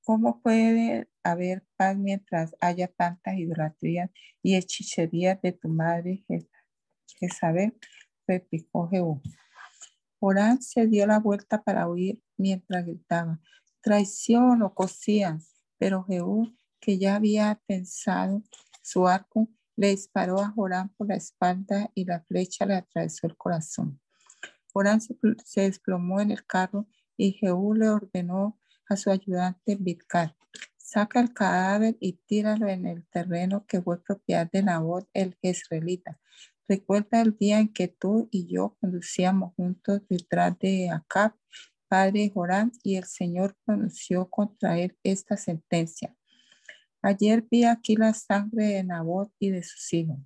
¿Cómo 0.03 0.41
puede 0.41 1.07
haber 1.23 1.65
paz 1.77 1.95
mientras 1.95 2.53
haya 2.59 2.89
tantas 2.89 3.37
idolatrías 3.37 4.09
y 4.41 4.55
hechicerías 4.55 5.41
de 5.41 5.53
tu 5.53 5.69
madre 5.69 6.25
Jezabel? 7.17 7.77
replicó 8.27 8.89
Jehú. 8.89 9.21
Orán 10.19 10.61
se 10.61 10.85
dio 10.87 11.07
la 11.07 11.19
vuelta 11.19 11.63
para 11.63 11.87
huir 11.87 12.21
mientras 12.35 12.85
gritaba, 12.85 13.39
traición 13.81 14.61
o 14.61 14.73
cosías, 14.73 15.61
pero 15.77 16.03
Jehú, 16.03 16.53
que 16.81 16.97
ya 16.97 17.15
había 17.15 17.61
pensado 17.65 18.43
su 18.81 19.07
arco, 19.07 19.47
le 19.77 19.89
disparó 19.89 20.41
a 20.41 20.49
Jorán 20.49 20.89
por 20.89 21.07
la 21.07 21.15
espalda 21.15 21.89
y 21.95 22.03
la 22.03 22.19
flecha 22.21 22.65
le 22.65 22.75
atravesó 22.75 23.27
el 23.27 23.37
corazón. 23.37 24.01
Jorán 24.73 24.99
se 24.99 25.61
desplomó 25.61 26.19
en 26.19 26.31
el 26.31 26.45
carro 26.45 26.87
y 27.17 27.33
Jehú 27.33 27.73
le 27.73 27.89
ordenó 27.89 28.59
a 28.89 28.95
su 28.95 29.11
ayudante 29.11 29.75
Bitcar, 29.79 30.35
saca 30.77 31.19
el 31.19 31.33
cadáver 31.33 31.97
y 31.99 32.13
tíralo 32.25 32.67
en 32.67 32.85
el 32.85 33.05
terreno 33.07 33.65
que 33.65 33.81
fue 33.81 34.03
propiedad 34.03 34.49
de 34.51 34.63
Nabot 34.63 35.07
el 35.13 35.35
Jezreelita. 35.41 36.19
Recuerda 36.67 37.21
el 37.21 37.35
día 37.35 37.59
en 37.59 37.73
que 37.73 37.87
tú 37.87 38.29
y 38.31 38.47
yo 38.47 38.77
conducíamos 38.79 39.53
juntos 39.55 40.01
detrás 40.07 40.57
de 40.59 40.89
Acab, 40.89 41.33
padre 41.87 42.21
de 42.21 42.29
Joram, 42.29 42.71
y 42.83 42.95
el 42.95 43.05
Señor 43.05 43.55
pronunció 43.65 44.29
contra 44.29 44.79
él 44.79 44.97
esta 45.03 45.35
sentencia. 45.35 46.15
Ayer 47.01 47.45
vi 47.49 47.65
aquí 47.65 47.95
la 47.95 48.13
sangre 48.13 48.65
de 48.65 48.83
Nabot 48.83 49.31
y 49.39 49.49
de 49.49 49.61
sus 49.63 49.91
hijos. 49.93 50.19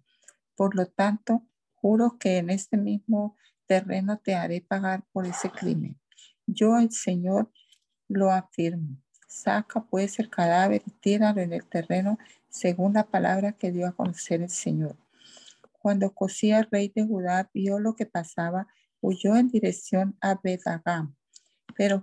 Por 0.56 0.76
lo 0.76 0.86
tanto, 0.86 1.48
juro 1.74 2.18
que 2.20 2.38
en 2.38 2.50
este 2.50 2.78
mismo 2.78 3.36
terreno 3.66 4.20
te 4.20 4.36
haré 4.36 4.62
pagar 4.62 5.04
por 5.12 5.26
ese 5.26 5.50
crimen. 5.50 6.00
Yo, 6.48 6.78
el 6.78 6.92
Señor, 6.92 7.52
lo 8.08 8.32
afirmo. 8.32 8.98
Saca 9.28 9.86
pues 9.86 10.18
el 10.20 10.30
cadáver 10.30 10.82
y 10.86 10.92
tíralo 10.92 11.42
en 11.42 11.52
el 11.52 11.66
terreno 11.66 12.18
según 12.48 12.94
la 12.94 13.06
palabra 13.06 13.52
que 13.52 13.72
dio 13.72 13.86
a 13.86 13.92
conocer 13.92 14.42
el 14.42 14.50
Señor. 14.50 14.96
Cuando 15.82 16.14
Cosía, 16.14 16.66
rey 16.72 16.92
de 16.96 17.06
Judá, 17.06 17.50
vio 17.54 17.80
lo 17.80 17.96
que 17.96 18.06
pasaba, 18.06 18.68
huyó 19.02 19.36
en 19.36 19.50
dirección 19.50 20.18
a 20.22 20.40
Bedagam. 20.42 21.16
Pero 21.76 22.02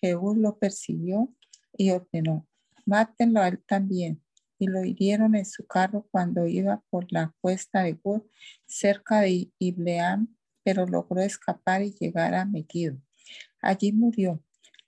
Jehú 0.00 0.34
lo 0.34 0.58
persiguió 0.58 1.28
y 1.76 1.90
ordenó, 1.90 2.48
mátenlo 2.86 3.40
a 3.40 3.48
él 3.48 3.62
también. 3.66 4.22
Y 4.58 4.68
lo 4.68 4.84
hirieron 4.84 5.34
en 5.34 5.44
su 5.44 5.66
carro 5.66 6.08
cuando 6.10 6.46
iba 6.46 6.82
por 6.88 7.12
la 7.12 7.34
cuesta 7.40 7.82
de 7.82 7.92
Gur, 7.92 8.26
cerca 8.64 9.20
de 9.20 9.52
Ibleam, 9.58 10.34
pero 10.64 10.86
logró 10.86 11.20
escapar 11.20 11.82
y 11.82 11.92
llegar 11.92 12.34
a 12.34 12.44
Megiddo. 12.46 12.98
Allí 13.62 13.92
murió 13.92 14.42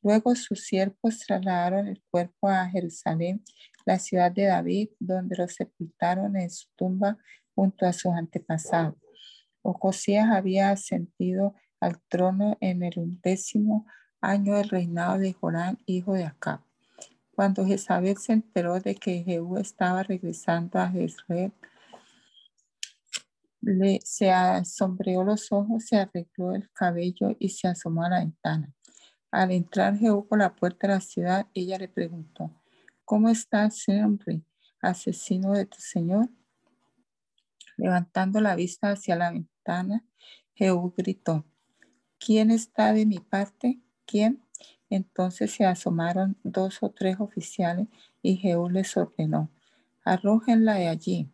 Luego 0.05 0.35
sus 0.35 0.67
siervos 0.67 1.19
trasladaron 1.21 1.89
el 1.89 2.03
cuerpo 2.11 2.47
a 2.51 2.69
Jerusalén, 2.69 3.43
la 3.87 3.99
ciudad 3.99 4.31
de 4.31 4.45
David, 4.45 4.91
donde 5.01 5.35
lo 5.35 5.49
sepultaron 5.49 6.37
en 6.37 6.51
su 6.51 6.69
tumba 6.77 7.17
junto 7.55 7.87
a 7.87 7.93
sus 7.95 8.13
antepasados. 8.13 8.97
Ocosías 9.63 10.29
había 10.29 10.71
ascendido 10.71 11.55
al 11.81 12.03
trono 12.09 12.59
en 12.61 12.83
el 12.83 12.99
undécimo 12.99 13.87
año 14.21 14.57
del 14.57 14.69
reinado 14.69 15.19
de 15.19 15.33
Jorán, 15.33 15.79
hijo 15.87 16.13
de 16.13 16.25
Acab. 16.25 16.61
Cuando 17.35 17.65
Jezabel 17.65 18.19
se 18.19 18.35
enteró 18.35 18.81
de 18.81 18.97
que 18.97 19.25
Jehú 19.25 19.57
estaba 19.57 20.03
regresando 20.03 20.81
a 20.81 20.91
Jezreel, 20.91 21.53
le, 23.65 24.01
se 24.05 24.31
asombreó 24.31 25.25
los 25.25 25.51
ojos, 25.53 25.85
se 25.87 25.97
arregló 25.97 26.55
el 26.55 26.71
cabello 26.73 27.37
y 27.39 27.49
se 27.49 27.69
asomó 27.69 28.05
a 28.05 28.11
la 28.11 28.19
ventana. 28.21 28.73
Al 29.31 29.51
entrar 29.51 29.97
Jehú 29.97 30.27
por 30.27 30.39
la 30.39 30.55
puerta 30.55 30.87
de 30.87 30.95
la 30.95 31.01
ciudad, 31.01 31.47
ella 31.55 31.79
le 31.79 31.89
preguntó, 31.89 32.51
¿cómo 33.05 33.29
estás, 33.29 33.85
hombre, 33.89 34.43
asesino 34.81 35.53
de 35.53 35.67
tu 35.67 35.79
señor? 35.81 36.29
Levantando 37.77 38.41
la 38.41 38.55
vista 38.55 38.91
hacia 38.91 39.17
la 39.17 39.33
ventana, 39.33 40.05
Jehú 40.55 40.95
gritó, 40.97 41.45
¿quién 42.19 42.51
está 42.51 42.93
de 42.93 43.07
mi 43.07 43.19
parte? 43.19 43.81
¿Quién? 44.07 44.45
Entonces 44.89 45.51
se 45.51 45.65
asomaron 45.65 46.37
dos 46.45 46.83
o 46.83 46.91
tres 46.91 47.19
oficiales 47.19 47.89
y 48.23 48.37
Jehú 48.37 48.69
les 48.69 48.97
ordenó, 48.97 49.51
arrójenla 50.05 50.75
de 50.75 50.89
allí. 50.89 51.34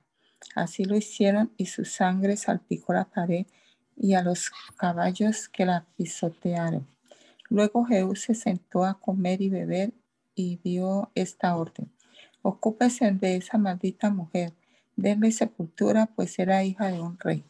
Así 0.55 0.85
lo 0.85 0.97
hicieron 0.97 1.53
y 1.57 1.67
su 1.67 1.85
sangre 1.85 2.37
salpicó 2.37 2.93
la 2.93 3.05
pared 3.05 3.47
y 3.97 4.15
a 4.15 4.23
los 4.23 4.51
caballos 4.77 5.49
que 5.49 5.67
la 5.67 5.85
pisotearon. 5.97 6.87
Luego 7.49 7.85
Jehú 7.85 8.17
se 8.17 8.35
sentó 8.35 8.85
a 8.85 8.95
comer 8.95 9.43
y 9.43 9.51
beber 9.51 9.93
y 10.35 10.59
dio 10.63 11.11
esta 11.15 11.57
orden. 11.57 11.91
Ocúpese 12.43 13.11
de 13.11 13.37
esa 13.37 13.59
maldita 13.59 14.09
mujer, 14.11 14.53
denle 14.97 15.31
sepultura, 15.33 16.07
pues 16.07 16.39
era 16.39 16.65
hija 16.65 16.89
de 16.89 17.01
un 17.01 17.19
rey. 17.19 17.45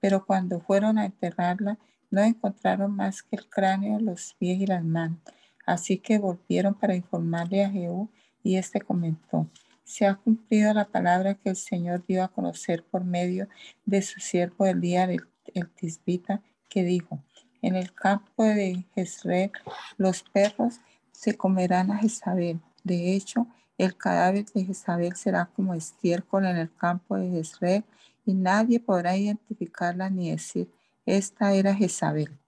Pero 0.00 0.24
cuando 0.24 0.60
fueron 0.60 0.98
a 0.98 1.04
enterrarla, 1.04 1.78
no 2.10 2.22
encontraron 2.22 2.94
más 2.96 3.22
que 3.22 3.36
el 3.36 3.48
cráneo, 3.48 4.00
los 4.00 4.34
pies 4.38 4.60
y 4.60 4.66
las 4.66 4.84
manos. 4.84 5.18
Así 5.66 5.98
que 5.98 6.18
volvieron 6.18 6.74
para 6.74 6.96
informarle 6.96 7.64
a 7.64 7.70
Jehú 7.70 8.08
y 8.42 8.56
éste 8.56 8.80
comentó, 8.80 9.46
se 9.84 10.06
ha 10.06 10.14
cumplido 10.14 10.72
la 10.72 10.88
palabra 10.88 11.34
que 11.34 11.50
el 11.50 11.56
Señor 11.56 12.04
dio 12.06 12.22
a 12.22 12.28
conocer 12.28 12.84
por 12.84 13.04
medio 13.04 13.48
de 13.84 14.02
su 14.02 14.20
siervo 14.20 14.66
el 14.66 14.80
día 14.80 15.06
del 15.06 15.26
tisbita, 15.74 16.42
que 16.68 16.84
dijo, 16.84 17.22
en 17.62 17.74
el 17.74 17.92
campo 17.92 18.44
de 18.44 18.86
Jezreel, 18.94 19.52
los 19.96 20.22
perros 20.22 20.80
se 21.12 21.36
comerán 21.36 21.90
a 21.90 21.98
Jezabel. 21.98 22.60
De 22.84 23.14
hecho, 23.14 23.46
el 23.76 23.96
cadáver 23.96 24.46
de 24.46 24.64
Jezabel 24.64 25.16
será 25.16 25.46
como 25.46 25.74
estiércol 25.74 26.46
en 26.46 26.56
el 26.56 26.74
campo 26.74 27.16
de 27.16 27.30
Jezreel 27.30 27.84
y 28.24 28.34
nadie 28.34 28.80
podrá 28.80 29.16
identificarla 29.16 30.08
ni 30.10 30.30
decir, 30.30 30.70
esta 31.04 31.54
era 31.54 31.74
Jezabel. 31.74 32.38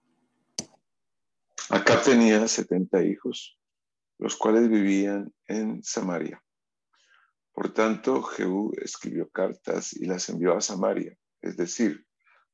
Acá 1.69 2.01
tenía 2.01 2.47
70 2.47 3.03
hijos. 3.03 3.57
los 4.19 4.37
cuales 4.37 4.69
vivían 4.69 5.33
en 5.47 5.83
Samaria. 5.83 6.41
Por 7.53 7.71
tanto, 7.71 8.23
Jehú 8.23 8.73
escribió 8.81 9.29
cartas 9.29 9.93
y 9.93 10.05
las 10.05 10.27
envió 10.27 10.57
a 10.57 10.61
Samaria, 10.61 11.15
es 11.39 11.55
decir, 11.55 12.03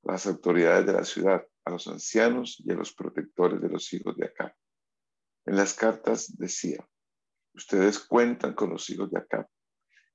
a 0.03 0.11
las 0.11 0.27
autoridades 0.27 0.85
de 0.85 0.93
la 0.93 1.05
ciudad, 1.05 1.41
a 1.63 1.71
los 1.71 1.87
ancianos 1.87 2.61
y 2.65 2.69
a 2.71 2.75
los 2.75 2.93
protectores 2.93 3.61
de 3.61 3.69
los 3.69 3.93
hijos 3.93 4.17
de 4.17 4.25
Acab. 4.25 4.53
En 5.45 5.55
las 5.55 5.73
cartas 5.73 6.35
decía, 6.37 6.85
ustedes 7.53 7.99
cuentan 7.99 8.53
con 8.53 8.71
los 8.71 8.89
hijos 8.89 9.09
de 9.09 9.19
Acab 9.19 9.47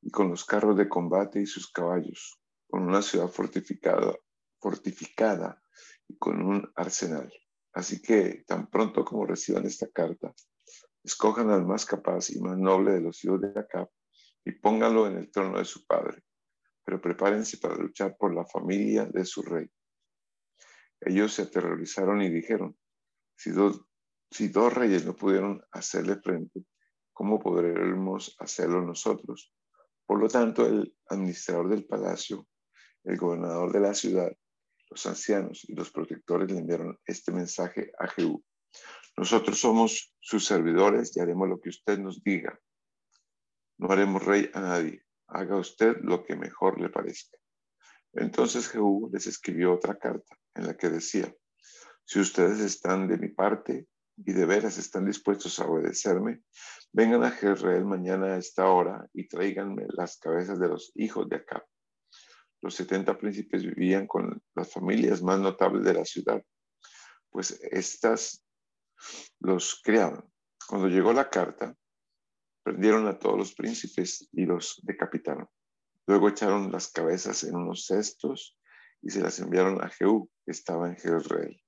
y 0.03 0.11
con 0.11 0.29
los 0.29 0.45
carros 0.45 0.77
de 0.77 0.87
combate 0.87 1.41
y 1.41 1.47
sus 1.47 1.73
caballos, 1.73 2.39
con 2.69 2.83
una 2.83 3.01
ciudad 3.01 3.29
fortificada, 3.29 4.15
fortificada 4.61 5.63
y 6.07 6.19
con 6.19 6.43
un 6.43 6.71
arsenal. 6.77 7.33
Así 7.73 8.03
que 8.03 8.45
tan 8.47 8.69
pronto 8.69 9.03
como 9.03 9.25
reciban 9.25 9.65
esta 9.65 9.89
carta, 9.89 10.35
escojan 11.03 11.51
al 11.51 11.65
más 11.65 11.87
capaz 11.87 12.29
y 12.29 12.39
más 12.41 12.59
noble 12.59 12.93
de 12.93 13.01
los 13.01 13.25
hijos 13.25 13.41
de 13.41 13.59
Acab 13.59 13.89
y 14.45 14.53
pónganlo 14.53 15.07
en 15.07 15.19
el 15.19 15.31
trono 15.31 15.59
de 15.59 15.65
su 15.65 15.87
padre, 15.87 16.23
pero 16.85 17.01
prepárense 17.01 17.59
para 17.59 17.77
luchar 17.77 18.17
por 18.17 18.35
la 18.35 18.45
familia 18.45 19.07
de 19.07 19.25
su 19.25 19.43
rey. 19.43 19.67
Ellos 21.01 21.35
se 21.35 21.43
aterrorizaron 21.43 22.23
y 22.23 22.31
dijeron, 22.31 22.77
si 23.37 23.51
dos, 23.51 23.83
si 24.31 24.49
dos 24.49 24.73
reyes 24.73 25.05
no 25.05 25.15
pudieron 25.15 25.63
hacerle 25.73 26.17
frente, 26.17 26.65
¿cómo 27.13 27.39
podremos 27.39 28.35
hacerlo 28.39 28.83
nosotros? 28.83 29.53
Por 30.07 30.21
lo 30.21 30.29
tanto, 30.29 30.67
el 30.67 30.95
administrador 31.09 31.69
del 31.71 31.87
palacio, 31.87 32.47
el 33.05 33.17
gobernador 33.17 33.73
de 33.73 33.81
la 33.81 33.95
ciudad, 33.95 34.33
los 34.91 35.07
ancianos 35.07 35.65
y 35.69 35.75
los 35.75 35.91
protectores 35.91 36.51
le 36.51 36.59
enviaron 36.59 36.99
este 37.07 37.33
mensaje 37.33 37.93
a 37.99 38.07
Jehú. 38.09 38.43
Nosotros 39.17 39.59
somos 39.59 40.15
sus 40.21 40.45
servidores 40.45 41.17
y 41.17 41.21
haremos 41.21 41.49
lo 41.49 41.61
que 41.61 41.71
usted 41.71 41.99
nos 41.99 42.23
diga. 42.23 42.59
No 43.79 43.91
haremos 43.91 44.25
rey 44.25 44.51
a 44.55 44.61
nadie. 44.61 45.05
Haga 45.27 45.57
usted 45.57 45.97
lo 46.03 46.25
que 46.25 46.37
mejor 46.37 46.81
le 46.81 46.89
parezca. 46.89 47.39
Entonces 48.13 48.69
Jehú 48.69 49.11
les 49.13 49.27
escribió 49.27 49.75
otra 49.75 49.97
carta 49.97 50.37
en 50.55 50.67
la 50.67 50.77
que 50.77 50.89
decía, 50.89 51.35
si 52.05 52.21
ustedes 52.21 52.61
están 52.61 53.09
de 53.09 53.19
mi 53.19 53.29
parte 53.29 53.89
y 54.17 54.33
de 54.33 54.47
veras 54.47 54.79
están 54.79 55.07
dispuestos 55.07 55.59
a 55.59 55.67
obedecerme, 55.67 56.43
vengan 56.93 57.25
a 57.25 57.31
Jezreel 57.31 57.85
mañana 57.85 58.35
a 58.35 58.39
esta 58.39 58.69
hora 58.69 59.09
y 59.13 59.27
tráiganme 59.27 59.87
las 59.89 60.19
cabezas 60.19 60.61
de 60.61 60.69
los 60.69 60.93
hijos 60.95 61.29
de 61.29 61.37
Acab 61.37 61.65
los 62.65 62.75
70 62.77 63.19
príncipes 63.19 63.63
vivían 63.63 64.07
con 64.07 64.43
las 64.55 64.73
familias 64.73 65.23
más 65.23 65.39
notables 65.39 65.85
de 65.85 65.93
la 65.93 66.05
ciudad, 66.07 66.43
pues 67.29 67.61
éstas 67.71 68.43
los 69.39 69.83
criaban. 69.85 70.25
Cuando 70.67 70.89
llegó 70.89 71.13
la 71.13 71.29
carta, 71.29 71.77
prendieron 72.65 73.07
a 73.07 73.19
todos 73.19 73.39
los 73.39 73.55
príncipes 73.55 74.29
y 74.33 74.47
los 74.47 74.81
decapitaron. 74.83 75.49
Luego 76.07 76.29
echaron 76.29 76.73
las 76.73 76.89
cabezas 76.89 77.45
en 77.45 77.55
unos 77.55 77.87
cestos 77.87 78.59
y 79.01 79.11
se 79.11 79.21
las 79.21 79.39
enviaron 79.39 79.83
a 79.85 79.89
Jehú, 79.89 80.29
que 80.45 80.51
estaba 80.51 80.89
en 80.89 80.97
Jezreel. 80.97 81.61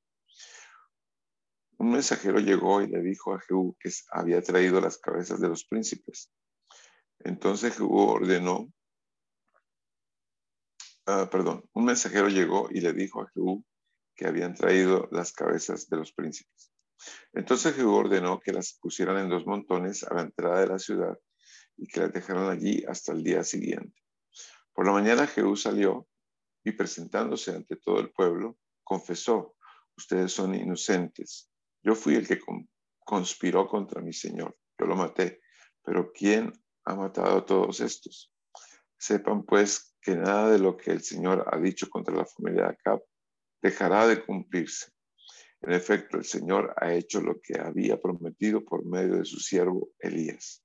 Un 1.79 1.93
mensajero 1.93 2.41
llegó 2.41 2.83
y 2.83 2.89
le 2.89 3.03
dijo 3.03 3.35
a 3.35 3.41
Jehú 3.41 3.77
que 3.79 3.91
había 4.11 4.43
traído 4.43 4.81
las 4.81 4.99
cabezas 4.99 5.41
de 5.41 5.49
los 5.49 5.65
príncipes. 5.67 6.33
Entonces 7.21 7.77
Jehú 7.77 7.97
ordenó 7.97 8.69
Ah, 11.09 11.29
perdón, 11.31 11.63
un 11.73 11.85
mensajero 11.85 12.29
llegó 12.29 12.69
y 12.69 12.81
le 12.81 12.93
dijo 12.93 13.23
a 13.23 13.29
Jehú 13.33 13.65
que 14.17 14.27
habían 14.27 14.55
traído 14.55 15.09
las 15.13 15.33
cabezas 15.33 15.89
de 15.89 15.99
los 15.99 16.13
príncipes. 16.13 16.73
Entonces 17.33 17.75
Jehú 17.75 17.93
ordenó 17.93 18.41
que 18.41 18.53
las 18.53 18.79
pusieran 18.81 19.19
en 19.19 19.29
dos 19.29 19.47
montones 19.47 20.05
a 20.05 20.15
la 20.15 20.23
entrada 20.23 20.61
de 20.61 20.67
la 20.69 20.79
ciudad 20.79 21.19
y 21.77 21.87
que 21.87 22.01
las 22.01 22.13
dejaran 22.13 22.49
allí 22.49 22.85
hasta 22.89 23.13
el 23.13 23.23
día 23.23 23.45
siguiente. 23.45 24.01
Por 24.73 24.87
la 24.87 24.93
mañana 24.93 25.27
Jehú 25.27 25.57
salió 25.57 26.07
y 26.65 26.73
presentándose 26.73 27.53
ante 27.53 27.77
todo 27.77 28.01
el 28.01 28.11
pueblo, 28.11 28.59
confesó, 28.83 29.57
ustedes 29.97 30.33
son 30.33 30.55
inocentes. 30.55 31.51
Yo 31.83 31.95
fui 31.95 32.17
el 32.17 32.27
que 32.27 32.41
conspiró 32.99 33.67
contra 33.69 34.03
mi 34.03 34.13
Señor. 34.13 34.57
Yo 34.79 34.87
lo 34.87 34.97
maté. 34.97 35.41
Pero 35.85 36.11
¿quién 36.13 36.53
ha 36.85 36.95
matado 36.97 37.39
a 37.39 37.47
todos 37.47 37.81
estos? 37.81 38.33
Sepan 38.99 39.45
pues 39.45 39.97
que 40.01 40.17
nada 40.17 40.51
de 40.51 40.59
lo 40.59 40.77
que 40.77 40.91
el 40.91 41.03
Señor 41.03 41.47
ha 41.51 41.59
dicho 41.59 41.89
contra 41.89 42.15
la 42.15 42.27
familia 42.27 42.65
de 42.65 42.69
Acab 42.71 43.03
dejará 43.63 44.07
de 44.07 44.25
cumplirse. 44.25 44.93
En 45.67 45.73
efecto, 45.73 46.17
el 46.17 46.25
Señor 46.25 46.73
ha 46.77 46.95
hecho 46.95 47.21
lo 47.21 47.41
que 47.41 47.59
había 47.59 48.01
prometido 48.01 48.65
por 48.65 48.87
medio 48.87 49.17
de 49.17 49.25
su 49.25 49.41
siervo 49.41 49.91
Elías. 49.99 50.63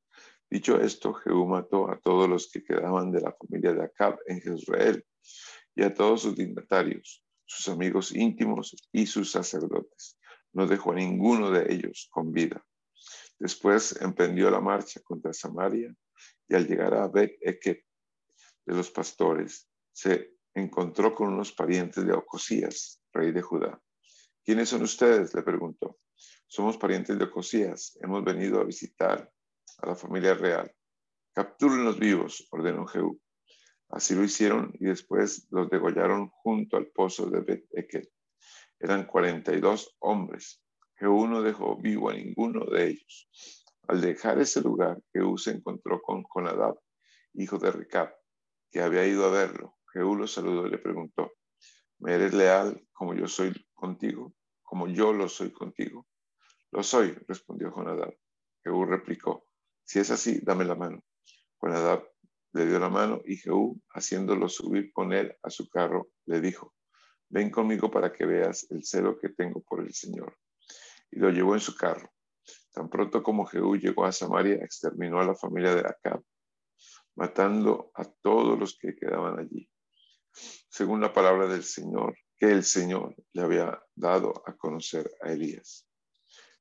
Dicho 0.47 0.79
esto, 0.79 1.11
Jehú 1.15 1.47
mató 1.47 1.89
a 1.89 1.99
todos 1.99 2.29
los 2.29 2.51
que 2.51 2.63
quedaban 2.63 3.11
de 3.11 3.21
la 3.21 3.33
familia 3.33 3.73
de 3.73 3.83
Acab 3.83 4.19
en 4.27 4.39
Jezreel 4.41 5.03
y 5.73 5.81
a 5.81 5.91
todos 5.91 6.21
sus 6.21 6.35
dignatarios, 6.35 7.25
sus 7.45 7.67
amigos 7.69 8.13
íntimos 8.13 8.75
y 8.91 9.07
sus 9.07 9.31
sacerdotes. 9.31 10.19
No 10.53 10.67
dejó 10.67 10.91
a 10.91 10.95
ninguno 10.95 11.49
de 11.49 11.73
ellos 11.73 12.07
con 12.11 12.31
vida. 12.31 12.63
Después 13.39 13.99
emprendió 14.01 14.51
la 14.51 14.61
marcha 14.61 15.01
contra 15.03 15.33
Samaria 15.33 15.91
y 16.47 16.53
al 16.53 16.67
llegar 16.67 16.93
a 16.93 17.07
Bet 17.07 17.39
Eket, 17.41 17.83
de 18.67 18.75
los 18.75 18.91
pastores, 18.91 19.67
se 19.91 20.35
encontró 20.53 21.15
con 21.15 21.29
unos 21.33 21.53
parientes 21.53 22.05
de 22.05 22.13
Ocosías, 22.13 23.01
rey 23.11 23.31
de 23.31 23.41
Judá. 23.41 23.81
¿Quiénes 24.43 24.69
son 24.69 24.81
ustedes? 24.81 25.33
le 25.35 25.43
preguntó. 25.43 25.99
Somos 26.47 26.77
parientes 26.77 27.17
de 27.17 27.25
Ocosías. 27.25 27.97
Hemos 28.01 28.23
venido 28.23 28.59
a 28.59 28.63
visitar 28.63 29.31
a 29.77 29.87
la 29.87 29.95
familia 29.95 30.33
real. 30.33 30.71
Capturen 31.33 31.85
los 31.85 31.99
vivos, 31.99 32.47
ordenó 32.51 32.85
Jehú. 32.87 33.21
Así 33.89 34.15
lo 34.15 34.23
hicieron 34.23 34.71
y 34.79 34.85
después 34.85 35.47
los 35.51 35.69
degollaron 35.69 36.29
junto 36.29 36.77
al 36.77 36.87
pozo 36.87 37.29
de 37.29 37.41
Bet 37.41 37.65
Ekel. 37.71 38.09
Eran 38.79 39.05
42 39.05 39.95
hombres. 39.99 40.63
Jehú 40.95 41.27
no 41.27 41.41
dejó 41.41 41.77
vivo 41.79 42.09
a 42.09 42.13
ninguno 42.13 42.65
de 42.65 42.89
ellos. 42.89 43.29
Al 43.87 44.01
dejar 44.01 44.39
ese 44.39 44.61
lugar, 44.61 44.99
Jehú 45.13 45.37
se 45.37 45.51
encontró 45.51 46.01
con 46.01 46.23
Jonadab, 46.23 46.79
hijo 47.33 47.57
de 47.59 47.71
Recab, 47.71 48.13
que 48.71 48.81
había 48.81 49.05
ido 49.05 49.25
a 49.25 49.31
verlo. 49.31 49.77
Jehú 49.93 50.15
lo 50.15 50.27
saludó 50.27 50.67
y 50.67 50.71
le 50.71 50.77
preguntó, 50.77 51.31
¿me 52.01 52.13
eres 52.13 52.33
leal 52.33 52.85
como 52.91 53.13
yo 53.13 53.27
soy 53.27 53.53
contigo? 53.73 54.33
Como 54.61 54.87
yo 54.87 55.13
lo 55.13 55.29
soy 55.29 55.51
contigo. 55.51 56.07
Lo 56.71 56.83
soy, 56.83 57.11
respondió 57.27 57.71
Jonadab. 57.71 58.13
Jehú 58.63 58.85
replicó, 58.85 59.47
si 59.83 59.99
es 59.99 60.11
así, 60.11 60.39
dame 60.41 60.65
la 60.65 60.75
mano. 60.75 61.03
Jonadab 61.59 62.07
le 62.53 62.65
dio 62.65 62.79
la 62.79 62.89
mano 62.89 63.21
y 63.25 63.37
Jehú, 63.37 63.81
haciéndolo 63.93 64.49
subir 64.49 64.91
con 64.91 65.13
él 65.13 65.35
a 65.43 65.49
su 65.49 65.69
carro, 65.69 66.09
le 66.25 66.41
dijo, 66.41 66.73
ven 67.29 67.49
conmigo 67.49 67.89
para 67.89 68.11
que 68.11 68.25
veas 68.25 68.69
el 68.71 68.83
celo 68.83 69.17
que 69.17 69.29
tengo 69.29 69.61
por 69.61 69.81
el 69.81 69.93
Señor. 69.93 70.37
Y 71.11 71.19
lo 71.19 71.29
llevó 71.29 71.55
en 71.55 71.61
su 71.61 71.75
carro. 71.75 72.11
Tan 72.73 72.89
pronto 72.89 73.23
como 73.23 73.45
Jehú 73.45 73.77
llegó 73.77 74.05
a 74.05 74.11
Samaria, 74.11 74.55
exterminó 74.55 75.19
a 75.19 75.25
la 75.25 75.35
familia 75.35 75.75
de 75.75 75.81
Acab 75.81 76.23
matando 77.15 77.91
a 77.95 78.05
todos 78.05 78.57
los 78.57 78.77
que 78.77 78.95
quedaban 78.95 79.39
allí, 79.39 79.69
según 80.71 81.01
la 81.01 81.11
palabra 81.11 81.47
del 81.47 81.63
Señor, 81.63 82.17
que 82.37 82.49
el 82.49 82.63
Señor 82.63 83.13
le 83.33 83.41
había 83.41 83.83
dado 83.93 84.41
a 84.47 84.55
conocer 84.55 85.11
a 85.21 85.29
Elías. 85.29 85.85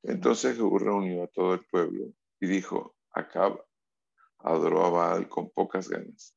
Entonces 0.03 0.57
Jehú 0.57 0.79
reunió 0.79 1.23
a 1.23 1.29
todo 1.29 1.55
el 1.55 1.65
pueblo 1.67 2.13
y 2.41 2.49
dijo, 2.49 2.97
Acab 3.13 3.65
adoró 4.39 4.85
a 4.85 4.91
Baal 4.91 5.29
con 5.29 5.51
pocas 5.51 5.89
ganas. 5.89 6.35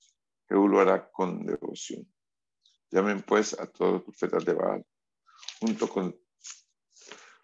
Jehú 0.48 0.68
lo 0.68 0.82
hará 0.82 1.10
con 1.10 1.48
devoción. 1.48 2.08
Llamen 2.92 3.24
pues 3.24 3.60
a 3.60 3.66
todos 3.66 3.94
los 3.94 4.04
profetas 4.04 4.46
de 4.46 4.54
Baal, 4.54 4.86
junto 5.60 5.90
con, 5.90 6.16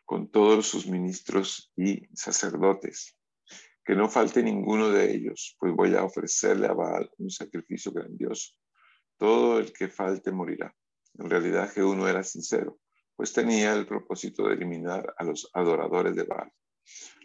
con 0.05 0.29
todos 0.29 0.67
sus 0.67 0.85
ministros 0.85 1.73
y 1.75 2.05
sacerdotes, 2.15 3.17
que 3.83 3.95
no 3.95 4.07
falte 4.07 4.43
ninguno 4.43 4.89
de 4.89 5.11
ellos, 5.11 5.57
pues 5.59 5.73
voy 5.73 5.95
a 5.95 6.03
ofrecerle 6.03 6.67
a 6.67 6.73
Baal 6.73 7.09
un 7.17 7.31
sacrificio 7.31 7.91
grandioso. 7.91 8.53
Todo 9.19 9.59
el 9.59 9.73
que 9.73 9.89
falte 9.89 10.31
morirá. 10.31 10.73
En 11.15 11.29
realidad 11.29 11.69
Jehú 11.73 11.93
no 11.93 12.07
era 12.07 12.23
sincero, 12.23 12.79
pues 13.17 13.33
tenía 13.33 13.73
el 13.73 13.85
propósito 13.85 14.47
de 14.47 14.53
eliminar 14.53 15.13
a 15.17 15.25
los 15.25 15.51
adoradores 15.53 16.15
de 16.15 16.23
Baal. 16.23 16.49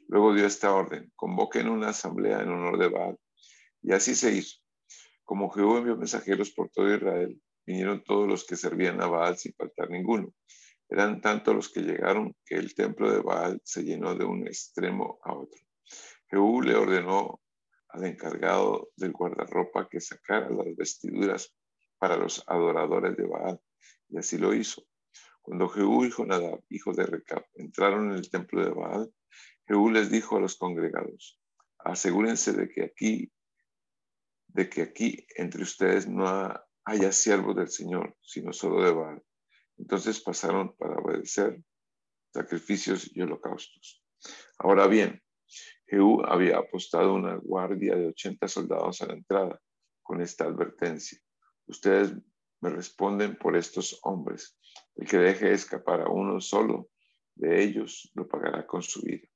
Luego 0.09 0.34
dio 0.34 0.45
esta 0.45 0.74
orden, 0.74 1.12
convoquen 1.14 1.68
una 1.68 1.90
asamblea 1.90 2.42
en 2.42 2.49
honor 2.49 2.78
de 2.78 2.88
Baal. 2.88 3.16
Y 3.80 3.92
así 3.92 4.16
se 4.16 4.32
hizo. 4.32 4.59
Como 5.22 5.49
Jehú 5.51 5.76
envió 5.76 5.97
mensajeros 5.97 6.51
por 6.51 6.68
todo 6.70 6.92
Israel, 6.92 7.40
vinieron 7.64 8.03
todos 8.03 8.26
los 8.26 8.45
que 8.45 8.57
servían 8.57 9.01
a 9.01 9.07
Baal 9.07 9.38
sin 9.38 9.55
faltar 9.55 9.88
ninguno. 9.88 10.34
Eran 10.88 11.20
tantos 11.20 11.55
los 11.55 11.72
que 11.72 11.82
llegaron 11.82 12.34
que 12.45 12.57
el 12.57 12.74
templo 12.74 13.12
de 13.12 13.20
Baal 13.20 13.61
se 13.62 13.84
llenó 13.84 14.16
de 14.16 14.24
un 14.24 14.49
extremo 14.49 15.20
a 15.22 15.32
otro. 15.32 15.61
Jehú 16.28 16.61
le 16.61 16.74
ordenó 16.74 17.40
al 17.90 18.05
encargado 18.05 18.90
del 18.97 19.12
guardarropa 19.12 19.88
que 19.88 20.01
sacara 20.01 20.51
las 20.51 20.74
vestiduras 20.74 21.55
para 22.05 22.18
los 22.18 22.44
adoradores 22.46 23.16
de 23.16 23.24
Baal, 23.26 23.59
y 24.11 24.18
así 24.18 24.36
lo 24.36 24.52
hizo. 24.52 24.82
Cuando 25.40 25.70
Jehú 25.70 26.05
y 26.05 26.11
Jonadab, 26.11 26.62
hijo 26.68 26.92
de 26.92 27.07
Recab, 27.07 27.46
entraron 27.55 28.11
en 28.11 28.16
el 28.18 28.28
templo 28.28 28.62
de 28.62 28.72
Baal, 28.72 29.11
Jehú 29.66 29.90
les 29.90 30.11
dijo 30.11 30.36
a 30.36 30.40
los 30.40 30.59
congregados, 30.59 31.40
asegúrense 31.78 32.52
de 32.52 32.68
que 32.68 32.84
aquí, 32.84 33.32
de 34.48 34.68
que 34.68 34.82
aquí 34.82 35.26
entre 35.34 35.62
ustedes 35.62 36.07
no 36.07 36.26
haya 36.84 37.11
siervos 37.11 37.57
del 37.57 37.70
Señor, 37.70 38.14
sino 38.20 38.52
solo 38.52 38.84
de 38.84 38.92
Baal. 38.92 39.22
Entonces 39.78 40.20
pasaron 40.20 40.76
para 40.76 40.98
obedecer 40.98 41.59
sacrificios 42.34 43.11
y 43.16 43.22
holocaustos. 43.22 44.05
Ahora 44.59 44.88
bien, 44.88 45.22
Jehú 45.86 46.22
había 46.26 46.59
apostado 46.59 47.14
una 47.14 47.36
guardia 47.36 47.96
de 47.96 48.09
80 48.09 48.46
soldados 48.46 49.00
a 49.00 49.07
la 49.07 49.14
entrada 49.14 49.59
con 50.02 50.20
esta 50.20 50.44
advertencia. 50.44 51.18
Ustedes 51.66 52.14
me 52.60 52.70
responden 52.70 53.36
por 53.36 53.56
estos 53.56 53.98
hombres. 54.02 54.58
El 54.96 55.06
que 55.06 55.18
deje 55.18 55.52
escapar 55.52 56.02
a 56.02 56.08
uno 56.08 56.40
solo 56.40 56.88
de 57.34 57.62
ellos 57.62 58.10
lo 58.14 58.28
pagará 58.28 58.66
con 58.66 58.82
su 58.82 59.02
vida. 59.02 59.26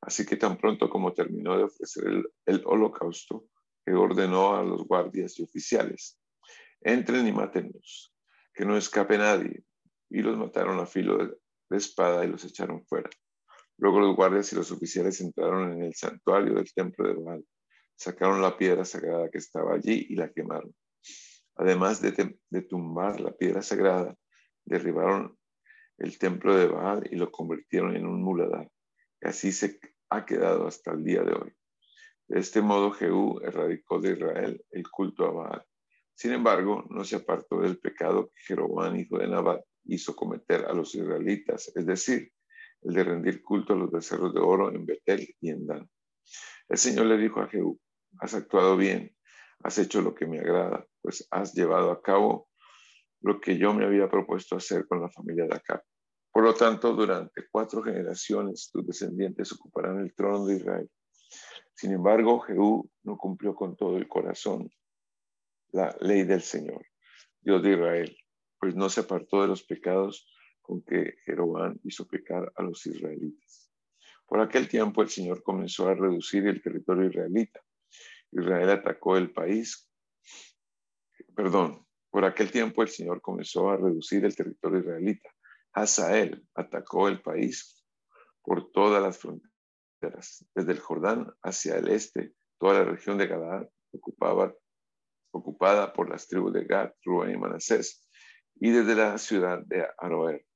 Así 0.00 0.26
que 0.26 0.36
tan 0.36 0.58
pronto 0.58 0.88
como 0.88 1.14
terminó 1.14 1.56
de 1.56 1.64
ofrecer 1.64 2.04
el, 2.46 2.62
holocausto, 2.64 3.46
ordenó 3.86 4.56
a 4.56 4.62
los 4.62 4.84
guardias 4.84 5.38
y 5.38 5.42
oficiales, 5.42 6.18
entren 6.80 7.26
y 7.26 7.32
mátenlos, 7.32 8.14
que 8.52 8.64
no 8.64 8.76
escape 8.76 9.18
nadie. 9.18 9.64
Y 10.10 10.22
los 10.22 10.36
mataron 10.36 10.78
a 10.78 10.86
filo 10.86 11.18
de, 11.18 11.34
de 11.70 11.76
espada 11.76 12.24
y 12.24 12.28
los 12.28 12.44
echaron 12.44 12.84
fuera. 12.86 13.10
Luego 13.78 14.00
los 14.00 14.14
guardias 14.14 14.52
y 14.52 14.56
los 14.56 14.70
oficiales 14.70 15.20
entraron 15.20 15.72
en 15.72 15.82
el 15.82 15.94
santuario 15.94 16.54
del 16.54 16.72
templo 16.72 17.08
de 17.08 17.14
Baal, 17.14 17.44
sacaron 17.96 18.40
la 18.40 18.56
piedra 18.56 18.84
sagrada 18.84 19.30
que 19.30 19.38
estaba 19.38 19.74
allí 19.74 20.06
y 20.10 20.16
la 20.16 20.30
quemaron. 20.30 20.74
Además 21.56 22.00
de, 22.00 22.62
tumbar 22.62 23.20
la 23.20 23.32
piedra 23.32 23.62
sagrada, 23.62 24.16
derribaron 24.64 25.38
el 25.98 26.18
templo 26.18 26.56
de 26.56 26.66
Baal 26.66 27.08
y 27.10 27.16
lo 27.16 27.30
convirtieron 27.30 27.96
en 27.96 28.06
un 28.06 28.22
muladar. 28.22 28.68
Y 29.20 29.28
así 29.28 29.52
se 29.52 29.78
ha 30.10 30.24
quedado 30.26 30.66
hasta 30.66 30.92
el 30.92 31.04
día 31.04 31.22
de 31.22 31.32
hoy. 31.32 31.52
De 32.26 32.40
este 32.40 32.60
modo 32.60 32.90
Jehú 32.90 33.40
erradicó 33.42 34.00
de 34.00 34.12
Israel 34.12 34.64
el 34.70 34.88
culto 34.88 35.26
a 35.26 35.30
Baal. 35.30 35.66
Sin 36.14 36.32
embargo, 36.32 36.84
no 36.90 37.04
se 37.04 37.16
apartó 37.16 37.60
del 37.60 37.78
pecado 37.78 38.30
que 38.30 38.42
Jeroboam, 38.46 38.96
hijo 38.96 39.18
de 39.18 39.28
Nabat, 39.28 39.62
hizo 39.84 40.16
cometer 40.16 40.64
a 40.64 40.72
los 40.72 40.94
israelitas, 40.94 41.70
es 41.74 41.86
decir, 41.86 42.32
el 42.82 42.94
de 42.94 43.04
rendir 43.04 43.42
culto 43.42 43.74
a 43.74 43.76
los 43.76 43.90
becerros 43.90 44.32
de 44.32 44.40
oro 44.40 44.72
en 44.72 44.86
Betel 44.86 45.34
y 45.40 45.50
en 45.50 45.66
Dan. 45.66 45.88
El 46.68 46.78
Señor 46.78 47.06
le 47.06 47.18
dijo 47.18 47.40
a 47.40 47.48
Jehú, 47.48 47.78
has 48.20 48.34
actuado 48.34 48.76
bien, 48.76 49.14
has 49.60 49.78
hecho 49.78 50.00
lo 50.02 50.14
que 50.14 50.26
me 50.26 50.38
agrada, 50.38 50.86
pues 51.04 51.28
has 51.30 51.52
llevado 51.52 51.90
a 51.90 52.00
cabo 52.00 52.48
lo 53.20 53.38
que 53.38 53.58
yo 53.58 53.74
me 53.74 53.84
había 53.84 54.08
propuesto 54.08 54.56
hacer 54.56 54.86
con 54.86 55.02
la 55.02 55.10
familia 55.10 55.44
de 55.44 55.54
Acab. 55.54 55.82
Por 56.32 56.44
lo 56.44 56.54
tanto, 56.54 56.94
durante 56.94 57.46
cuatro 57.52 57.82
generaciones 57.82 58.70
tus 58.72 58.86
descendientes 58.86 59.52
ocuparán 59.52 60.00
el 60.00 60.14
trono 60.14 60.46
de 60.46 60.56
Israel. 60.56 60.90
Sin 61.74 61.92
embargo, 61.92 62.40
Jehú 62.40 62.90
no 63.02 63.18
cumplió 63.18 63.54
con 63.54 63.76
todo 63.76 63.98
el 63.98 64.08
corazón 64.08 64.70
la 65.72 65.94
ley 66.00 66.22
del 66.22 66.40
Señor, 66.40 66.86
Dios 67.42 67.62
de 67.62 67.72
Israel, 67.72 68.16
pues 68.58 68.74
no 68.74 68.88
se 68.88 69.00
apartó 69.00 69.42
de 69.42 69.48
los 69.48 69.62
pecados 69.62 70.26
con 70.62 70.82
que 70.82 71.16
Jeroboam 71.26 71.78
hizo 71.84 72.08
pecar 72.08 72.50
a 72.56 72.62
los 72.62 72.86
israelitas. 72.86 73.70
Por 74.26 74.40
aquel 74.40 74.68
tiempo 74.68 75.02
el 75.02 75.10
Señor 75.10 75.42
comenzó 75.42 75.86
a 75.86 75.94
reducir 75.94 76.46
el 76.46 76.62
territorio 76.62 77.10
israelita. 77.10 77.60
Israel 78.32 78.70
atacó 78.70 79.18
el 79.18 79.32
país, 79.32 79.83
perdón, 81.34 81.86
por 82.10 82.24
aquel 82.24 82.50
tiempo 82.50 82.82
el 82.82 82.88
Señor 82.88 83.20
comenzó 83.20 83.70
a 83.70 83.76
reducir 83.76 84.24
el 84.24 84.36
territorio 84.36 84.80
israelita. 84.80 85.30
Hazael 85.72 86.46
atacó 86.54 87.08
el 87.08 87.20
país 87.20 87.84
por 88.42 88.70
todas 88.70 89.02
las 89.02 89.18
fronteras, 89.18 90.46
desde 90.54 90.72
el 90.72 90.78
Jordán 90.78 91.32
hacia 91.42 91.76
el 91.76 91.88
este, 91.88 92.34
toda 92.58 92.74
la 92.74 92.84
región 92.84 93.18
de 93.18 93.26
Galaad 93.26 93.66
ocupaba, 93.92 94.54
ocupada 95.32 95.92
por 95.92 96.08
las 96.08 96.28
tribus 96.28 96.52
de 96.52 96.64
Gad, 96.64 96.92
Rubén 97.04 97.32
y 97.32 97.36
Manasés, 97.36 98.08
y 98.56 98.70
desde 98.70 98.94
la 98.94 99.18
ciudad 99.18 99.60
de 99.66 99.86
Aroer, 99.98 100.46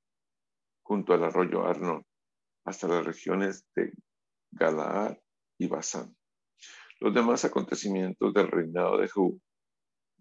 junto 0.83 1.13
al 1.13 1.23
arroyo 1.23 1.65
Arnón, 1.65 2.05
hasta 2.65 2.87
las 2.87 3.05
regiones 3.05 3.65
de 3.75 3.91
Galaad 4.51 5.17
y 5.57 5.67
Basán. 5.67 6.15
Los 6.99 7.13
demás 7.13 7.45
acontecimientos 7.45 8.33
del 8.33 8.47
reinado 8.47 8.97
de 8.97 9.07
Jehú, 9.07 9.41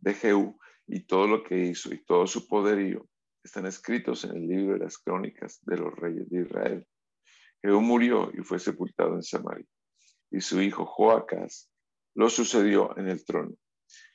de 0.01 0.15
Jehú 0.15 0.59
y 0.87 1.01
todo 1.01 1.27
lo 1.27 1.45
que 1.45 1.59
hizo 1.59 1.93
y 1.93 2.05
todo 2.05 2.27
su 2.27 2.47
poderío 2.49 3.07
están 3.43 3.67
escritos 3.67 4.25
en 4.25 4.37
el 4.37 4.49
libro 4.49 4.75
de 4.75 4.85
las 4.85 4.99
crónicas 4.99 5.61
de 5.63 5.77
los 5.77 5.95
reyes 5.95 6.29
de 6.29 6.43
Israel. 6.43 6.87
Jehú 7.63 7.81
murió 7.81 8.31
y 8.33 8.43
fue 8.43 8.59
sepultado 8.59 9.15
en 9.15 9.23
Samaria, 9.23 9.67
y 10.31 10.41
su 10.41 10.61
hijo 10.61 10.87
Joacás 10.87 11.71
lo 12.15 12.29
sucedió 12.29 12.97
en 12.99 13.09
el 13.09 13.25
trono. 13.25 13.55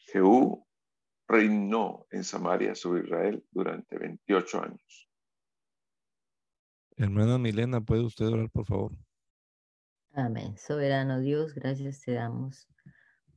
Jehú 0.07 0.65
reinó 1.27 2.05
en 2.11 2.23
Samaria 2.23 2.75
sobre 2.75 3.03
Israel 3.03 3.43
durante 3.51 3.97
28 3.97 4.61
años. 4.61 5.09
Hermana 6.95 7.38
Milena, 7.38 7.81
¿puede 7.81 8.03
usted 8.03 8.27
orar, 8.27 8.49
por 8.51 8.65
favor? 8.65 8.91
Amén. 10.11 10.57
Soberano 10.57 11.19
Dios, 11.19 11.55
gracias 11.55 12.01
te 12.01 12.11
damos 12.11 12.67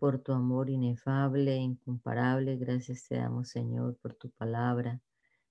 por 0.06 0.20
tu 0.20 0.32
amor 0.32 0.70
inefable, 0.70 1.56
incomparable. 1.56 2.56
Gracias 2.56 3.08
te 3.08 3.16
damos, 3.16 3.48
Señor, 3.48 3.96
por 3.96 4.14
tu 4.14 4.30
palabra. 4.30 5.00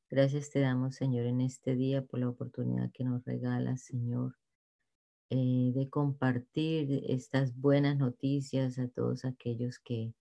Gracias 0.10 0.50
te 0.50 0.62
damos, 0.62 0.96
Señor, 0.96 1.26
en 1.26 1.42
este 1.42 1.76
día 1.76 2.06
por 2.06 2.22
la 2.22 2.30
oportunidad 2.30 2.90
que 2.94 3.04
nos 3.04 3.26
regalas, 3.26 3.82
Señor, 3.82 4.38
eh, 5.30 5.74
de 5.76 5.90
compartir 5.90 7.04
estas 7.06 7.54
buenas 7.60 7.98
noticias 7.98 8.80
a 8.80 8.88
todos 8.88 9.26
aquellos 9.26 9.78
que 9.80 10.14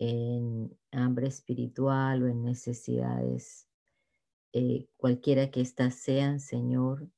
en 0.00 0.76
hambre 0.90 1.28
espiritual 1.28 2.24
o 2.24 2.26
en 2.26 2.42
necesidades, 2.42 3.68
eh, 4.52 4.88
cualquiera 4.96 5.52
que 5.52 5.60
éstas 5.60 5.94
sean, 5.94 6.40
Señor, 6.40 7.08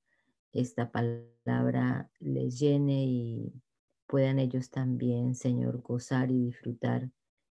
esta 0.53 0.93
palabra 0.93 2.11
les 2.21 2.61
llene 2.61 3.07
y 3.07 3.53
puedan 4.13 4.39
ellos 4.39 4.69
también, 4.69 5.35
Señor, 5.35 5.81
gozar 5.81 6.31
y 6.31 6.45
disfrutar 6.45 7.09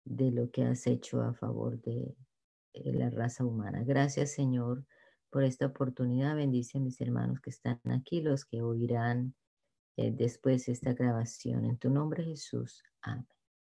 de 0.06 0.30
lo 0.30 0.52
que 0.52 0.62
has 0.62 0.86
hecho 0.86 1.20
a 1.24 1.34
favor 1.34 1.82
de 1.82 2.16
la 2.76 3.10
raza 3.10 3.44
humana. 3.44 3.84
Gracias, 3.84 4.34
Señor, 4.34 4.86
por 5.32 5.44
esta 5.44 5.66
oportunidad. 5.66 6.36
Bendice 6.36 6.78
a 6.78 6.82
mis 6.82 7.02
hermanos 7.02 7.40
que 7.42 7.50
están 7.50 7.82
aquí, 7.90 8.22
los 8.22 8.46
que 8.46 8.62
oirán 8.62 9.34
eh, 9.98 10.12
después 10.12 10.70
esta 10.70 10.94
grabación. 10.94 11.66
En 11.66 11.80
tu 11.80 11.90
nombre, 11.90 12.24
Jesús. 12.24 12.84
Amén. 13.02 13.26